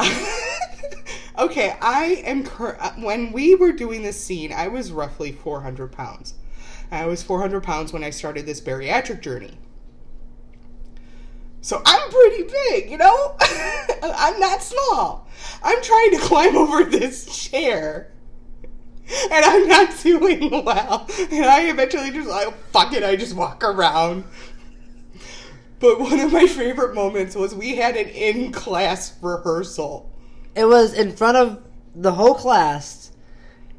okay, 1.38 1.76
I 1.80 2.22
am. 2.24 2.44
Cur- 2.44 2.76
uh, 2.80 2.92
when 2.94 3.32
we 3.32 3.54
were 3.54 3.72
doing 3.72 4.02
this 4.02 4.22
scene, 4.22 4.52
I 4.52 4.68
was 4.68 4.92
roughly 4.92 5.32
400 5.32 5.92
pounds. 5.92 6.34
I 6.90 7.06
was 7.06 7.22
400 7.22 7.62
pounds 7.62 7.92
when 7.92 8.02
I 8.02 8.10
started 8.10 8.46
this 8.46 8.60
bariatric 8.60 9.20
journey. 9.20 9.58
So 11.60 11.82
I'm 11.84 12.10
pretty 12.10 12.44
big, 12.44 12.90
you 12.90 12.96
know? 12.98 13.36
I'm 14.02 14.38
not 14.40 14.62
small. 14.62 15.28
I'm 15.62 15.82
trying 15.82 16.12
to 16.12 16.18
climb 16.18 16.56
over 16.56 16.84
this 16.84 17.26
chair. 17.36 18.12
And 19.30 19.44
I'm 19.44 19.68
not 19.68 19.98
doing 20.02 20.50
well. 20.50 21.08
And 21.30 21.44
I 21.46 21.68
eventually 21.68 22.10
just 22.10 22.28
like, 22.28 22.54
fuck 22.70 22.92
it, 22.92 23.02
I 23.02 23.16
just 23.16 23.34
walk 23.34 23.64
around. 23.64 24.24
But 25.80 26.00
one 26.00 26.18
of 26.20 26.32
my 26.32 26.46
favorite 26.46 26.94
moments 26.94 27.36
was 27.36 27.54
we 27.54 27.76
had 27.76 27.96
an 27.96 28.08
in 28.08 28.52
class 28.52 29.16
rehearsal. 29.22 30.12
It 30.54 30.64
was 30.66 30.92
in 30.92 31.12
front 31.16 31.36
of 31.36 31.62
the 31.94 32.12
whole 32.12 32.34
class, 32.34 33.12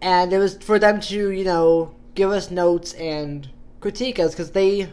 and 0.02 0.32
it 0.32 0.38
was 0.38 0.58
for 0.58 0.80
them 0.80 1.00
to, 1.02 1.30
you 1.32 1.44
know, 1.44 1.96
give 2.16 2.32
us 2.32 2.50
notes 2.52 2.94
and 2.94 3.50
critique 3.80 4.20
us 4.20 4.32
because 4.32 4.52
they, 4.52 4.90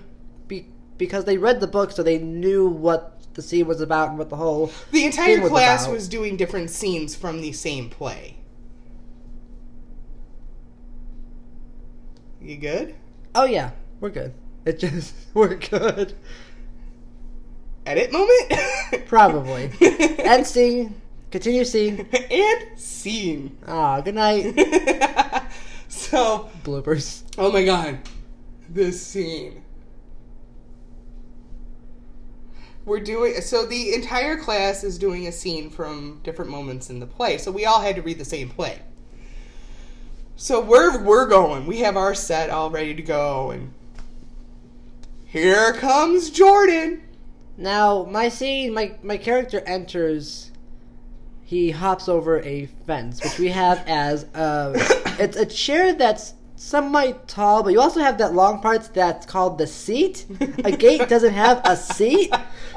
be, 0.49 0.67
because 0.99 1.25
they 1.25 1.39
read 1.39 1.61
the 1.61 1.67
book, 1.67 1.91
so 1.93 2.03
they 2.03 2.19
knew 2.19 2.67
what 2.69 3.13
the 3.35 3.43
scene 3.43 3.67
was 3.67 3.81
about 3.81 4.09
and 4.11 4.19
what 4.19 4.31
the 4.31 4.37
whole. 4.37 4.73
The 4.93 5.05
entire 5.05 5.41
was 5.41 5.51
class 5.51 5.85
about- 5.85 5.95
was 5.95 6.09
doing 6.09 6.37
different 6.37 6.71
scenes 6.71 7.15
from 7.15 7.41
the 7.41 7.53
same 7.53 7.91
play. 7.91 8.39
You 12.41 12.57
good? 12.57 12.95
Oh 13.35 13.45
yeah, 13.45 13.71
we're 14.01 14.11
good. 14.11 14.33
It 14.65 14.79
just 14.79 15.15
we're 15.35 15.57
good. 15.57 16.15
Edit 17.85 18.13
moment? 18.13 18.53
Probably. 19.07 19.71
End 19.81 20.47
scene. 20.47 20.95
Continue 21.37 21.67
scene. 21.67 22.09
and 22.31 22.79
scene. 22.79 23.59
Ah, 23.67 24.01
good 24.01 24.15
night. 24.15 24.55
so, 25.89 26.49
Bloopers. 26.65 27.25
oh 27.37 27.53
my 27.53 27.63
god, 27.63 27.99
this 28.71 29.05
scene. 29.05 29.63
We're 32.87 33.01
doing 33.01 33.35
so. 33.43 33.67
The 33.67 33.93
entire 33.93 34.39
class 34.39 34.83
is 34.83 34.97
doing 34.97 35.27
a 35.27 35.33
scene 35.33 35.69
from 35.69 36.23
different 36.25 36.51
moments 36.51 36.89
in 36.89 37.01
the 37.01 37.07
play. 37.07 37.37
So 37.37 37.51
we 37.51 37.67
all 37.67 37.83
had 37.83 37.97
to 37.97 38.03
read 38.03 38.17
the 38.17 38.25
same 38.25 38.49
play. 38.49 38.81
So 40.37 40.59
we're 40.63 41.03
we're 41.03 41.27
going. 41.27 41.67
We 41.67 41.81
have 41.81 41.99
our 41.99 42.15
set 42.15 42.49
all 42.49 42.71
ready 42.71 42.95
to 42.95 43.03
go, 43.03 43.51
and 43.51 43.75
here 45.27 45.75
comes 45.75 46.31
Jordan. 46.31 47.03
Now, 47.59 48.05
my 48.05 48.31
scene, 48.31 48.73
my 48.73 48.95
my 49.03 49.19
character 49.19 49.61
enters. 49.67 50.51
He 51.47 51.71
hops 51.71 52.09
over 52.09 52.41
a 52.43 52.67
fence, 52.89 53.23
which 53.23 53.39
we 53.39 53.49
have 53.51 53.85
as 53.87 54.25
a. 54.35 54.43
Um, 54.43 54.73
it's 55.21 55.37
a 55.37 55.47
chair 55.47 55.93
that's 55.93 56.35
somewhat 56.57 57.29
tall, 57.29 57.63
but 57.63 57.73
you 57.73 57.81
also 57.81 58.01
have 58.01 58.19
that 58.19 58.35
long 58.35 58.61
part 58.61 58.93
that's 58.93 59.25
called 59.27 59.57
the 59.57 59.67
seat. 59.69 60.27
A 60.65 60.73
gate 60.73 61.09
doesn't 61.09 61.35
have 61.35 61.61
a 61.65 61.77
seat, 61.77 62.35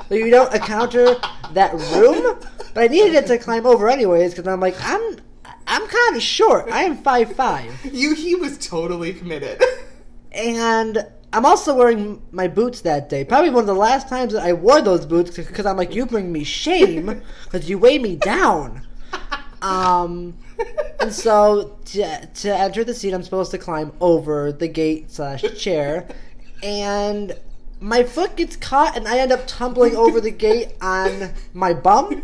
so 0.08 0.14
you 0.14 0.30
don't 0.30 0.54
encounter 0.54 1.16
that 1.54 1.74
room. 1.96 2.38
But 2.76 2.84
I 2.84 2.88
needed 2.88 3.16
it 3.16 3.26
to 3.28 3.40
climb 3.40 3.66
over 3.66 3.90
anyways 3.90 4.36
because 4.36 4.48
I'm 4.48 4.60
like 4.60 4.76
I'm. 4.82 5.18
I'm 5.72 5.88
kind 5.88 6.16
of 6.16 6.22
short. 6.24 6.70
I 6.72 6.84
am 6.84 6.98
five 6.98 7.36
five, 7.36 7.72
You 7.86 8.16
he 8.16 8.34
was 8.34 8.58
totally 8.58 9.14
committed. 9.14 9.64
and 10.32 11.08
I'm 11.32 11.46
also 11.46 11.76
wearing 11.76 12.22
my 12.32 12.48
boots 12.48 12.82
that 12.82 13.10
day. 13.10 13.24
Probably 13.24 13.50
one 13.50 13.62
of 13.62 13.68
the 13.68 13.76
last 13.76 14.10
times 14.10 14.34
that 14.34 14.44
I 14.44 14.54
wore 14.54 14.82
those 14.82 15.06
boots 15.06 15.36
because 15.36 15.66
I'm 15.66 15.78
like, 15.78 15.94
you 15.94 16.06
bring 16.06 16.32
me 16.32 16.44
shame 16.44 17.22
because 17.44 17.70
you 17.70 17.78
weigh 17.78 18.00
me 18.00 18.16
down. 18.16 18.88
Um, 19.62 20.38
and 21.00 21.14
so 21.14 21.78
to, 21.86 22.26
to 22.26 22.58
enter 22.58 22.84
the 22.84 22.94
seat, 22.94 23.14
I'm 23.14 23.24
supposed 23.24 23.52
to 23.52 23.58
climb 23.58 23.92
over 24.02 24.52
the 24.52 24.68
gate 24.68 25.12
slash 25.12 25.44
chair, 25.58 26.08
and 26.64 27.38
my 27.82 28.04
foot 28.04 28.36
gets 28.36 28.56
caught, 28.56 28.98
and 28.98 29.08
I 29.08 29.20
end 29.20 29.32
up 29.32 29.46
tumbling 29.48 29.96
over 29.96 30.22
the 30.22 30.32
gate 30.32 30.74
on 30.82 31.32
my 31.54 31.74
bum, 31.74 32.24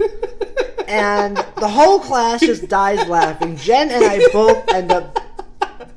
and 0.88 1.38
the 1.38 1.68
whole 1.68 2.00
class 2.00 2.39
just 2.39 2.68
dies 2.68 3.08
laughing. 3.08 3.56
Jen 3.58 3.91
and 3.91 4.04
I 4.04 4.26
both 4.32 4.68
end 4.70 4.91
up 4.91 5.20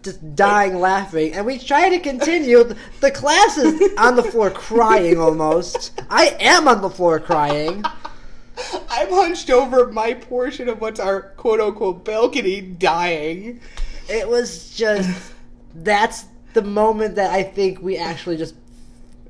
just 0.09 0.35
dying 0.35 0.81
laughing, 0.81 1.35
and 1.35 1.45
we 1.45 1.59
try 1.59 1.91
to 1.91 1.99
continue. 1.99 2.65
The 3.01 3.11
class 3.11 3.59
is 3.59 3.93
on 3.99 4.17
the 4.17 4.23
floor 4.23 4.51
crying 4.51 5.19
almost. 5.19 6.01
I 6.09 6.37
am 6.41 6.67
on 6.67 6.81
the 6.81 6.89
floor 6.89 7.21
crying. 7.21 7.85
I'm 8.91 9.11
hunched 9.11 9.51
over 9.51 9.93
my 9.93 10.15
portion 10.15 10.69
of 10.69 10.81
what's 10.81 10.99
our 10.99 11.23
quote 11.37 11.61
unquote 11.61 12.05
balcony 12.05 12.61
dying. 12.61 13.61
It 14.09 14.29
was 14.29 14.75
just 14.75 15.33
that's 15.75 16.25
the 16.55 16.63
moment 16.63 17.17
that 17.17 17.31
I 17.31 17.43
think 17.43 17.81
we 17.83 17.99
actually 17.99 18.39
just 18.39 18.55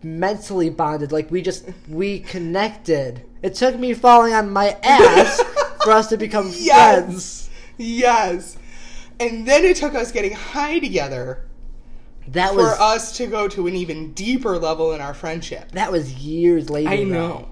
mentally 0.02 0.70
bonded. 0.70 1.10
Like 1.10 1.30
we 1.30 1.42
just 1.42 1.66
we 1.88 2.20
connected. 2.20 3.22
It 3.42 3.54
took 3.54 3.76
me 3.78 3.94
falling 3.94 4.32
on 4.32 4.52
my 4.52 4.76
ass 4.82 5.42
for 5.82 5.90
us 5.90 6.06
to 6.08 6.16
become 6.16 6.50
friends. 6.52 7.50
Yes. 7.76 8.56
And 9.20 9.46
then 9.46 9.64
it 9.64 9.76
took 9.76 9.94
us 9.94 10.12
getting 10.12 10.32
high 10.32 10.78
together 10.78 11.44
That 12.28 12.50
for 12.50 12.56
was 12.56 12.78
us 12.80 13.16
to 13.18 13.26
go 13.26 13.48
to 13.48 13.66
an 13.66 13.74
even 13.74 14.12
deeper 14.12 14.58
level 14.58 14.92
in 14.92 15.00
our 15.00 15.14
friendship. 15.14 15.72
that 15.72 15.90
was 15.90 16.12
years 16.14 16.70
later. 16.70 16.90
I 16.90 17.02
know. 17.04 17.48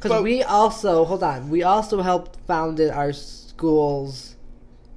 Because 0.00 0.22
we 0.22 0.42
also 0.42 1.04
hold 1.04 1.22
on. 1.22 1.48
We 1.48 1.62
also 1.62 2.02
helped 2.02 2.36
founded 2.46 2.90
our 2.90 3.12
school's 3.12 4.36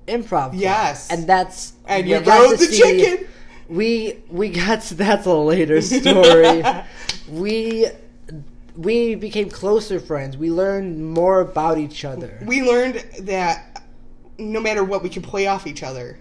improv. 0.07 0.27
club. 0.49 0.53
Yes. 0.55 1.11
and 1.11 1.27
that's 1.27 1.73
And 1.85 2.07
you 2.07 2.19
got 2.21 2.39
rode 2.49 2.59
the 2.59 2.65
see- 2.65 2.77
chicken. 2.81 3.27
We 3.67 4.21
we 4.29 4.49
got 4.49 4.81
to, 4.83 4.93
that's 5.05 5.25
a 5.25 5.33
later 5.33 5.81
story. 5.81 6.63
we 7.29 7.87
we 8.75 9.15
became 9.15 9.49
closer 9.49 9.99
friends. 9.99 10.37
We 10.37 10.51
learned 10.51 11.13
more 11.13 11.39
about 11.41 11.77
each 11.77 12.03
other. 12.05 12.39
We 12.45 12.61
learned 12.61 13.03
that 13.21 13.81
no 14.37 14.59
matter 14.59 14.83
what, 14.83 15.03
we 15.03 15.09
can 15.09 15.21
play 15.21 15.47
off 15.47 15.67
each 15.67 15.83
other. 15.83 16.19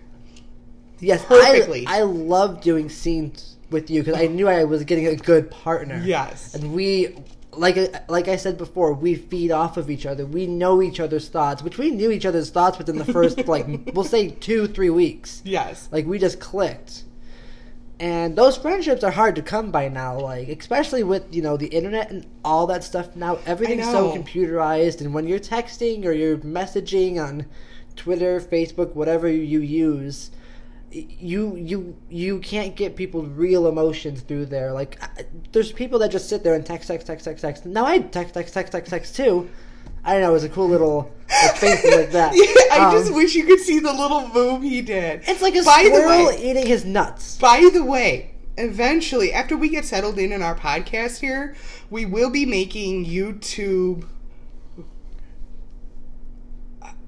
Yes, 1.00 1.24
perfectly. 1.24 1.87
I 1.87 1.98
I 1.98 2.03
love 2.03 2.61
doing 2.61 2.88
scenes 2.88 3.57
with 3.70 3.90
you 3.90 4.03
because 4.03 4.20
I 4.20 4.27
knew 4.27 4.48
I 4.48 4.64
was 4.64 4.85
getting 4.85 5.07
a 5.07 5.16
good 5.16 5.50
partner. 5.50 6.00
Yes. 6.05 6.55
and 6.55 6.72
we 6.72 7.16
like 7.53 7.77
like 8.09 8.29
I 8.29 8.37
said 8.37 8.59
before, 8.59 8.92
we 8.92 9.14
feed 9.14 9.50
off 9.50 9.77
of 9.77 9.90
each 9.90 10.07
other. 10.07 10.27
We 10.27 10.46
know 10.46 10.83
each 10.83 11.00
other's 11.00 11.29
thoughts, 11.29 11.62
which 11.62 11.79
we 11.79 11.90
knew 11.90 12.11
each 12.11 12.27
other's 12.27 12.50
thoughts 12.50 12.79
within 12.79 12.98
the 12.98 13.05
first 13.05 13.38
like 13.48 13.66
we'll 13.92 14.05
say 14.05 14.31
two 14.31 14.66
three 14.66 14.90
weeks. 14.90 15.42
Yes. 15.44 15.88
Like 15.92 16.07
we 16.07 16.18
just 16.18 16.40
clicked. 16.40 17.05
And 18.00 18.35
those 18.35 18.57
friendships 18.57 19.05
are 19.05 19.12
hard 19.12 19.37
to 19.37 19.42
come 19.42 19.70
by 19.70 19.88
now, 19.88 20.18
like 20.18 20.48
especially 20.48 21.05
with 21.05 21.33
you 21.35 21.42
know 21.42 21.57
the 21.57 21.68
internet 21.68 22.11
and 22.11 22.27
all 22.44 22.66
that 22.68 22.83
stuff. 22.83 23.14
Now 23.14 23.38
everything's 23.46 23.90
so 23.90 24.12
computerized, 24.12 25.00
and 25.00 25.14
when 25.14 25.29
you're 25.29 25.38
texting 25.38 26.05
or 26.05 26.12
you're 26.12 26.38
messaging 26.38 27.22
on 27.24 27.46
Twitter, 27.97 28.41
Facebook, 28.41 28.95
whatever 28.95 29.29
you 29.29 29.61
use, 29.61 30.31
you 30.91 31.57
you 31.57 31.97
you 32.09 32.39
can't 32.39 32.77
get 32.77 32.95
people's 32.97 33.29
real 33.29 33.67
emotions 33.67 34.21
through 34.23 34.47
there. 34.47 34.73
Like 34.73 35.03
I- 35.03 35.25
there's 35.53 35.73
people 35.73 35.99
that 36.01 36.11
just 36.11 36.29
sit 36.29 36.45
there 36.45 36.55
and 36.55 36.65
text, 36.65 36.89
text, 36.89 37.07
text, 37.07 37.25
text, 37.25 37.43
text. 37.43 37.67
Now 37.67 37.85
I 37.85 37.99
text, 37.99 38.35
text, 38.35 38.55
text, 38.55 38.73
text, 38.73 38.91
text 38.91 39.17
too. 39.17 39.49
I 40.05 40.13
don't 40.13 40.21
know. 40.23 40.31
It 40.31 40.35
was 40.35 40.45
a 40.45 40.49
cool 40.51 40.69
little 40.69 41.11
like, 41.43 41.57
thing 41.57 41.71
like 41.99 42.11
that. 42.13 42.33
Yeah, 42.35 42.77
I 42.79 42.87
Um, 42.87 42.93
just 42.93 43.13
wish 43.15 43.35
you 43.35 43.45
could 43.47 43.61
see 43.61 43.79
the 43.81 43.93
little 43.93 44.29
move 44.29 44.63
he 44.63 44.83
did. 44.83 45.23
it's 45.27 45.41
like 45.43 45.55
a 45.57 45.63
By 45.63 45.85
the 45.85 45.95
squirrel 45.97 46.27
way- 46.27 46.51
eating 46.51 46.67
his 46.67 46.85
nuts. 46.85 47.39
By 47.39 47.69
the 47.73 47.83
way, 47.85 48.33
eventually, 48.59 49.33
after 49.33 49.57
we 49.57 49.69
get 49.71 49.85
settled 49.85 50.19
in 50.19 50.31
in 50.31 50.43
our 50.43 50.55
podcast 50.55 51.21
here, 51.21 51.55
we 51.91 52.05
will 52.05 52.31
be 52.31 52.45
making 52.45 53.07
YouTube. 53.07 54.05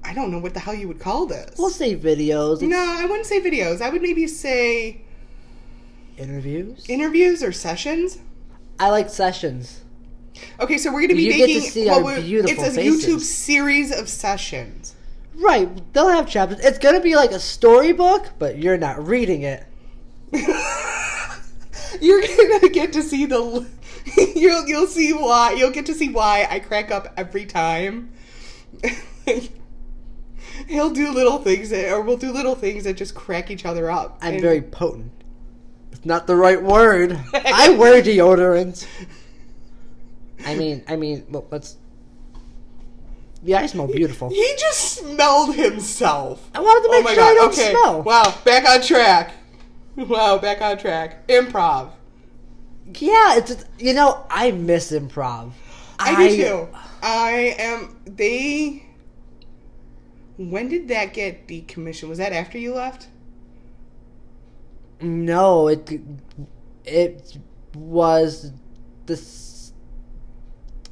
I 0.07 0.13
don't 0.13 0.31
know 0.31 0.39
what 0.39 0.53
the 0.53 0.61
hell 0.61 0.73
you 0.73 0.87
would 0.87 0.99
call 0.99 1.25
this. 1.25 1.55
We'll 1.57 1.69
say 1.69 1.95
videos, 1.95 2.61
no, 2.61 2.77
I 2.97 3.05
wouldn't 3.05 3.25
say 3.25 3.41
videos. 3.41 3.81
I 3.81 3.89
would 3.89 4.01
maybe 4.01 4.25
say 4.25 5.01
interviews. 6.17 6.85
interviews 6.87 7.43
or 7.43 7.51
sessions. 7.51 8.17
I 8.79 8.89
like 8.89 9.09
sessions. 9.09 9.81
Okay, 10.61 10.77
so 10.77 10.91
we're 10.91 11.01
going 11.01 11.09
to 11.09 11.15
be 11.15 11.23
You 11.23 11.33
get 11.33 11.47
to 11.47 11.53
making 11.55 11.69
see 11.71 11.87
what 11.87 12.03
our 12.05 12.21
beautiful 12.21 12.63
It's 12.63 12.73
a 12.73 12.75
faces. 12.75 13.05
YouTube 13.05 13.19
series 13.19 13.91
of 13.91 14.07
sessions. 14.07 14.95
Right, 15.35 15.93
they'll 15.93 16.07
have 16.09 16.29
chapters. 16.29 16.59
It's 16.61 16.79
gonna 16.79 16.99
be 16.99 17.15
like 17.15 17.31
a 17.31 17.39
storybook, 17.39 18.31
but 18.39 18.57
you're 18.57 18.77
not 18.77 19.05
reading 19.05 19.43
it. 19.43 19.65
You're 22.01 22.21
gonna 22.21 22.69
get 22.69 22.93
to 22.93 23.03
see 23.03 23.25
the. 23.25 23.67
You'll 24.35 24.67
you'll 24.67 24.87
see 24.87 25.13
why 25.13 25.51
you'll 25.51 25.71
get 25.71 25.85
to 25.87 25.93
see 25.93 26.09
why 26.09 26.47
I 26.49 26.59
crack 26.59 26.91
up 26.91 27.13
every 27.17 27.45
time. 27.45 28.11
He'll 30.67 30.89
do 30.89 31.11
little 31.11 31.37
things 31.39 31.69
that, 31.69 31.91
or 31.91 32.01
we'll 32.01 32.17
do 32.17 32.31
little 32.31 32.55
things 32.55 32.83
that 32.85 32.95
just 32.97 33.13
crack 33.15 33.51
each 33.51 33.65
other 33.65 33.89
up. 33.91 34.17
I'm 34.21 34.33
And- 34.33 34.41
very 34.41 34.61
potent. 34.61 35.11
It's 35.91 36.05
not 36.05 36.27
the 36.27 36.35
right 36.35 36.61
word. 36.61 37.19
I 37.33 37.69
wear 37.77 38.01
deodorant. 38.01 38.85
I 40.45 40.55
mean, 40.59 40.83
I 40.87 40.95
mean, 40.95 41.25
well, 41.29 41.45
let's. 41.51 41.77
Yeah, 43.43 43.59
I 43.59 43.65
smell 43.67 43.87
beautiful. 43.87 44.29
He 44.29 44.53
just 44.59 44.95
smelled 44.97 45.55
himself. 45.55 46.49
I 46.55 46.59
wanted 46.59 46.83
to 46.83 46.89
Oh 46.89 46.91
make 46.91 47.03
my 47.05 47.13
sure 47.13 47.23
I 47.23 47.27
god! 47.27 47.35
don't 47.35 47.53
Okay. 47.53 47.71
smell. 47.71 48.01
Wow, 48.03 48.33
back 48.43 48.67
on 48.67 48.81
track. 48.81 49.33
Wow, 49.95 50.37
back 50.39 50.61
on 50.61 50.77
track. 50.77 51.27
Improv. 51.27 51.91
Yeah, 52.99 53.37
it's 53.37 53.63
you 53.79 53.93
know 53.93 54.25
I 54.29 54.51
miss 54.51 54.91
improv. 54.91 55.51
I, 55.99 56.27
do 56.29 56.35
too. 56.35 56.67
I 57.01 57.55
am. 57.57 57.95
They. 58.05 58.83
When 60.37 60.69
did 60.69 60.87
that 60.89 61.13
get 61.13 61.47
decommissioned? 61.47 62.09
Was 62.09 62.19
that 62.19 62.31
after 62.31 62.57
you 62.57 62.73
left? 62.73 63.07
No, 65.01 65.67
it 65.67 65.99
it 66.85 67.37
was 67.75 68.51
this 69.05 69.73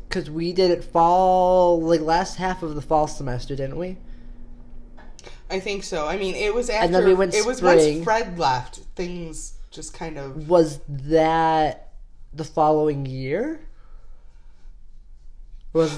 because 0.07 0.29
we 0.29 0.53
did 0.53 0.71
it 0.71 0.83
fall 0.83 1.81
like 1.81 2.01
last 2.01 2.37
half 2.37 2.63
of 2.63 2.75
the 2.75 2.81
fall 2.81 3.07
semester, 3.07 3.55
didn't 3.55 3.77
we? 3.77 3.97
I 5.49 5.59
think 5.59 5.83
so. 5.83 6.07
I 6.07 6.17
mean, 6.17 6.35
it 6.35 6.53
was 6.53 6.69
after. 6.69 6.85
And 6.85 6.95
then 6.95 7.05
we 7.05 7.13
went 7.13 7.35
it 7.35 7.45
was 7.45 7.57
spring. 7.57 7.97
once 7.97 8.03
Fred 8.03 8.39
left. 8.39 8.77
Things 8.95 9.57
just 9.71 9.93
kind 9.93 10.17
of. 10.17 10.49
Was 10.49 10.79
that 10.87 11.93
the 12.33 12.43
following 12.43 13.05
year? 13.05 13.64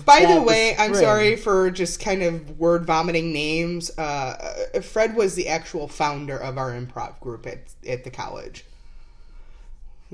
By 0.06 0.26
the 0.26 0.42
way, 0.42 0.76
I'm 0.78 0.96
sorry 0.96 1.36
for 1.36 1.70
just 1.70 2.00
kind 2.00 2.24
of 2.24 2.60
word 2.60 2.86
vomiting 2.86 3.32
names. 3.32 3.92
Uh, 3.98 4.66
uh, 4.76 4.82
Fred 4.82 5.16
was 5.16 5.36
the 5.36 5.48
actual 5.48 5.88
founder 5.88 6.38
of 6.38 6.58
our 6.58 6.72
improv 6.72 7.20
group 7.20 7.46
at 7.46 7.60
at 7.88 8.04
the 8.04 8.10
college. 8.10 8.66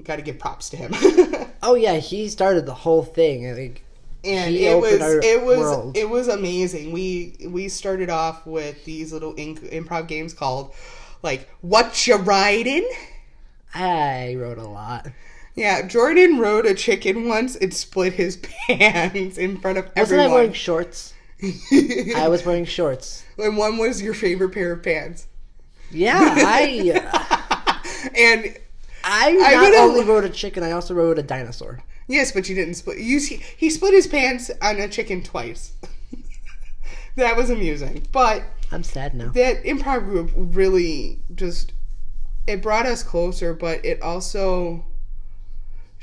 Got 0.03 0.17
to 0.17 0.21
give 0.21 0.39
props 0.39 0.69
to 0.71 0.77
him. 0.77 0.93
Oh 1.65 1.75
yeah, 1.75 1.95
he 1.95 2.27
started 2.27 2.65
the 2.65 2.73
whole 2.73 3.03
thing. 3.03 3.49
I 3.49 3.53
think 3.53 3.85
and 4.25 4.53
it 4.53 4.75
was 4.75 5.01
it 5.23 5.43
was 5.43 5.59
world. 5.59 5.97
it 5.97 6.09
was 6.09 6.27
amazing. 6.27 6.91
We 6.91 7.37
we 7.47 7.69
started 7.69 8.09
off 8.09 8.45
with 8.45 8.83
these 8.83 9.13
little 9.13 9.33
inc- 9.35 9.71
improv 9.71 10.07
games 10.07 10.33
called 10.33 10.73
like 11.21 11.49
"What 11.61 12.05
You 12.05 12.17
Riding." 12.17 12.89
I 13.73 14.35
wrote 14.35 14.57
a 14.57 14.67
lot. 14.67 15.07
Yeah, 15.55 15.83
Jordan 15.87 16.39
rode 16.39 16.65
a 16.65 16.73
chicken 16.73 17.27
once 17.27 17.55
and 17.55 17.73
split 17.73 18.13
his 18.13 18.37
pants 18.67 19.37
in 19.37 19.57
front 19.59 19.77
of 19.77 19.85
everyone. 19.95 20.31
Wasn't. 20.31 20.31
I 20.31 20.33
wearing 20.33 20.53
shorts? 20.53 21.13
I 22.15 22.27
was 22.29 22.45
wearing 22.45 22.65
shorts. 22.65 23.23
and 23.37 23.57
one 23.57 23.77
was 23.77 24.01
your 24.01 24.13
favorite 24.13 24.49
pair 24.53 24.71
of 24.71 24.81
pants. 24.83 25.27
Yeah, 25.91 26.17
I 26.19 27.79
And 28.17 28.57
I 29.03 29.29
I 29.29 29.51
not 29.53 29.61
would've- 29.61 29.77
only 29.77 30.03
rode 30.05 30.25
a 30.25 30.29
chicken, 30.29 30.63
I 30.63 30.71
also 30.71 30.93
rode 30.93 31.19
a 31.19 31.23
dinosaur. 31.23 31.83
yes, 32.07 32.31
but 32.31 32.49
you 32.49 32.55
didn't 32.55 32.73
split. 32.75 32.97
You 32.99 33.19
see, 33.19 33.43
he 33.57 33.69
split 33.69 33.93
his 33.93 34.07
pants 34.07 34.49
on 34.61 34.79
a 34.79 34.87
chicken 34.87 35.21
twice. 35.21 35.73
that 37.15 37.35
was 37.37 37.49
amusing, 37.51 38.03
but 38.11 38.43
I'm 38.71 38.83
sad 38.83 39.13
now. 39.13 39.29
that 39.33 39.63
improv 39.65 40.05
group 40.05 40.31
really 40.35 41.19
just 41.35 41.73
it 42.47 42.61
brought 42.63 42.85
us 42.87 43.03
closer, 43.03 43.53
but 43.53 43.83
it 43.85 44.01
also 44.01 44.85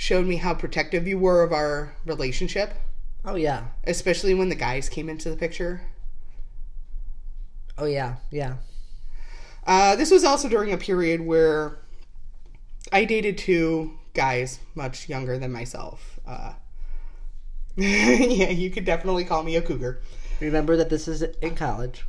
showed 0.01 0.27
me 0.27 0.37
how 0.37 0.55
protective 0.55 1.07
you 1.07 1.19
were 1.19 1.43
of 1.43 1.53
our 1.53 1.95
relationship, 2.07 2.73
Oh 3.23 3.35
yeah. 3.35 3.67
especially 3.85 4.33
when 4.33 4.49
the 4.49 4.55
guys 4.55 4.89
came 4.89 5.11
into 5.11 5.29
the 5.29 5.37
picture. 5.37 5.83
Oh 7.77 7.85
yeah. 7.85 8.17
Yeah. 8.31 8.57
Uh, 9.67 9.97
this 9.97 10.11
was 10.11 10.25
also 10.25 10.49
during 10.49 10.73
a 10.73 10.79
period 10.79 11.21
where 11.21 11.81
I 12.91 13.05
dated 13.05 13.37
two 13.37 13.99
guys 14.15 14.59
much 14.75 15.07
younger 15.07 15.37
than 15.39 15.53
myself. 15.53 16.19
Uh, 16.27 16.55
yeah, 17.77 18.49
you 18.49 18.71
could 18.71 18.87
definitely 18.87 19.27
call 19.27 19.43
me 19.43 19.55
a 19.57 19.61
cougar. 19.63 20.01
Remember 20.41 20.79
that 20.79 20.89
this 20.89 21.07
is 21.07 21.21
in 21.21 21.55
college. 21.57 22.07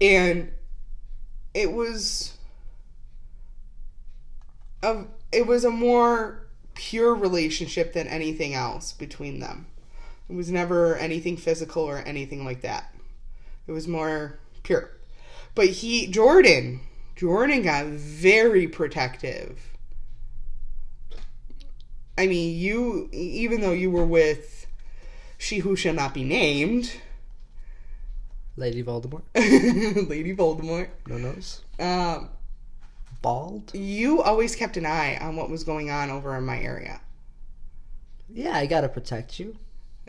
and 0.00 0.52
it 1.52 1.72
was 1.72 2.34
a 4.84 5.02
it 5.32 5.48
was 5.48 5.64
a 5.64 5.70
more 5.70 6.46
pure 6.80 7.14
relationship 7.14 7.92
than 7.92 8.06
anything 8.08 8.54
else 8.54 8.94
between 8.94 9.38
them. 9.38 9.66
It 10.30 10.34
was 10.34 10.50
never 10.50 10.96
anything 10.96 11.36
physical 11.36 11.82
or 11.82 11.98
anything 11.98 12.42
like 12.42 12.62
that. 12.62 12.94
It 13.66 13.72
was 13.72 13.86
more 13.86 14.38
pure. 14.62 14.90
But 15.54 15.66
he 15.66 16.06
Jordan 16.06 16.80
Jordan 17.16 17.60
got 17.62 17.84
very 17.86 18.66
protective. 18.66 19.60
I 22.16 22.26
mean, 22.26 22.58
you 22.58 23.10
even 23.12 23.60
though 23.60 23.72
you 23.72 23.90
were 23.90 24.04
with 24.06 24.66
she 25.36 25.58
who 25.58 25.76
shall 25.76 25.94
not 25.94 26.14
be 26.14 26.24
named, 26.24 26.92
Lady 28.56 28.82
Voldemort. 28.82 29.22
Lady 30.08 30.34
Voldemort, 30.34 30.88
No 31.06 31.18
nose. 31.18 31.60
um, 31.78 32.30
Bald. 33.22 33.74
you 33.74 34.22
always 34.22 34.56
kept 34.56 34.76
an 34.76 34.86
eye 34.86 35.18
on 35.20 35.36
what 35.36 35.50
was 35.50 35.64
going 35.64 35.90
on 35.90 36.10
over 36.10 36.36
in 36.36 36.44
my 36.44 36.58
area. 36.58 37.00
Yeah, 38.28 38.56
I 38.56 38.66
gotta 38.66 38.88
protect 38.88 39.38
you. 39.38 39.56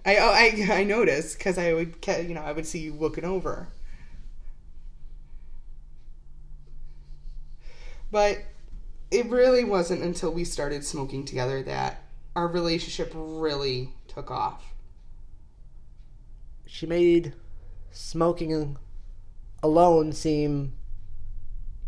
I 0.06 0.18
oh, 0.18 0.32
I 0.32 0.68
I 0.80 0.84
noticed 0.84 1.38
because 1.38 1.58
I 1.58 1.74
would 1.74 1.96
you 2.08 2.34
know 2.34 2.42
I 2.42 2.52
would 2.52 2.66
see 2.66 2.80
you 2.80 2.94
looking 2.94 3.26
over. 3.26 3.68
But 8.12 8.40
it 9.10 9.26
really 9.28 9.64
wasn't 9.64 10.04
until 10.04 10.32
we 10.32 10.44
started 10.44 10.84
smoking 10.84 11.26
together 11.26 11.64
that 11.64 12.04
our 12.36 12.48
relationship 12.48 13.12
really 13.16 13.90
took 14.08 14.30
off. 14.30 14.64
She 16.66 16.86
made 16.86 17.34
smoking 17.92 18.78
alone 19.62 20.14
seem 20.14 20.74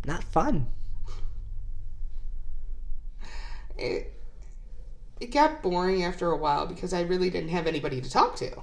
not 0.05 0.23
fun. 0.23 0.67
It 3.77 4.13
it 5.19 5.31
got 5.31 5.61
boring 5.61 6.03
after 6.03 6.31
a 6.31 6.37
while 6.37 6.65
because 6.67 6.93
I 6.93 7.01
really 7.01 7.29
didn't 7.29 7.49
have 7.49 7.67
anybody 7.67 8.01
to 8.01 8.09
talk 8.09 8.35
to. 8.37 8.61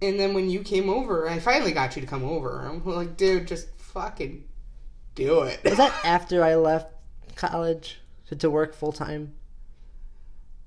And 0.00 0.18
then 0.18 0.32
when 0.32 0.48
you 0.48 0.60
came 0.60 0.88
over, 0.88 1.28
I 1.28 1.40
finally 1.40 1.72
got 1.72 1.96
you 1.96 2.02
to 2.02 2.08
come 2.08 2.24
over. 2.24 2.66
I'm 2.66 2.84
like, 2.84 3.16
dude, 3.16 3.48
just 3.48 3.68
fucking 3.78 4.44
do 5.14 5.42
it. 5.42 5.62
Was 5.64 5.76
that 5.76 5.92
after 6.04 6.44
I 6.44 6.54
left 6.54 6.92
college 7.34 8.00
to, 8.28 8.36
to 8.36 8.48
work 8.48 8.74
full 8.74 8.92
time? 8.92 9.34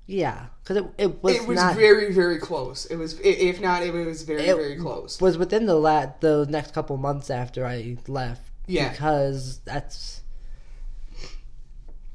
Yeah, 0.06 0.46
because 0.62 0.76
it, 0.78 0.84
it 0.98 1.22
was 1.22 1.36
it 1.36 1.46
was 1.46 1.56
not 1.56 1.76
very 1.76 2.12
very 2.12 2.38
close 2.38 2.86
it 2.86 2.96
was 2.96 3.18
if 3.20 3.60
not 3.60 3.82
it 3.82 3.92
was 3.92 4.22
very 4.22 4.42
It 4.42 4.56
very 4.56 4.76
close 4.76 5.20
was 5.20 5.38
within 5.38 5.66
the 5.66 5.76
la- 5.76 6.12
the 6.20 6.44
next 6.50 6.74
couple 6.74 6.96
months 6.96 7.30
after 7.30 7.64
I 7.64 7.96
left. 8.08 8.42
Yeah. 8.66 8.90
because 8.90 9.60
that's 9.64 10.21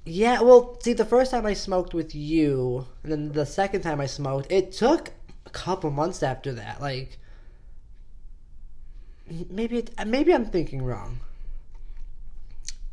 yeah. 0.08 0.42
Well, 0.42 0.78
see, 0.82 0.94
the 0.94 1.06
first 1.06 1.32
time 1.32 1.46
I 1.46 1.54
smoked 1.54 1.94
with 1.94 2.16
you, 2.16 2.88
and 3.04 3.12
then 3.12 3.32
the 3.34 3.46
second 3.46 3.82
time 3.82 4.00
I 4.02 4.06
smoked, 4.06 4.52
it 4.52 4.72
took 4.72 5.12
a 5.46 5.50
couple 5.50 5.92
months 5.92 6.24
after 6.24 6.54
that. 6.54 6.82
Like 6.82 7.18
maybe 9.50 9.80
it, 9.80 9.92
maybe 10.08 10.34
I'm 10.34 10.46
thinking 10.46 10.84
wrong. 10.84 11.20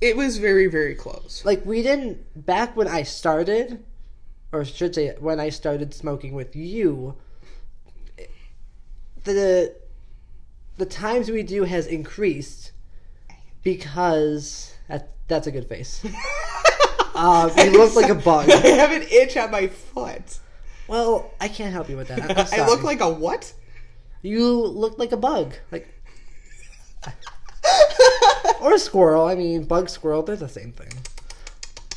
it 0.00 0.16
was 0.16 0.38
very 0.38 0.66
very 0.66 0.94
close 0.94 1.42
like 1.44 1.64
we 1.64 1.82
didn't 1.82 2.18
back 2.46 2.76
when 2.76 2.88
I 2.88 3.02
started, 3.04 3.82
or 4.52 4.60
I 4.60 4.64
should 4.64 4.94
say 4.94 5.14
when 5.18 5.40
I 5.40 5.48
started 5.50 5.94
smoking 5.94 6.34
with 6.34 6.54
you. 6.56 7.16
The 9.24 9.74
the 10.76 10.86
times 10.86 11.30
we 11.30 11.42
do 11.42 11.64
has 11.64 11.86
increased 11.86 12.72
because 13.62 14.74
that 14.88 15.10
that's 15.28 15.46
a 15.46 15.50
good 15.50 15.68
face. 15.68 16.04
Um, 17.14 17.50
you 17.56 17.70
look 17.70 17.94
like 17.94 18.10
a 18.10 18.14
bug. 18.14 18.50
i 18.50 18.56
have 18.56 18.90
an 18.90 19.06
itch 19.10 19.36
on 19.36 19.50
my 19.50 19.68
foot 19.68 20.38
Well, 20.88 21.32
I 21.40 21.48
can't 21.48 21.72
help 21.72 21.88
you 21.88 21.96
with 21.96 22.08
that. 22.08 22.52
I 22.52 22.66
look 22.66 22.82
like 22.82 23.00
a 23.00 23.08
what 23.08 23.52
you 24.22 24.50
look 24.66 24.98
like 24.98 25.12
a 25.12 25.16
bug, 25.16 25.54
like 25.70 25.86
or 28.62 28.74
a 28.74 28.78
squirrel. 28.78 29.26
I 29.26 29.34
mean, 29.34 29.64
bug 29.64 29.88
squirrel, 29.88 30.22
they're 30.22 30.36
the 30.36 30.48
same 30.48 30.72
thing. 30.72 30.92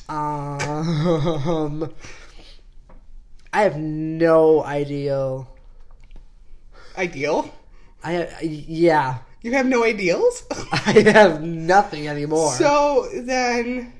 Um, 0.10 1.93
I 3.53 3.62
have 3.62 3.77
no 3.77 4.63
idea. 4.63 5.45
ideal 6.97 7.53
I 8.03 8.30
yeah, 8.41 9.19
you 9.41 9.51
have 9.53 9.65
no 9.65 9.84
ideals 9.84 10.43
I 10.71 11.01
have 11.13 11.41
nothing 11.41 12.08
anymore. 12.08 12.53
so 12.53 13.10
then 13.13 13.93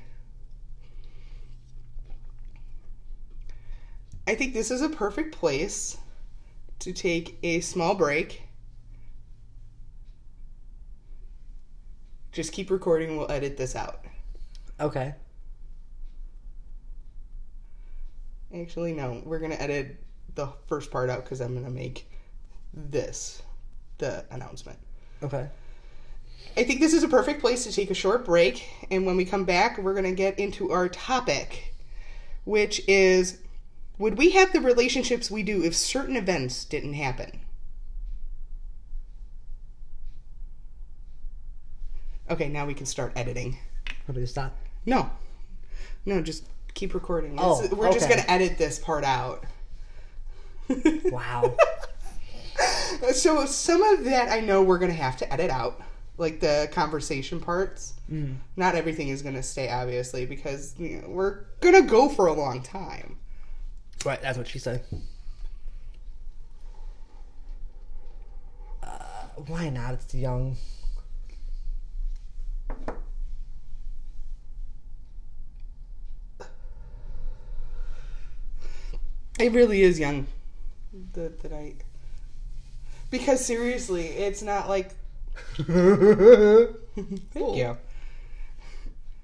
i 4.28 4.34
think 4.34 4.54
this 4.54 4.70
is 4.70 4.82
a 4.82 4.88
perfect 4.88 5.34
place 5.34 5.98
to 6.78 6.92
take 6.92 7.36
a 7.42 7.60
small 7.60 7.94
break 7.94 8.42
just 12.30 12.52
keep 12.52 12.70
recording 12.70 13.16
we'll 13.16 13.30
edit 13.30 13.56
this 13.56 13.74
out 13.74 14.04
okay, 14.80 15.14
Actually, 18.54 18.94
no. 18.94 19.20
We're 19.24 19.40
gonna 19.40 19.56
edit 19.56 19.96
the 20.34 20.48
first 20.66 20.90
part 20.90 21.10
out 21.10 21.24
because 21.24 21.40
I'm 21.40 21.54
gonna 21.54 21.70
make 21.70 22.10
this 22.72 23.42
the 23.98 24.24
announcement. 24.30 24.78
okay, 25.22 25.48
I 26.56 26.64
think 26.64 26.80
this 26.80 26.94
is 26.94 27.02
a 27.02 27.08
perfect 27.08 27.40
place 27.40 27.64
to 27.64 27.72
take 27.72 27.90
a 27.90 27.94
short 27.94 28.24
break, 28.24 28.66
and 28.90 29.04
when 29.04 29.16
we 29.16 29.24
come 29.24 29.44
back, 29.44 29.78
we're 29.78 29.94
gonna 29.94 30.12
get 30.12 30.38
into 30.38 30.70
our 30.70 30.88
topic, 30.88 31.74
which 32.44 32.80
is 32.88 33.38
would 33.98 34.16
we 34.18 34.30
have 34.30 34.52
the 34.52 34.60
relationships 34.60 35.30
we 35.30 35.42
do 35.42 35.62
if 35.64 35.74
certain 35.74 36.16
events 36.16 36.64
didn't 36.64 36.94
happen? 36.94 37.40
Okay, 42.30 42.48
now 42.48 42.66
we 42.66 42.74
can 42.74 42.86
start 42.86 43.12
editing. 43.16 43.56
what 44.06 44.14
do 44.14 44.20
we 44.20 44.26
stop? 44.26 44.54
No, 44.86 45.10
no, 46.04 46.20
just 46.22 46.44
keep 46.74 46.94
recording. 46.94 47.36
Oh, 47.38 47.62
It's- 47.62 47.72
we're 47.76 47.92
just 47.92 48.08
gonna 48.08 48.24
edit 48.28 48.58
this 48.58 48.78
part 48.78 49.04
out. 49.04 49.44
Wow. 51.06 51.56
So 53.12 53.46
some 53.46 53.80
of 53.82 54.04
that 54.04 54.28
I 54.30 54.40
know 54.40 54.62
we're 54.62 54.78
gonna 54.78 54.92
have 54.92 55.16
to 55.18 55.32
edit 55.32 55.50
out, 55.50 55.80
like 56.18 56.40
the 56.40 56.68
conversation 56.72 57.40
parts. 57.40 57.94
Mm. 58.12 58.36
Not 58.56 58.74
everything 58.74 59.08
is 59.08 59.22
gonna 59.22 59.42
stay, 59.42 59.70
obviously, 59.70 60.26
because 60.26 60.74
you 60.78 61.00
know, 61.00 61.08
we're 61.08 61.44
gonna 61.60 61.82
go 61.82 62.08
for 62.10 62.26
a 62.26 62.32
long 62.34 62.62
time. 62.62 63.16
Right, 64.04 64.20
that's 64.22 64.38
what 64.38 64.46
she 64.46 64.58
said. 64.58 64.84
Uh, 68.82 68.88
why 69.46 69.68
not? 69.70 69.94
It's 69.94 70.14
young. 70.14 70.56
It 79.38 79.52
really 79.52 79.82
is 79.82 79.98
young. 80.00 80.26
That 81.12 81.40
that 81.42 81.52
I. 81.52 81.74
Because 83.10 83.44
seriously, 83.44 84.06
it's 84.06 84.42
not 84.42 84.68
like. 84.68 84.92
Thank 85.56 86.76
you. 87.34 87.76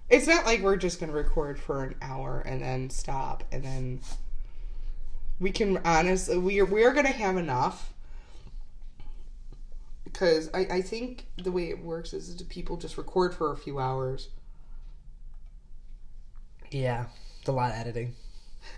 It's 0.08 0.26
not 0.28 0.44
like 0.46 0.60
we're 0.60 0.76
just 0.76 1.00
gonna 1.00 1.12
record 1.12 1.58
for 1.58 1.82
an 1.82 1.96
hour 2.00 2.40
and 2.46 2.62
then 2.62 2.90
stop 2.90 3.42
and 3.50 3.64
then. 3.64 4.00
We 5.40 5.50
can 5.50 5.78
honestly 5.84 6.38
we 6.38 6.60
are 6.60 6.64
we 6.64 6.84
are 6.84 6.92
gonna 6.92 7.08
have 7.08 7.36
enough. 7.36 7.92
Because 10.04 10.48
I, 10.54 10.60
I 10.70 10.82
think 10.82 11.26
the 11.36 11.50
way 11.50 11.70
it 11.70 11.82
works 11.82 12.12
is 12.12 12.36
that 12.36 12.48
people 12.48 12.76
just 12.76 12.96
record 12.96 13.34
for 13.34 13.52
a 13.52 13.56
few 13.56 13.80
hours. 13.80 14.28
Yeah, 16.70 17.06
it's 17.40 17.48
a 17.48 17.52
lot 17.52 17.70
of 17.70 17.76
editing. 17.76 18.14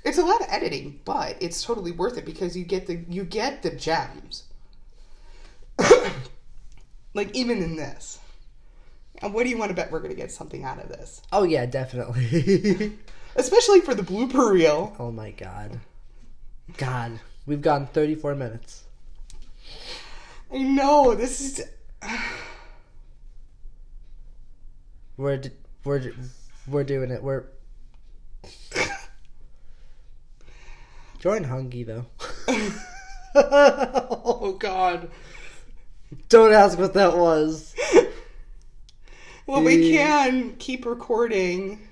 It's 0.05 0.19
a 0.19 0.25
lot 0.25 0.41
of 0.41 0.47
editing, 0.51 1.01
but 1.05 1.37
it's 1.41 1.63
totally 1.63 1.93
worth 1.93 2.17
it 2.17 2.25
because 2.25 2.57
you 2.57 2.65
get 2.65 2.87
the 2.87 3.05
you 3.09 3.25
get 3.25 3.63
the 3.63 3.71
gems. 3.71 4.45
like 7.15 7.35
even 7.35 7.63
in 7.63 7.77
this. 7.77 8.19
And 9.23 9.33
what 9.33 9.45
do 9.45 9.51
you 9.51 9.57
want 9.57 9.71
to 9.71 9.75
bet 9.75 9.91
we're 9.91 10.01
gonna 10.01 10.15
get 10.15 10.31
something 10.31 10.65
out 10.65 10.83
of 10.83 10.89
this? 10.89 11.23
Oh 11.33 11.43
yeah, 11.43 11.67
definitely. 11.67 12.93
Especially 13.37 13.81
for 13.81 13.95
the 13.95 14.03
blooper 14.03 14.53
reel. 14.53 14.95
oh 14.99 15.11
my 15.11 15.31
god. 15.31 15.81
God, 16.77 17.21
we've 17.47 17.63
gone 17.63 17.87
34 17.87 18.35
minutes. 18.35 18.85
I 20.53 20.59
know 20.59 21.15
this 21.15 21.41
is 21.41 21.63
We're 25.17 25.39
d- 25.39 25.51
we're 25.85 26.13
we're 26.69 26.85
doing 26.85 27.11
it. 27.11 27.23
We're 27.23 27.45
join 31.19 31.45
Hungy 31.45 31.87
though. 31.87 32.07
oh 33.35 34.57
God! 34.59 35.11
Don't 36.29 36.53
ask 36.53 36.79
what 36.79 36.95
that 36.95 37.17
was. 37.17 37.75
well 39.47 39.63
we 39.63 39.91
can 39.93 40.57
keep 40.57 40.85
recording 40.85 41.89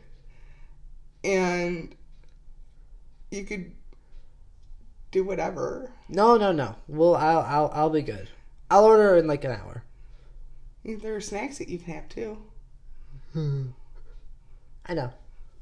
and 1.22 1.94
you 3.30 3.44
could 3.44 3.72
do 5.14 5.24
whatever. 5.24 5.92
No, 6.08 6.36
no, 6.36 6.52
no. 6.52 6.74
Well, 6.88 7.14
I'll 7.14 7.40
I'll 7.40 7.70
I'll 7.72 7.90
be 7.90 8.02
good. 8.02 8.28
I'll 8.68 8.84
order 8.84 9.16
in 9.16 9.26
like 9.26 9.44
an 9.44 9.52
hour. 9.52 9.84
There 10.84 11.14
are 11.14 11.20
snacks 11.20 11.58
that 11.58 11.68
you 11.68 11.78
can 11.78 11.94
have 11.94 12.08
too. 12.08 12.38
I 14.86 14.94
know. 14.94 15.12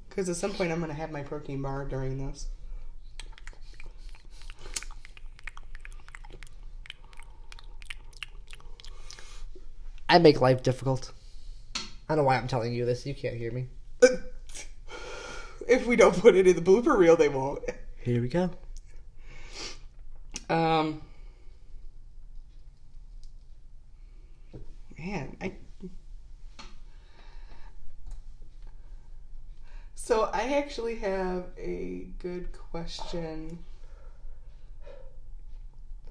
Because 0.08 0.28
at 0.28 0.36
some 0.36 0.52
point 0.52 0.72
I'm 0.72 0.80
gonna 0.80 0.94
have 0.94 1.12
my 1.12 1.22
protein 1.22 1.62
bar 1.62 1.84
during 1.84 2.18
this. 2.18 2.48
I 10.08 10.18
make 10.18 10.40
life 10.40 10.62
difficult. 10.62 11.12
I 11.76 11.80
don't 12.08 12.18
know 12.18 12.24
why 12.24 12.36
I'm 12.36 12.48
telling 12.48 12.74
you 12.74 12.84
this. 12.84 13.06
You 13.06 13.14
can't 13.14 13.36
hear 13.36 13.52
me. 13.52 13.68
if 15.68 15.86
we 15.86 15.96
don't 15.96 16.18
put 16.18 16.36
it 16.36 16.46
in 16.46 16.56
the 16.56 16.62
blooper 16.62 16.96
reel, 16.96 17.16
they 17.16 17.30
won't. 17.30 17.62
Here 18.02 18.20
we 18.20 18.28
go. 18.28 18.50
Um, 20.52 21.00
man, 24.98 25.36
I. 25.40 25.52
So 29.94 30.24
I 30.32 30.54
actually 30.58 30.96
have 30.96 31.46
a 31.56 32.08
good 32.18 32.52
question. 32.52 33.60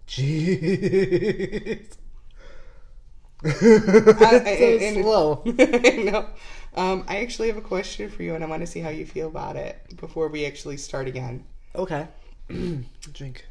Jeez. 0.08 1.98
I- 3.44 3.50
so 3.50 4.78
and- 4.80 5.04
slow. 5.04 5.44
I 5.60 6.04
know. 6.04 6.28
Um, 6.76 7.04
I 7.08 7.18
actually 7.18 7.48
have 7.50 7.58
a 7.58 7.62
question 7.62 8.10
for 8.10 8.24
you, 8.24 8.36
and 8.36 8.44
I 8.44 8.48
want 8.48 8.62
to 8.62 8.68
see 8.68 8.80
how 8.80 8.90
you 8.90 9.06
feel 9.06 9.28
about 9.28 9.56
it 9.58 9.78
before 9.98 10.30
we 10.30 10.46
actually 10.46 10.78
start 10.78 11.08
again. 11.08 11.44
Okay. 11.76 12.08
Drink. 13.14 13.46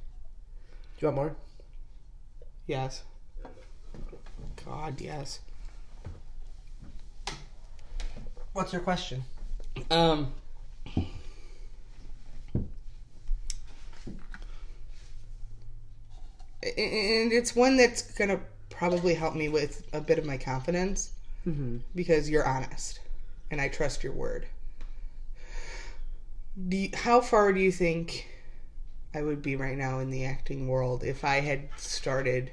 Do 1.00 1.06
you 1.06 1.12
want 1.12 1.16
more? 1.16 1.36
Yes. 2.66 3.02
God, 4.66 5.00
yes. 5.00 5.40
What's 8.52 8.74
your 8.74 8.82
question? 8.82 9.24
Um. 9.90 10.34
And 16.62 17.32
it's 17.32 17.56
one 17.56 17.78
that's 17.78 18.02
gonna 18.02 18.40
probably 18.68 19.14
help 19.14 19.34
me 19.34 19.48
with 19.48 19.88
a 19.94 20.02
bit 20.02 20.18
of 20.18 20.26
my 20.26 20.36
confidence 20.36 21.12
Mm-hmm. 21.48 21.78
because 21.94 22.28
you're 22.28 22.46
honest, 22.46 23.00
and 23.50 23.62
I 23.62 23.68
trust 23.68 24.04
your 24.04 24.12
word. 24.12 24.44
Do 26.68 26.76
you, 26.76 26.90
how 26.92 27.22
far 27.22 27.50
do 27.54 27.60
you 27.60 27.72
think 27.72 28.26
I 29.14 29.22
would 29.22 29.42
be 29.42 29.56
right 29.56 29.76
now 29.76 29.98
in 29.98 30.10
the 30.10 30.24
acting 30.24 30.68
world 30.68 31.02
if 31.02 31.24
I 31.24 31.40
had 31.40 31.68
started 31.76 32.52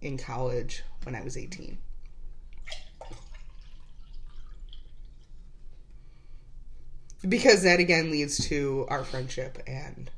in 0.00 0.18
college 0.18 0.82
when 1.04 1.14
I 1.14 1.22
was 1.22 1.36
18? 1.36 1.78
Because 7.26 7.62
that 7.62 7.80
again 7.80 8.10
leads 8.10 8.48
to 8.48 8.86
our 8.88 9.02
friendship 9.04 9.62
and 9.66 10.10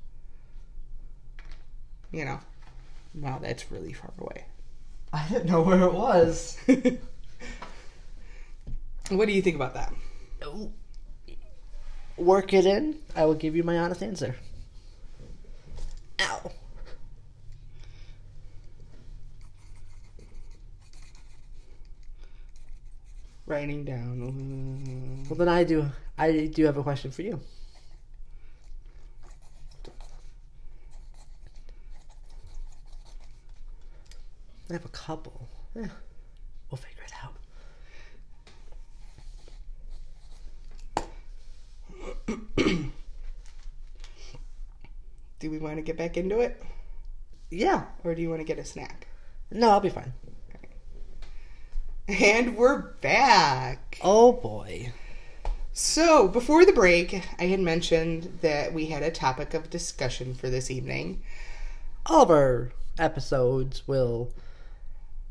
you 2.10 2.24
know, 2.24 2.40
wow, 3.14 3.38
that's 3.40 3.70
really 3.70 3.92
far 3.92 4.12
away. 4.18 4.46
I 5.12 5.28
didn't 5.28 5.46
know 5.46 5.62
where 5.62 5.82
it 5.82 5.92
was. 5.92 6.58
what 9.10 9.26
do 9.26 9.32
you 9.32 9.42
think 9.42 9.56
about 9.56 9.74
that? 9.74 9.92
Work 12.16 12.54
it 12.54 12.66
in. 12.66 12.96
I 13.14 13.24
will 13.24 13.34
give 13.34 13.54
you 13.54 13.62
my 13.62 13.78
honest 13.78 14.02
answer. 14.02 14.36
Ow. 16.20 16.50
Writing 23.46 23.84
down. 23.84 25.24
Well, 25.28 25.38
then 25.38 25.48
I 25.48 25.64
do. 25.64 25.86
I 26.18 26.46
do 26.46 26.64
have 26.64 26.76
a 26.76 26.82
question 26.82 27.10
for 27.10 27.22
you. 27.22 27.40
I 34.68 34.72
have 34.72 34.84
a 34.84 34.88
couple. 34.88 35.48
Eh, 35.76 35.86
we'll 36.70 36.78
figure 36.78 37.04
it 37.04 37.12
out. 37.22 37.34
Do 45.39 45.51
we 45.51 45.59
want 45.59 45.76
to 45.76 45.82
get 45.82 45.97
back 45.99 46.16
into 46.16 46.41
it? 46.41 46.62
Yeah. 47.51 47.84
Or 48.05 48.14
do 48.14 48.22
you 48.22 48.30
want 48.30 48.41
to 48.41 48.47
get 48.47 48.59
a 48.59 48.64
snack? 48.64 49.07
No, 49.51 49.70
I'll 49.70 49.80
be 49.80 49.91
fine. 49.91 50.14
And 52.09 52.57
we're 52.57 52.93
back. 53.01 53.99
Oh 54.03 54.32
boy. 54.32 54.93
So, 55.72 56.26
before 56.26 56.64
the 56.64 56.72
break, 56.72 57.22
I 57.39 57.45
had 57.45 57.61
mentioned 57.61 58.39
that 58.41 58.72
we 58.72 58.87
had 58.87 59.03
a 59.03 59.11
topic 59.11 59.53
of 59.53 59.68
discussion 59.68 60.34
for 60.34 60.49
this 60.49 60.70
evening. 60.70 61.22
All 62.07 62.22
of 62.22 62.30
our 62.30 62.72
episodes 62.99 63.87
will 63.87 64.32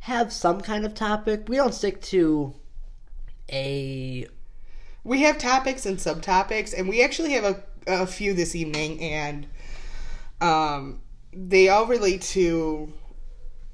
have 0.01 0.31
some 0.31 0.61
kind 0.61 0.85
of 0.85 0.93
topic. 0.93 1.45
We 1.47 1.55
don't 1.55 1.73
stick 1.73 1.99
to 2.03 2.53
a 3.51 4.27
We 5.03 5.21
have 5.21 5.39
topics 5.39 5.85
and 5.85 5.97
subtopics, 5.97 6.77
and 6.77 6.87
we 6.87 7.01
actually 7.01 7.31
have 7.31 7.43
a, 7.43 7.63
a 7.87 8.05
few 8.05 8.33
this 8.33 8.55
evening, 8.55 9.01
and 9.01 9.47
um, 10.45 11.01
they 11.33 11.69
all 11.69 11.85
relate 11.85 12.21
to 12.21 12.91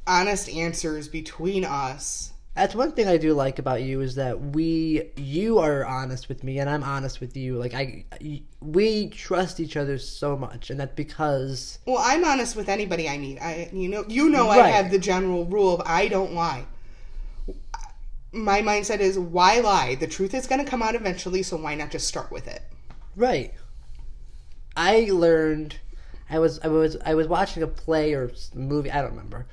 honest 0.07 0.49
answers 0.49 1.07
between 1.07 1.65
us. 1.65 2.33
That's 2.55 2.75
one 2.75 2.91
thing 2.91 3.07
I 3.07 3.15
do 3.15 3.33
like 3.33 3.59
about 3.59 3.81
you 3.81 4.01
is 4.01 4.15
that 4.15 4.39
we, 4.39 5.09
you 5.15 5.59
are 5.59 5.85
honest 5.85 6.27
with 6.27 6.43
me 6.43 6.59
and 6.59 6.69
I'm 6.69 6.83
honest 6.83 7.21
with 7.21 7.37
you. 7.37 7.57
Like 7.57 7.73
I, 7.73 8.05
we 8.59 9.07
trust 9.09 9.59
each 9.61 9.77
other 9.77 9.97
so 9.97 10.35
much, 10.35 10.69
and 10.69 10.79
that's 10.79 10.95
because 10.95 11.79
Well, 11.85 11.99
I'm 11.99 12.25
honest 12.25 12.57
with 12.57 12.67
anybody 12.67 13.07
I 13.07 13.17
meet. 13.17 13.39
I, 13.39 13.69
you 13.71 13.87
know, 13.87 14.03
you 14.07 14.29
know, 14.29 14.49
I 14.49 14.67
have 14.67 14.91
the 14.91 14.99
general 14.99 15.45
rule 15.45 15.75
of 15.75 15.81
I 15.85 16.09
don't 16.09 16.33
lie. 16.33 16.65
My 18.33 18.61
mindset 18.61 18.99
is 18.99 19.17
why 19.17 19.59
lie? 19.59 19.95
The 19.95 20.07
truth 20.07 20.33
is 20.33 20.47
going 20.47 20.63
to 20.63 20.69
come 20.69 20.81
out 20.81 20.95
eventually, 20.95 21.43
so 21.43 21.57
why 21.57 21.75
not 21.75 21.91
just 21.91 22.07
start 22.07 22.31
with 22.31 22.47
it? 22.47 22.63
right. 23.15 23.53
I 24.75 25.09
learned, 25.11 25.77
I 26.31 26.39
was, 26.39 26.59
I 26.63 26.67
was, 26.69 26.97
I 27.05 27.13
was 27.13 27.27
watching 27.27 27.61
a 27.61 27.67
play 27.67 28.13
or 28.13 28.31
movie, 28.55 28.89
I 28.89 29.01
don't 29.01 29.11
remember, 29.11 29.45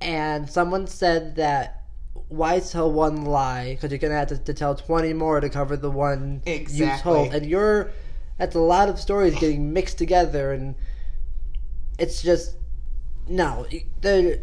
and 0.00 0.50
someone 0.50 0.86
said 0.86 1.36
that 1.36 1.84
why 2.28 2.58
tell 2.60 2.90
one 2.90 3.24
lie? 3.24 3.74
Because 3.74 3.90
you're 3.90 3.98
gonna 3.98 4.14
have 4.14 4.28
to, 4.28 4.38
to 4.38 4.54
tell 4.54 4.74
20 4.74 5.12
more 5.12 5.40
to 5.40 5.48
cover 5.48 5.76
the 5.76 5.90
one 5.90 6.42
you 6.46 6.90
told. 6.98 7.34
And 7.34 7.46
you're 7.46 7.90
that's 8.38 8.54
a 8.54 8.60
lot 8.60 8.88
of 8.88 8.98
stories 8.98 9.38
getting 9.38 9.72
mixed 9.72 9.98
together 9.98 10.52
and 10.52 10.74
it's 11.98 12.22
just 12.22 12.56
no 13.28 13.66
the 14.02 14.40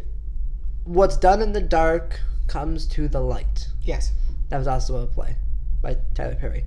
what's 0.84 1.16
done 1.16 1.40
in 1.40 1.52
the 1.52 1.60
dark 1.60 2.20
comes 2.46 2.86
to 2.86 3.08
the 3.08 3.20
light. 3.20 3.68
Yes. 3.82 4.12
that 4.48 4.58
was 4.58 4.66
also 4.66 5.02
a 5.02 5.06
play 5.06 5.36
by 5.82 5.96
tyler 6.14 6.34
perry. 6.36 6.64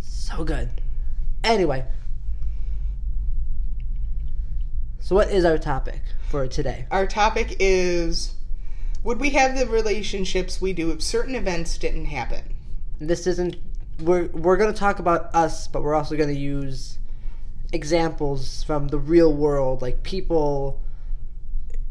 So 0.00 0.44
good. 0.44 0.70
Anyway 1.44 1.84
so 5.08 5.14
what 5.14 5.30
is 5.30 5.42
our 5.42 5.56
topic 5.56 6.02
for 6.28 6.46
today 6.46 6.84
Our 6.90 7.06
topic 7.06 7.56
is 7.58 8.34
would 9.02 9.18
we 9.20 9.30
have 9.30 9.56
the 9.58 9.66
relationships 9.66 10.60
we 10.60 10.74
do 10.74 10.90
if 10.90 11.00
certain 11.02 11.34
events 11.34 11.78
didn't 11.78 12.04
happen? 12.06 12.54
this 13.00 13.26
isn't 13.26 13.56
we're 14.02 14.26
we're 14.26 14.58
going 14.58 14.70
to 14.70 14.78
talk 14.78 14.98
about 14.98 15.34
us 15.34 15.66
but 15.66 15.82
we're 15.82 15.94
also 15.94 16.14
going 16.14 16.28
to 16.28 16.38
use 16.38 16.98
examples 17.72 18.62
from 18.64 18.88
the 18.88 18.98
real 18.98 19.32
world 19.32 19.80
like 19.80 20.02
people 20.02 20.82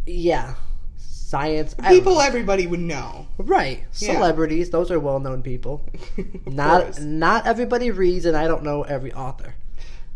yeah 0.06 0.54
science 0.98 1.74
People 1.88 2.22
everybody 2.22 2.68
would 2.68 2.80
know. 2.82 3.26
right 3.40 3.84
Yeah. 3.98 4.14
celebrities 4.14 4.70
those 4.70 4.92
are 4.92 5.00
well-known 5.00 5.42
people 5.42 5.84
not 6.46 6.84
course. 6.84 7.00
not 7.00 7.48
everybody 7.48 7.90
reads 7.90 8.26
and 8.26 8.38
i 8.38 8.46
don't 8.48 8.62
know 8.62 8.84
every 8.84 9.12
author 9.12 9.56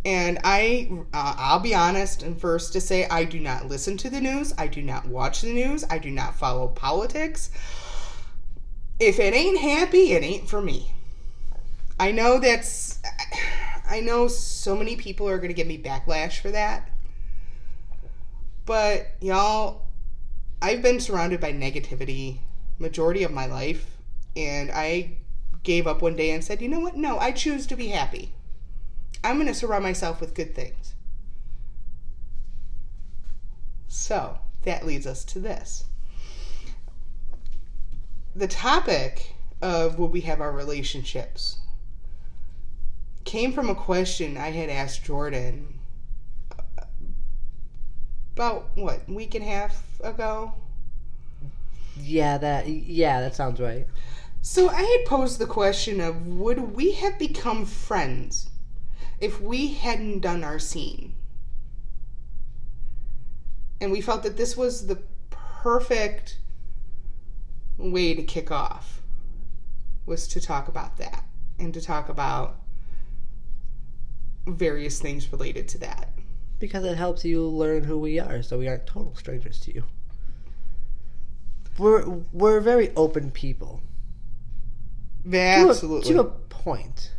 And 0.04 0.40
I, 0.44 0.90
uh, 1.14 1.36
I'll 1.38 1.60
be 1.60 1.76
honest 1.76 2.24
and 2.24 2.40
first 2.40 2.74
to 2.74 2.82
say, 2.82 3.08
I 3.08 3.24
do 3.24 3.40
not 3.40 3.68
listen 3.68 3.98
to 3.98 4.10
the 4.10 4.20
news. 4.20 4.54
I 4.58 4.68
do 4.68 4.82
not 4.82 5.08
watch 5.08 5.42
the 5.42 5.54
news. 5.54 5.86
I 5.90 6.00
do 6.00 6.10
not 6.10 6.36
follow 6.36 6.68
politics. 6.70 7.52
If 9.00 9.20
it 9.20 9.34
ain't 9.34 9.60
happy, 9.60 10.14
it 10.14 10.24
ain't 10.24 10.50
for 10.50 10.62
me. 10.62 10.92
I 12.00 12.12
know 12.12 12.40
that's, 12.40 13.00
I 13.88 14.00
know 14.00 14.28
so 14.28 14.76
many 14.76 14.96
people 14.96 15.30
are 15.30 15.38
going 15.38 15.50
to 15.50 15.54
give 15.54 15.68
me 15.68 15.78
backlash 15.78 16.40
for 16.40 16.50
that. 16.50 16.90
But 18.66 19.08
y'all, 19.22 19.84
I've 20.62 20.82
been 20.82 21.00
surrounded 21.00 21.40
by 21.40 21.54
negativity 21.54 22.40
majority 22.80 23.24
of 23.24 23.32
my 23.32 23.46
life. 23.46 23.98
And 24.36 24.72
I 24.72 25.18
gave 25.64 25.86
up 25.86 26.02
one 26.02 26.16
day 26.16 26.32
and 26.32 26.44
said, 26.44 26.62
you 26.62 26.70
know 26.70 26.80
what? 26.80 26.96
No, 26.98 27.20
I 27.20 27.32
choose 27.32 27.68
to 27.68 27.76
be 27.76 27.90
happy. 27.90 28.34
I'm 29.24 29.36
going 29.36 29.48
to 29.48 29.54
surround 29.54 29.84
myself 29.84 30.20
with 30.20 30.34
good 30.34 30.56
things. 30.56 30.96
So, 33.88 34.40
that 34.64 34.86
leads 34.86 35.06
us 35.06 35.24
to 35.26 35.40
this. 35.40 35.86
The 38.36 38.48
topic 38.48 39.36
of 39.62 40.00
will 40.00 40.08
we 40.08 40.22
have 40.22 40.42
our 40.42 40.52
relationships 40.52 41.58
came 43.26 43.52
from 43.54 43.70
a 43.70 43.76
question 43.76 44.38
I 44.38 44.52
had 44.52 44.70
asked 44.70 45.04
Jordan 45.04 45.80
uh, 46.58 46.84
about 48.34 48.70
what, 48.76 49.08
week 49.08 49.36
and 49.36 49.44
a 49.44 49.48
half 49.48 49.84
ago? 50.02 50.54
Yeah, 51.98 52.38
that 52.38 52.68
yeah, 52.68 53.20
that 53.22 53.36
sounds 53.36 53.60
right. 53.60 53.86
So 54.42 54.70
I 54.70 54.82
had 54.82 55.06
posed 55.06 55.38
the 55.38 55.46
question 55.46 56.00
of 56.00 56.26
would 56.26 56.76
we 56.76 56.94
have 56.94 57.20
become 57.20 57.66
friends 57.66 58.51
if 59.22 59.40
we 59.40 59.68
hadn't 59.68 60.20
done 60.20 60.44
our 60.44 60.60
scene? 60.60 61.14
And 63.80 63.92
we 63.92 64.02
felt 64.02 64.24
that 64.24 64.38
this 64.38 64.58
was 64.58 64.88
the 64.88 65.02
perfect 65.30 66.40
way 67.78 68.14
to 68.14 68.24
kick 68.24 68.52
off 68.52 69.02
was 70.06 70.28
to 70.28 70.42
talk 70.42 70.68
about 70.68 70.98
that 70.98 71.24
and 71.58 71.74
to 71.74 71.82
talk 71.82 72.10
about 72.10 72.58
various 74.48 75.00
things 75.00 75.32
related 75.32 75.68
to 75.70 75.78
that. 75.80 76.10
Because 76.60 76.84
it 76.84 76.98
helps 76.98 77.26
you 77.26 77.44
learn 77.44 77.84
who 77.84 77.98
we 77.98 78.20
are, 78.20 78.44
so 78.44 78.60
we 78.60 78.68
aren't 78.68 78.86
total 78.86 79.16
strangers 79.16 79.60
to 79.62 79.74
you. 79.74 79.84
We're 81.78 82.06
we're 82.32 82.60
very 82.60 82.94
open 82.96 83.32
people. 83.32 83.82
To 85.30 85.38
a- 85.38 85.70
Absolutely. 85.70 86.14
To 86.14 86.20
a, 86.20 86.24
point. 86.26 87.12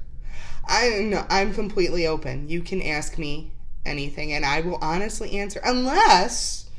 I 0.66 1.00
no, 1.00 1.26
I'm 1.28 1.54
completely 1.54 2.06
open. 2.06 2.48
You 2.48 2.62
can 2.62 2.82
ask 2.82 3.18
me 3.18 3.52
anything 3.84 4.32
and 4.32 4.44
I 4.44 4.60
will 4.60 4.78
honestly 4.80 5.38
answer 5.38 5.60
unless 5.64 6.70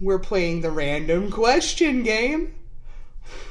we're 0.00 0.18
playing 0.18 0.60
the 0.60 0.70
random 0.70 1.30
question 1.30 2.04
game 2.04 2.54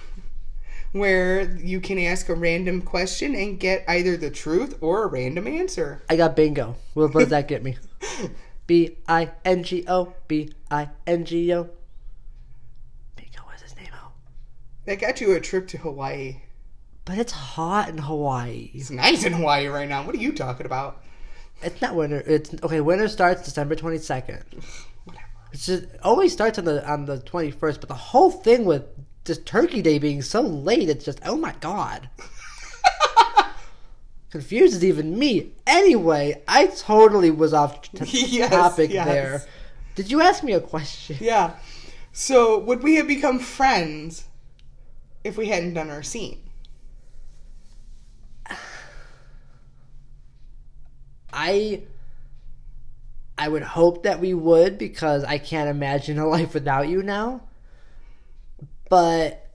where 0.94 1.56
you 1.58 1.82
can 1.82 2.00
ask 2.00 2.30
a 2.30 2.36
random 2.36 2.82
question 2.82 3.36
and 3.36 3.60
get 3.60 3.84
either 3.88 4.16
the 4.16 4.32
truth 4.32 4.78
or 4.82 5.04
a 5.04 5.08
random 5.08 5.48
answer. 5.48 6.02
I 6.10 6.16
got 6.16 6.36
bingo. 6.36 6.76
What 6.94 7.14
does 7.14 7.30
that 7.30 7.48
get 7.50 7.64
me? 7.64 7.78
B 8.66 8.98
I 9.08 9.32
N 9.46 9.64
G 9.64 9.86
O 9.88 10.14
B 10.28 10.54
I 10.72 10.90
N 11.06 11.26
G 11.26 11.54
O. 11.54 11.70
Bingo, 13.16 13.40
what's 13.46 13.62
his 13.62 13.76
name 13.76 13.92
out? 13.94 14.14
That 14.86 15.00
got 15.00 15.22
you 15.22 15.34
a 15.34 15.40
trip 15.40 15.68
to 15.70 15.78
Hawaii. 15.78 16.42
But 17.08 17.20
it's 17.20 17.32
hot 17.32 17.88
in 17.88 18.00
Hawaii. 18.00 18.70
It's 18.74 18.92
nice 18.92 19.24
in 19.24 19.32
Hawaii 19.32 19.68
right 19.68 19.88
now. 19.88 20.06
What 20.06 20.14
are 20.14 20.20
you 20.20 20.34
talking 20.34 20.66
about? 20.66 21.02
It's 21.64 21.82
not 21.82 21.96
winter. 21.96 22.22
It's 22.28 22.54
okay. 22.62 22.82
Winter 22.82 23.08
starts 23.08 23.44
December 23.44 23.76
twenty 23.76 23.98
second. 23.98 24.44
Whatever. 25.06 25.26
It's 25.54 25.66
just 25.66 25.84
it 25.84 26.00
always 26.04 26.34
starts 26.34 26.60
on 26.60 26.66
the 26.66 26.86
on 26.86 27.06
the 27.06 27.20
twenty 27.20 27.50
first. 27.50 27.80
But 27.80 27.88
the 27.88 27.96
whole 27.96 28.30
thing 28.30 28.66
with 28.66 28.84
just 29.24 29.46
Turkey 29.46 29.82
Day 29.82 30.00
being 30.00 30.22
so 30.22 30.42
late, 30.42 30.90
it's 30.90 31.06
just 31.06 31.22
oh 31.26 31.38
my 31.38 31.54
god. 31.62 32.10
Confuses 34.30 34.84
even 34.84 35.18
me. 35.18 35.54
Anyway, 35.66 36.44
I 36.46 36.68
totally 36.68 37.32
was 37.32 37.54
off 37.54 37.84
t- 37.84 38.04
Yes, 38.28 38.50
topic 38.50 38.92
yes. 38.92 39.08
there. 39.08 39.44
Did 39.96 40.12
you 40.12 40.22
ask 40.22 40.44
me 40.44 40.52
a 40.52 40.60
question? 40.60 41.16
Yeah. 41.22 41.54
So, 42.12 42.60
would 42.60 42.84
we 42.84 42.96
have 42.96 43.08
become 43.08 43.40
friends 43.40 44.26
if 45.24 45.38
we 45.38 45.48
hadn't 45.48 45.76
done 45.76 45.90
our 45.90 46.04
scene? 46.04 46.42
I 51.32 51.84
I 53.38 53.48
would 53.48 53.64
hope 53.64 54.04
that 54.04 54.20
we 54.20 54.34
would 54.34 54.78
because 54.78 55.24
I 55.24 55.38
can't 55.38 55.70
imagine 55.70 56.18
a 56.18 56.28
life 56.38 56.54
without 56.54 56.88
you 56.88 57.04
now. 57.04 57.42
But 58.90 59.48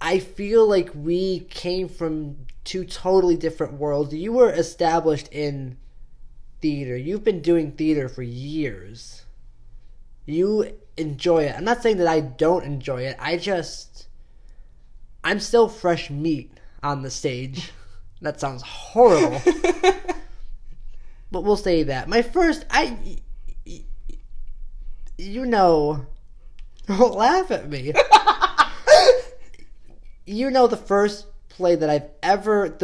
I 0.00 0.18
feel 0.18 0.66
like 0.66 0.90
we 0.94 1.40
came 1.40 1.88
from 1.88 2.38
two 2.64 2.84
totally 2.84 3.36
different 3.36 3.74
worlds. 3.74 4.14
You 4.14 4.32
were 4.32 4.50
established 4.50 5.28
in 5.30 5.76
theater. 6.60 6.96
You've 6.96 7.24
been 7.24 7.42
doing 7.42 7.72
theater 7.72 8.08
for 8.08 8.22
years. 8.22 9.24
You 10.26 10.76
enjoy 10.96 11.44
it. 11.44 11.56
I'm 11.56 11.64
not 11.64 11.82
saying 11.82 11.98
that 11.98 12.06
I 12.06 12.20
don't 12.20 12.64
enjoy 12.64 13.02
it. 13.02 13.16
I 13.18 13.36
just 13.36 14.08
I'm 15.24 15.40
still 15.40 15.68
fresh 15.68 16.10
meat 16.10 16.52
on 16.82 17.02
the 17.02 17.10
stage. 17.10 17.70
That 18.22 18.38
sounds 18.38 18.62
horrible. 18.62 19.42
but 21.32 21.42
we'll 21.44 21.56
say 21.56 21.82
that. 21.84 22.08
My 22.08 22.22
first, 22.22 22.64
I, 22.70 22.96
you 25.18 25.46
know, 25.46 26.06
don't 26.86 27.14
laugh 27.16 27.50
at 27.50 27.68
me. 27.68 27.92
you 30.26 30.50
know, 30.50 30.66
the 30.66 30.76
first 30.76 31.26
play 31.48 31.74
that 31.74 31.90
I've 31.90 32.08
ever 32.22 32.76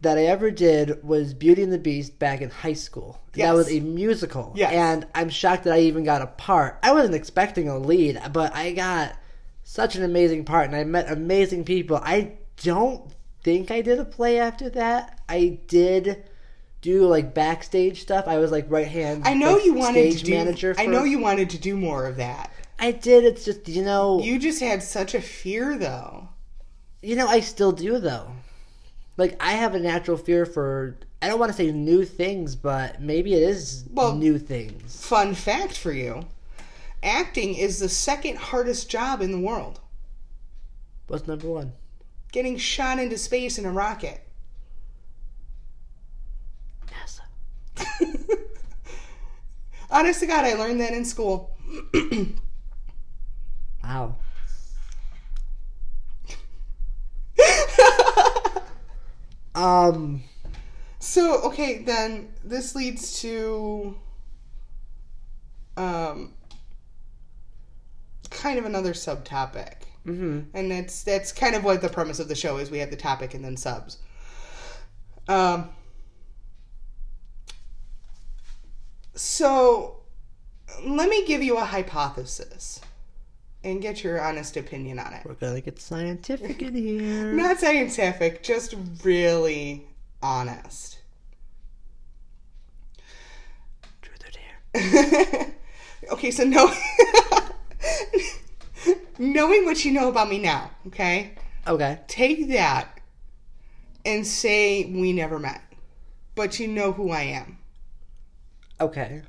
that 0.00 0.18
I 0.18 0.24
ever 0.24 0.50
did 0.50 1.02
was 1.04 1.34
Beauty 1.34 1.62
and 1.62 1.72
the 1.72 1.78
Beast 1.78 2.18
back 2.18 2.40
in 2.40 2.50
high 2.50 2.72
school. 2.72 3.20
Yes. 3.34 3.46
That 3.48 3.54
was 3.54 3.70
a 3.70 3.80
musical, 3.80 4.52
Yes. 4.56 4.72
and 4.72 5.06
I'm 5.14 5.28
shocked 5.28 5.64
that 5.64 5.74
I 5.74 5.80
even 5.80 6.04
got 6.04 6.22
a 6.22 6.26
part. 6.26 6.78
I 6.82 6.92
wasn't 6.92 7.14
expecting 7.14 7.68
a 7.68 7.78
lead, 7.78 8.20
but 8.32 8.54
I 8.54 8.72
got 8.72 9.14
such 9.64 9.96
an 9.96 10.02
amazing 10.04 10.44
part, 10.44 10.66
and 10.66 10.76
I 10.76 10.84
met 10.84 11.10
amazing 11.10 11.64
people. 11.64 12.00
I 12.02 12.32
don't 12.62 13.12
think 13.42 13.70
I 13.70 13.82
did 13.82 13.98
a 13.98 14.04
play 14.04 14.38
after 14.40 14.70
that. 14.70 15.20
I 15.28 15.60
did 15.66 16.24
do 16.80 17.06
like 17.06 17.34
backstage 17.34 18.02
stuff. 18.02 18.26
I 18.28 18.38
was 18.38 18.50
like 18.50 18.66
right 18.68 18.86
hand. 18.86 19.22
I 19.26 19.34
know 19.34 19.54
like, 19.54 19.64
you 19.64 19.74
wanted 19.74 20.10
stage 20.12 20.20
to 20.20 20.24
do. 20.26 20.34
manager. 20.34 20.74
For, 20.74 20.80
I 20.80 20.86
know 20.86 21.04
you 21.04 21.18
wanted 21.18 21.50
to 21.50 21.58
do 21.58 21.76
more 21.76 22.06
of 22.06 22.16
that. 22.16 22.50
I 22.78 22.92
did. 22.92 23.24
It's 23.24 23.44
just 23.44 23.68
you 23.68 23.82
know. 23.82 24.20
You 24.20 24.38
just 24.38 24.60
had 24.60 24.82
such 24.82 25.14
a 25.14 25.20
fear, 25.20 25.76
though. 25.78 26.28
You 27.02 27.16
know, 27.16 27.26
I 27.28 27.40
still 27.40 27.72
do 27.72 27.98
though. 27.98 28.32
Like 29.16 29.36
I 29.40 29.52
have 29.52 29.74
a 29.74 29.78
natural 29.78 30.16
fear 30.16 30.44
for 30.44 30.96
I 31.22 31.28
don't 31.28 31.38
want 31.38 31.50
to 31.50 31.56
say 31.56 31.70
new 31.72 32.04
things, 32.04 32.54
but 32.54 33.00
maybe 33.00 33.34
it 33.34 33.42
is 33.42 33.84
Well- 33.90 34.14
new 34.14 34.38
things. 34.38 35.04
Fun 35.06 35.34
fact 35.34 35.76
for 35.78 35.92
you: 35.92 36.26
acting 37.02 37.54
is 37.54 37.78
the 37.78 37.88
second 37.88 38.36
hardest 38.38 38.90
job 38.90 39.22
in 39.22 39.32
the 39.32 39.38
world. 39.38 39.80
What's 41.06 41.26
number 41.26 41.48
one? 41.48 41.72
Getting 42.32 42.56
shot 42.58 42.98
into 42.98 43.16
space 43.16 43.56
in 43.58 43.64
a 43.64 43.70
rocket. 43.70 44.20
Honest 49.90 50.20
to 50.20 50.26
God, 50.26 50.44
I 50.44 50.54
learned 50.54 50.80
that 50.80 50.92
in 50.92 51.04
school. 51.04 51.56
Wow. 53.82 54.16
Um. 59.54 60.22
So 60.98 61.42
okay, 61.44 61.78
then 61.82 62.28
this 62.44 62.74
leads 62.74 63.20
to 63.22 63.96
um 65.76 66.32
kind 68.30 68.58
of 68.58 68.64
another 68.64 68.92
subtopic. 68.92 69.82
hmm 70.04 70.40
And 70.54 70.70
that's 70.70 71.02
that's 71.02 71.32
kind 71.32 71.54
of 71.54 71.64
what 71.64 71.80
the 71.80 71.88
premise 71.88 72.18
of 72.18 72.28
the 72.28 72.34
show 72.34 72.58
is. 72.58 72.70
We 72.70 72.78
have 72.78 72.90
the 72.90 72.96
topic 72.96 73.34
and 73.34 73.44
then 73.44 73.56
subs. 73.56 73.98
Um 75.28 75.70
So 79.16 79.96
let 80.84 81.08
me 81.08 81.24
give 81.26 81.42
you 81.42 81.56
a 81.56 81.64
hypothesis 81.64 82.82
and 83.64 83.80
get 83.80 84.04
your 84.04 84.20
honest 84.20 84.56
opinion 84.56 84.98
on 84.98 85.12
it. 85.14 85.22
We're 85.24 85.34
gonna 85.34 85.62
get 85.62 85.80
scientific 85.80 86.60
in 86.62 86.74
here. 86.74 87.32
Not 87.32 87.58
scientific, 87.58 88.42
just 88.42 88.74
really 89.02 89.86
honest. 90.22 90.98
Truth 94.02 94.22
or 94.24 94.80
dare. 94.80 95.54
okay, 96.12 96.30
so 96.30 96.44
know 96.44 96.70
knowing 99.18 99.64
what 99.64 99.84
you 99.84 99.92
know 99.92 100.10
about 100.10 100.28
me 100.28 100.38
now, 100.38 100.70
okay? 100.88 101.32
Okay. 101.66 102.00
Take 102.06 102.48
that 102.48 103.00
and 104.04 104.26
say 104.26 104.84
we 104.84 105.12
never 105.12 105.38
met. 105.38 105.62
But 106.34 106.60
you 106.60 106.68
know 106.68 106.92
who 106.92 107.10
I 107.10 107.22
am. 107.22 107.58
Okay. 108.80 109.22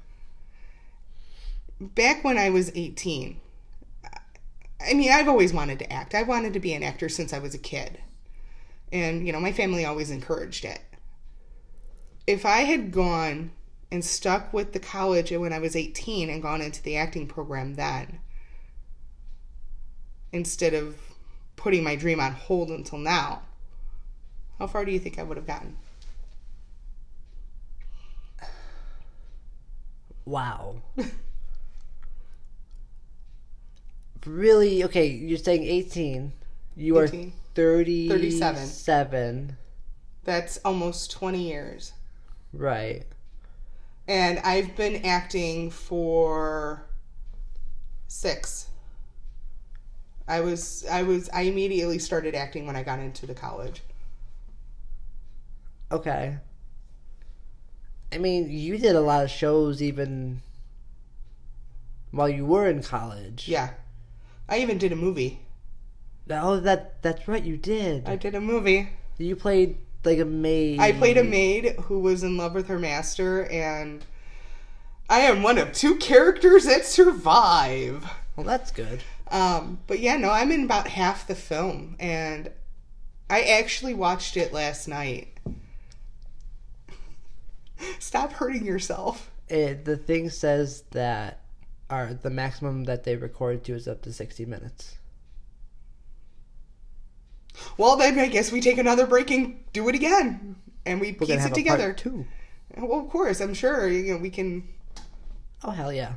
Back 1.79 2.23
when 2.23 2.37
I 2.37 2.49
was 2.49 2.71
18, 2.75 3.39
I 4.85 4.93
mean, 4.93 5.11
I've 5.11 5.27
always 5.27 5.53
wanted 5.53 5.79
to 5.79 5.91
act. 5.91 6.15
I 6.15 6.23
wanted 6.23 6.53
to 6.53 6.59
be 6.59 6.73
an 6.73 6.83
actor 6.83 7.09
since 7.09 7.33
I 7.33 7.39
was 7.39 7.55
a 7.55 7.59
kid. 7.59 7.99
And, 8.91 9.25
you 9.25 9.33
know, 9.33 9.39
my 9.39 9.51
family 9.51 9.85
always 9.85 10.11
encouraged 10.11 10.65
it. 10.65 10.81
If 12.25 12.45
I 12.45 12.59
had 12.59 12.91
gone 12.91 13.51
and 13.91 14.03
stuck 14.03 14.51
with 14.53 14.73
the 14.73 14.79
college 14.79 15.31
when 15.31 15.53
I 15.53 15.59
was 15.59 15.75
18 15.75 16.29
and 16.29 16.41
gone 16.41 16.61
into 16.61 16.83
the 16.83 16.97
acting 16.97 17.27
program 17.27 17.75
then, 17.75 18.19
instead 20.31 20.73
of 20.73 20.97
putting 21.55 21.83
my 21.83 21.95
dream 21.95 22.19
on 22.19 22.33
hold 22.33 22.69
until 22.69 22.99
now, 22.99 23.43
how 24.59 24.67
far 24.67 24.83
do 24.83 24.91
you 24.91 24.99
think 24.99 25.17
I 25.17 25.23
would 25.23 25.37
have 25.37 25.47
gotten? 25.47 25.77
Wow. 30.28 30.82
really? 34.25 34.84
Okay, 34.84 35.07
you're 35.07 35.38
saying 35.38 35.63
18. 35.63 36.34
You 36.75 37.01
18. 37.01 37.30
are 37.30 37.32
30, 37.55 38.09
37. 38.09 38.55
37. 38.55 39.57
That's 40.25 40.57
almost 40.65 41.11
20 41.11 41.47
years. 41.47 41.93
Right. 42.51 43.05
And 44.05 44.39
I've 44.39 44.75
been 44.75 45.05
acting 45.05 45.71
for 45.71 46.84
six. 48.09 48.67
I 50.28 50.41
was 50.41 50.86
I 50.91 51.03
was 51.03 51.30
I 51.34 51.43
immediately 51.43 51.99
started 51.99 52.36
acting 52.36 52.67
when 52.67 52.75
I 52.75 52.84
got 52.84 52.99
into 52.99 53.25
the 53.25 53.34
college. 53.34 53.82
Okay. 55.89 56.36
I 58.12 58.18
mean, 58.18 58.49
you 58.49 58.78
did 58.78 58.95
a 58.95 59.01
lot 59.01 59.24
of 59.24 59.30
shows 59.30 59.82
even 59.82 60.41
while 62.12 62.30
you 62.30 62.45
were 62.45 62.68
in 62.70 62.82
college. 62.82 63.47
Yeah. 63.47 63.72
I 64.47 64.60
even 64.60 64.78
did 64.78 64.91
a 64.91 64.95
movie. 64.95 65.41
Oh, 66.30 66.60
that 66.60 67.01
that's 67.01 67.28
right, 67.28 67.43
you 67.43 67.58
did. 67.58 68.08
I 68.08 68.16
did 68.16 68.36
a 68.36 68.41
movie. 68.41 68.89
you 69.18 69.36
played 69.36 69.78
like 70.03 70.20
a 70.20 70.26
maid. 70.26 70.80
I 70.80 70.91
played 70.93 71.18
a 71.18 71.24
maid 71.24 71.76
who 71.84 71.99
was 71.99 72.24
in 72.24 72.38
love 72.38 72.53
with 72.53 72.68
her 72.68 72.80
master 72.80 73.45
and 73.45 74.03
I 75.10 75.20
am 75.20 75.41
one 75.41 75.58
of 75.58 75.72
two 75.72 75.95
characters 75.95 76.66
that 76.66 76.86
survive. 76.86 78.10
Well, 78.36 78.45
that's 78.45 78.72
good. 78.72 79.03
Um, 79.32 79.80
but 79.88 79.99
yeah, 79.99 80.18
no, 80.18 80.32
I'm 80.32 80.51
in 80.51 80.64
about 80.64 80.88
half 80.88 81.28
the 81.28 81.36
film, 81.36 81.95
and 81.99 82.51
I 83.30 83.41
actually 83.41 83.93
watched 83.93 84.38
it 84.38 84.53
last 84.53 84.88
night. 84.88 85.39
Stop 87.99 88.34
hurting 88.34 88.65
yourself. 88.65 89.32
It, 89.49 89.86
the 89.86 89.97
thing 89.97 90.30
says 90.30 90.84
that 90.91 91.41
are 91.89 92.13
the 92.13 92.30
maximum 92.30 92.84
that 92.84 93.03
they 93.03 93.15
record 93.15 93.63
to 93.65 93.73
is 93.73 93.88
up 93.88 94.01
to 94.03 94.13
sixty 94.13 94.45
minutes. 94.45 94.97
Well, 97.78 97.97
then 97.97 98.19
I 98.19 98.28
guess 98.28 98.51
we 98.51 98.61
take 98.61 98.78
another 98.78 99.07
break 99.07 99.32
and 99.32 99.63
do 99.73 99.88
it 99.89 99.95
again, 99.95 100.55
and 100.86 100.99
we 101.01 101.11
We're 101.19 101.28
piece 101.28 101.45
it 101.45 101.53
together. 101.53 101.93
two. 101.93 102.25
Well, 102.78 102.99
of 102.99 103.09
course, 103.09 103.39
I'm 103.39 103.53
sure 103.53 103.88
you 103.88 104.13
know 104.13 104.19
we 104.19 104.30
can 104.30 104.67
Oh 105.63 105.71
hell 105.71 105.91
yeah! 105.91 106.13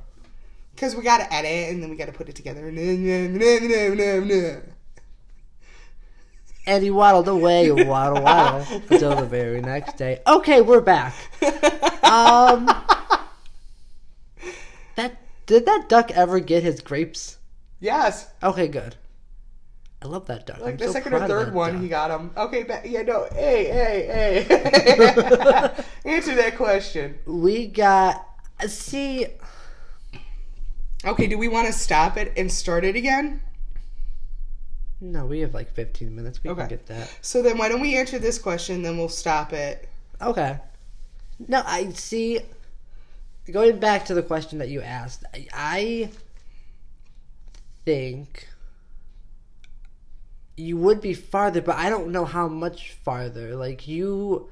because 0.74 0.94
we 0.94 1.02
got 1.02 1.18
to 1.18 1.32
edit 1.32 1.72
and 1.72 1.82
then 1.82 1.90
we 1.90 1.96
got 1.96 2.06
to 2.06 2.12
put 2.12 2.28
it 2.28 2.34
together. 2.36 2.70
No, 2.70 2.82
no, 2.82 3.26
no, 3.28 3.58
no, 3.58 3.94
no, 3.94 4.20
no. 4.24 4.62
And 6.70 6.84
he 6.84 6.90
waddled 6.92 7.26
away, 7.26 7.72
waddle 7.72 8.22
waddle, 8.22 8.64
until 8.88 9.16
the 9.16 9.26
very 9.26 9.60
next 9.60 9.96
day. 9.96 10.20
Okay, 10.24 10.60
we're 10.60 10.80
back. 10.80 11.12
Um, 12.04 12.66
that 14.94 15.16
did 15.46 15.66
that 15.66 15.88
duck 15.88 16.12
ever 16.12 16.38
get 16.38 16.62
his 16.62 16.80
grapes? 16.80 17.38
Yes, 17.80 18.28
Okay, 18.40 18.68
good. 18.68 18.94
I 20.00 20.06
love 20.06 20.28
that 20.28 20.46
duck. 20.46 20.60
like 20.60 20.74
I'm 20.74 20.76
the 20.76 20.86
so 20.86 20.92
second 20.92 21.14
or 21.14 21.26
third 21.26 21.52
one, 21.52 21.72
duck. 21.72 21.82
he 21.82 21.88
got 21.88 22.06
them. 22.06 22.30
Okay, 22.36 22.62
but 22.62 22.88
yeah, 22.88 23.02
no, 23.02 23.26
hey, 23.32 23.64
hey, 23.64 24.44
hey, 24.46 25.84
answer 26.04 26.36
that 26.36 26.56
question. 26.56 27.18
We 27.26 27.66
got 27.66 28.24
see. 28.68 29.26
Okay, 31.04 31.26
do 31.26 31.36
we 31.36 31.48
want 31.48 31.66
to 31.66 31.72
stop 31.72 32.16
it 32.16 32.32
and 32.36 32.50
start 32.50 32.84
it 32.84 32.94
again? 32.94 33.42
No, 35.00 35.24
we 35.24 35.40
have 35.40 35.54
like 35.54 35.72
15 35.72 36.14
minutes. 36.14 36.42
We 36.44 36.50
Okay. 36.50 36.60
can 36.62 36.68
get 36.68 36.86
that. 36.86 37.10
So 37.22 37.42
then, 37.42 37.56
why 37.56 37.68
don't 37.68 37.80
we 37.80 37.96
answer 37.96 38.18
this 38.18 38.38
question? 38.38 38.82
Then 38.82 38.98
we'll 38.98 39.08
stop 39.08 39.52
it. 39.52 39.88
Okay. 40.20 40.58
No, 41.48 41.62
I 41.64 41.90
see. 41.92 42.40
Going 43.50 43.78
back 43.78 44.04
to 44.06 44.14
the 44.14 44.22
question 44.22 44.58
that 44.58 44.68
you 44.68 44.82
asked, 44.82 45.24
I, 45.34 45.46
I 45.54 46.10
think 47.84 48.46
you 50.56 50.76
would 50.76 51.00
be 51.00 51.14
farther, 51.14 51.62
but 51.62 51.76
I 51.76 51.88
don't 51.88 52.08
know 52.12 52.26
how 52.26 52.46
much 52.48 52.92
farther. 53.02 53.56
Like 53.56 53.88
you, 53.88 54.50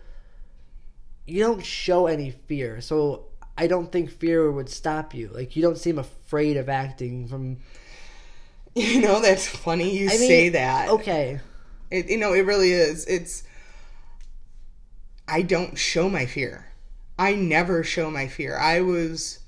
you 1.26 1.42
don't 1.42 1.64
show 1.64 2.06
any 2.06 2.30
fear, 2.30 2.80
so 2.80 3.26
I 3.58 3.66
don't 3.66 3.92
think 3.92 4.10
fear 4.10 4.50
would 4.50 4.70
stop 4.70 5.14
you. 5.14 5.28
Like 5.28 5.54
you 5.54 5.62
don't 5.62 5.78
seem 5.78 5.98
afraid 5.98 6.56
of 6.56 6.68
acting 6.68 7.28
from. 7.28 7.58
You 8.88 9.00
know, 9.00 9.20
that's 9.20 9.46
funny 9.46 9.96
you 9.96 10.06
I 10.06 10.18
mean, 10.18 10.28
say 10.28 10.48
that. 10.50 10.88
Okay. 10.88 11.40
It, 11.90 12.08
you 12.08 12.18
know, 12.18 12.32
it 12.32 12.42
really 12.42 12.72
is. 12.72 13.04
It's. 13.06 13.42
I 15.26 15.42
don't 15.42 15.76
show 15.76 16.08
my 16.08 16.26
fear. 16.26 16.66
I 17.18 17.34
never 17.34 17.82
show 17.82 18.10
my 18.10 18.28
fear. 18.28 18.56
I 18.56 18.80
was 18.80 19.40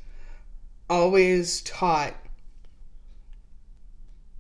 always 0.89 1.63
taught 1.63 2.15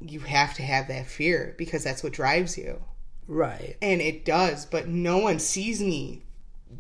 you 0.01 0.21
have 0.21 0.55
to 0.55 0.63
have 0.63 0.89
that 0.89 1.07
fear 1.07 1.55
because 1.57 1.85
that's 1.85 2.03
what 2.03 2.13
drives 2.13 2.59
you. 2.59 2.83
Right. 3.29 3.77
And 3.81 4.01
it 4.01 4.25
does, 4.25 4.67
but 4.67 4.89
no 4.89 5.19
one 5.19 5.39
sees 5.39 5.81
me 5.81 6.23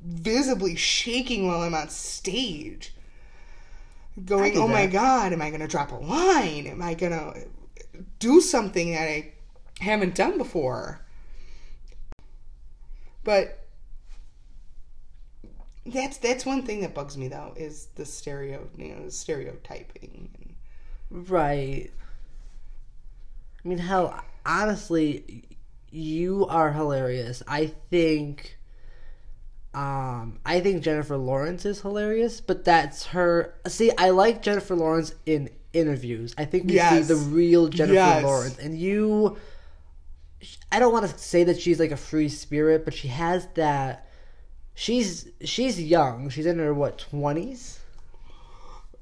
visibly 0.04 0.74
shaking 0.74 1.46
while 1.46 1.61
I'm 1.61 1.74
on 1.74 1.88
stage. 1.88 2.94
Going, 4.24 4.58
oh 4.58 4.66
my. 4.66 4.86
God, 4.86 5.32
am 5.32 5.40
I 5.40 5.50
going 5.50 5.61
to 5.61 5.68
drop 5.68 5.92
a 5.92 5.96
line? 5.96 6.66
Am 6.66 6.82
I 6.82 6.94
going 6.94 7.12
to 7.12 7.46
do 8.18 8.40
something 8.40 8.92
that 8.92 9.09
I 9.09 9.32
haven't 9.80 10.14
done 10.14 10.38
before? 10.38 11.01
But 13.24 13.59
that's 15.86 16.18
that's 16.18 16.46
one 16.46 16.62
thing 16.62 16.82
that 16.82 16.94
bugs 16.94 17.16
me 17.16 17.28
though 17.28 17.55
is 17.57 17.88
the 17.94 18.05
stereo 18.05 18.68
you 18.76 18.94
know 18.94 19.05
the 19.05 19.11
stereotyping 19.11 20.30
Right. 21.11 21.90
I 23.64 23.68
mean, 23.68 23.78
hell, 23.78 24.22
honestly, 24.46 25.44
you 25.90 26.46
are 26.46 26.72
hilarious. 26.72 27.42
I 27.48 27.72
think, 27.90 28.59
um, 29.74 30.38
I 30.46 30.61
think 30.61 30.82
Jennifer 30.82 31.16
Lawrence 31.16 31.66
is 31.66 31.80
hilarious, 31.80 32.40
but 32.40 32.64
that's 32.64 33.07
her. 33.07 33.55
See, 33.66 33.90
I 33.98 34.11
like 34.11 34.40
Jennifer 34.40 34.76
Lawrence 34.76 35.14
in 35.26 35.51
interviews. 35.73 36.35
I 36.39 36.45
think 36.45 36.66
we 36.68 36.75
Yes. 36.75 37.07
see 37.07 37.14
the 37.14 37.21
real 37.21 37.68
Jennifer 37.68 37.95
Yes. 37.95 38.23
Lawrence, 38.25 38.59
and 38.59 38.79
you. 38.79 39.37
I 40.73 40.79
don't 40.79 40.93
want 40.93 41.07
to 41.11 41.18
say 41.18 41.45
that 41.45 41.61
she's 41.61 41.79
like 41.79 41.91
a 41.91 41.97
free 41.97 42.29
spirit, 42.29 42.85
but 42.85 42.95
she 42.95 43.09
has 43.09 43.47
that. 43.55 44.07
She's 44.75 45.29
she's 45.43 45.81
young. 45.81 46.31
She's 46.31 46.47
in 46.47 46.59
her 46.59 46.73
what 46.73 46.99
twenties. 46.99 47.79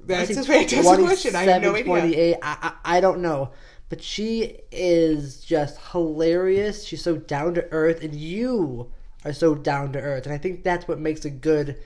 that's 0.01 0.31
a 0.31 0.43
fantastic 0.43 1.05
question 1.05 1.37
I 1.37 1.43
have 1.45 1.63
no 1.63 1.75
idea 1.75 1.85
28. 1.85 2.37
I, 2.43 2.73
I, 2.83 2.97
I 2.97 3.01
don't 3.01 3.21
know. 3.21 3.51
But 3.91 4.03
she 4.03 4.59
is 4.71 5.41
just 5.41 5.79
hilarious. 5.93 6.85
She's 6.85 7.03
so 7.03 7.17
down 7.17 7.55
to 7.55 7.67
earth, 7.71 8.03
and 8.03 8.15
you 8.15 8.91
are 9.25 9.33
so 9.33 9.55
down 9.55 9.93
to 9.93 10.01
earth. 10.01 10.25
And 10.27 10.33
I 10.35 10.39
think 10.39 10.63
that's 10.63 10.87
what 10.89 10.99
makes 10.99 11.25
a 11.25 11.31
good 11.31 11.77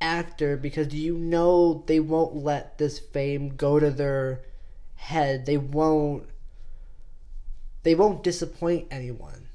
actor 0.00 0.56
because 0.56 0.94
you 0.94 1.16
know 1.16 1.82
they 1.86 2.00
won't 2.00 2.36
let 2.36 2.78
this 2.78 2.98
fame 2.98 3.56
go 3.56 3.78
to 3.78 3.90
their 3.90 4.40
head. 4.94 5.46
They 5.46 5.56
won't. 5.56 6.24
They 7.82 7.94
won't 7.94 8.22
disappoint 8.22 8.86
anyone. 8.90 9.46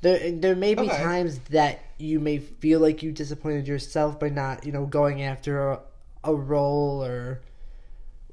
There, 0.00 0.30
there 0.32 0.54
may 0.56 0.74
be 0.74 0.82
Okay. 0.82 1.02
times 1.02 1.38
that 1.50 1.80
you 1.98 2.20
may 2.20 2.38
feel 2.38 2.80
like 2.80 3.02
you 3.02 3.10
disappointed 3.12 3.66
yourself 3.66 4.20
by 4.20 4.28
not, 4.28 4.66
you 4.66 4.72
know, 4.72 4.84
going 4.86 5.22
after 5.22 5.70
a, 5.70 5.80
a 6.24 6.34
role 6.34 7.02
or 7.02 7.40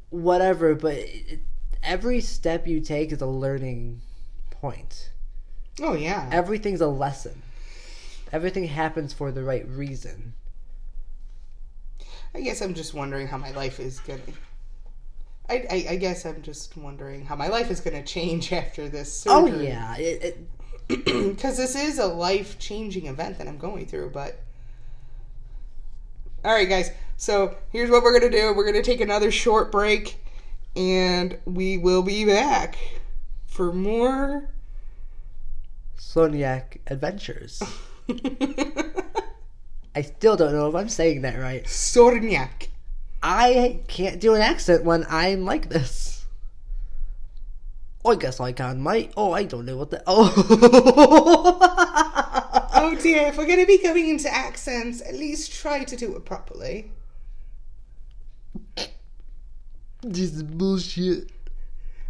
whatever. 0.10 0.76
But 0.76 0.96
it, 0.96 1.40
every 1.82 2.20
step 2.20 2.68
you 2.68 2.82
take 2.82 3.12
is 3.14 3.22
a 3.22 3.26
learning 3.28 4.02
point. 4.50 5.12
oh 5.82 5.94
yeah 5.94 6.28
Everything's 6.32 6.82
a 6.82 6.88
lesson. 6.88 7.42
Everything 8.32 8.66
happens 8.66 9.14
for 9.14 9.32
the 9.32 9.44
right 9.44 9.68
reason. 9.68 10.34
I 12.34 12.42
guess 12.42 12.62
I'm 12.62 12.74
just 12.74 12.94
wondering 12.94 13.28
how 13.28 13.38
my 13.38 13.52
life 13.52 13.80
is 13.80 14.00
gonna. 14.00 14.22
I, 15.50 15.66
I, 15.70 15.86
I 15.90 15.96
guess 15.98 16.26
I'm 16.26 16.42
just 16.42 16.78
wondering 16.78 17.26
how 17.26 17.36
my 17.36 17.48
life 17.48 17.70
is 17.70 17.82
gonna 17.82 18.04
change 18.04 18.54
after 18.54 18.88
this 18.88 19.26
oh, 19.28 19.46
surgery. 19.46 19.68
Oh 19.68 19.96
yeah, 19.98 20.32
because 20.88 21.58
this 21.58 21.76
is 21.76 22.00
a 22.00 22.08
life 22.08 22.58
changing 22.58 23.08
event 23.08 23.38
that 23.38 23.48
I'm 23.48 23.58
going 23.58 23.86
through. 23.86 24.12
But 24.12 24.40
all 26.46 26.54
right, 26.54 26.70
guys. 26.70 26.92
So 27.18 27.56
here's 27.72 27.90
what 27.90 28.02
we're 28.02 28.18
gonna 28.18 28.32
do. 28.32 28.54
We're 28.54 28.66
gonna 28.66 28.82
take 28.82 29.02
another 29.02 29.30
short 29.30 29.72
break, 29.72 30.24
and 30.76 31.38
we 31.46 31.78
will 31.78 32.02
be 32.02 32.24
back 32.24 32.78
for 33.46 33.74
more. 33.74 34.50
Soniac 35.98 36.82
Adventures. 36.88 37.62
I 39.96 40.02
still 40.02 40.36
don't 40.38 40.54
know 40.54 40.70
if 40.70 40.76
I'm 40.76 40.90
saying 40.90 41.22
that 41.22 41.38
right. 41.38 41.64
Sorniak. 41.66 42.68
I 43.22 43.82
can't 43.88 44.20
do 44.20 44.34
an 44.36 44.42
accent 44.42 44.84
when 44.84 45.06
I'm 45.10 45.46
like 45.46 45.70
this. 45.70 46.26
I 48.06 48.16
guess 48.16 48.40
I 48.40 48.52
can, 48.52 48.82
mate. 48.82 49.12
Oh, 49.16 49.32
I 49.32 49.44
don't 49.44 49.66
know 49.66 49.78
what 49.78 49.92
the. 49.92 50.02
Oh. 50.08 51.68
Oh 52.74 52.96
dear! 52.96 53.28
If 53.28 53.38
we're 53.38 53.46
gonna 53.46 53.68
be 53.68 53.78
going 53.78 54.10
into 54.10 54.34
accents, 54.34 55.02
at 55.02 55.14
least 55.14 55.54
try 55.54 55.84
to 55.84 55.96
do 55.96 56.16
it 56.16 56.26
properly. 56.26 56.92
this 60.02 60.34
is 60.34 60.42
bullshit. 60.42 61.30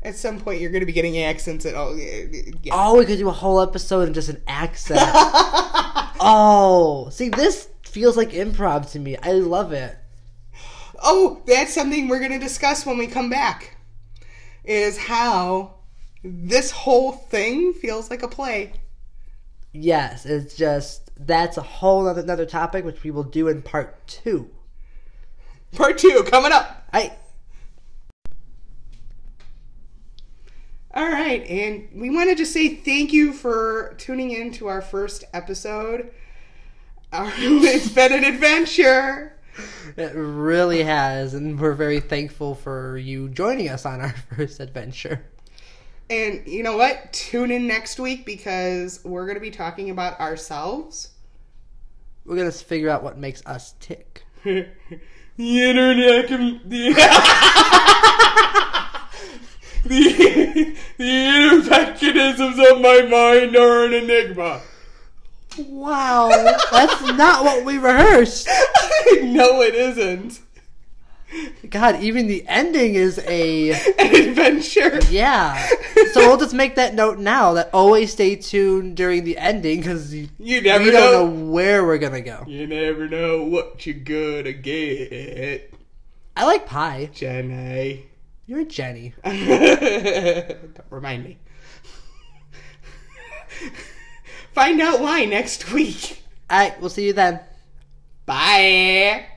At 0.02 0.16
some 0.16 0.40
point, 0.40 0.62
you're 0.62 0.72
gonna 0.72 0.86
be 0.86 0.94
getting 0.94 1.18
accents 1.22 1.66
at 1.66 1.76
all. 1.76 1.98
Yeah. 1.98 2.72
Oh, 2.72 2.98
we 2.98 3.06
could 3.06 3.18
do 3.18 3.28
a 3.28 3.34
whole 3.34 3.60
episode 3.60 4.08
in 4.08 4.14
just 4.14 4.30
an 4.30 4.42
accent. 4.48 5.02
oh, 6.22 7.10
see, 7.10 7.30
this 7.30 7.68
feels 7.84 8.16
like 8.16 8.32
improv 8.32 8.92
to 8.92 9.00
me. 9.00 9.18
I 9.18 9.34
love 9.34 9.74
it. 9.74 9.98
Oh, 11.04 11.42
that's 11.46 11.74
something 11.74 12.08
we're 12.08 12.20
going 12.20 12.32
to 12.32 12.40
discuss 12.40 12.86
when 12.86 12.98
we 12.98 13.08
come 13.08 13.30
back. 13.30 13.78
is 14.64 14.98
how 14.98 15.76
this 16.24 16.72
whole 16.72 17.12
thing 17.12 17.74
feels 17.74 18.10
like 18.10 18.24
a 18.24 18.28
play. 18.28 18.74
Yes, 19.74 20.26
it's 20.26 20.56
just 20.56 21.12
that's 21.18 21.58
a 21.58 21.62
whole 21.62 22.08
other, 22.08 22.22
another 22.22 22.46
topic 22.46 22.86
which 22.86 23.04
we 23.04 23.12
will 23.12 23.24
do 23.24 23.48
in 23.48 23.62
part 23.62 24.06
two. 24.08 24.50
Part 25.72 25.98
two 25.98 26.24
coming 26.30 26.52
up. 26.52 26.86
I 26.94 27.14
All 30.94 31.10
right, 31.10 31.46
and 31.48 31.88
we 31.96 32.10
want 32.10 32.30
to 32.30 32.36
just 32.36 32.52
say 32.52 32.76
thank 32.76 33.14
you 33.14 33.32
for 33.32 33.96
tuning 33.98 34.32
in 34.32 34.52
to 34.54 34.68
our 34.68 34.82
first 34.82 35.24
episode. 35.34 36.12
It's 37.14 37.90
been 37.90 38.14
an 38.14 38.24
adventure. 38.24 39.34
it 39.98 40.14
really 40.16 40.84
has, 40.84 41.34
and 41.34 41.60
we're 41.60 41.74
very 41.74 42.00
thankful 42.00 42.56
for 42.56 42.98
you 42.98 43.30
joining 43.30 43.70
us 43.70 43.86
on 43.86 44.02
our 44.02 44.14
first 44.36 44.60
adventure. 44.60 45.24
And 46.10 46.46
you 46.46 46.64
know 46.64 46.76
what? 46.76 47.14
Tune 47.14 47.52
in 47.52 47.68
next 47.68 48.00
week 48.00 48.26
because 48.26 49.02
we're 49.04 49.26
going 49.26 49.36
to 49.36 49.42
be 49.42 49.52
talking 49.52 49.90
about 49.90 50.20
ourselves. 50.20 51.12
We're 52.26 52.36
gonna 52.36 52.52
figure 52.52 52.90
out 52.90 53.02
what 53.02 53.18
makes 53.18 53.44
us 53.46 53.74
tick. 53.80 54.24
the 54.44 54.68
internet 55.38 56.28
can, 56.28 56.62
the, 59.84 60.76
the 60.98 61.06
inner 61.06 61.64
mechanisms 61.70 62.60
of 62.72 62.82
my 62.82 63.02
mind 63.04 63.56
are 63.56 63.86
an 63.86 63.94
enigma. 63.94 64.62
Wow, 65.58 66.30
that's 66.72 67.02
not 67.18 67.44
what 67.44 67.66
we 67.66 67.78
rehearsed. 67.78 68.48
no, 69.22 69.62
it 69.62 69.76
isn't. 69.76 70.40
God, 71.70 72.02
even 72.02 72.28
the 72.28 72.44
ending 72.48 72.96
is 72.96 73.18
a 73.26 73.72
An 74.00 74.16
adventure. 74.30 75.00
yeah. 75.10 75.66
So 76.14 76.20
we'll 76.28 76.38
just 76.38 76.54
make 76.54 76.76
that 76.76 76.94
note 76.94 77.20
now 77.20 77.54
that 77.54 77.70
always 77.74 78.12
stay 78.12 78.36
tuned 78.36 78.98
during 78.98 79.24
the 79.24 79.38
ending 79.38 79.80
because 79.80 80.12
we 80.12 80.30
You 80.40 80.62
never 80.62 80.92
don't 80.92 80.94
know. 80.94 81.26
know 81.28 81.52
where 81.52 81.86
we're 81.86 82.00
gonna 82.00 82.20
go. 82.22 82.44
You 82.48 82.68
never 82.68 83.08
know 83.08 83.44
what 83.44 83.86
you're 83.86 83.96
gonna 83.96 84.52
get, 84.54 85.74
I 86.36 86.46
like 86.46 86.66
pie. 86.66 87.10
Jenny. 87.14 88.08
You're 88.52 88.60
a 88.60 88.66
Jenny. 88.66 89.14
Don't 89.24 90.84
remind 90.90 91.24
me. 91.24 91.38
Find 94.52 94.82
out 94.82 95.00
why 95.00 95.24
next 95.24 95.72
week. 95.72 96.22
All 96.50 96.60
right, 96.60 96.82
we'll 96.82 96.90
see 96.90 97.06
you 97.06 97.14
then. 97.14 97.40
Bye. 98.26 99.31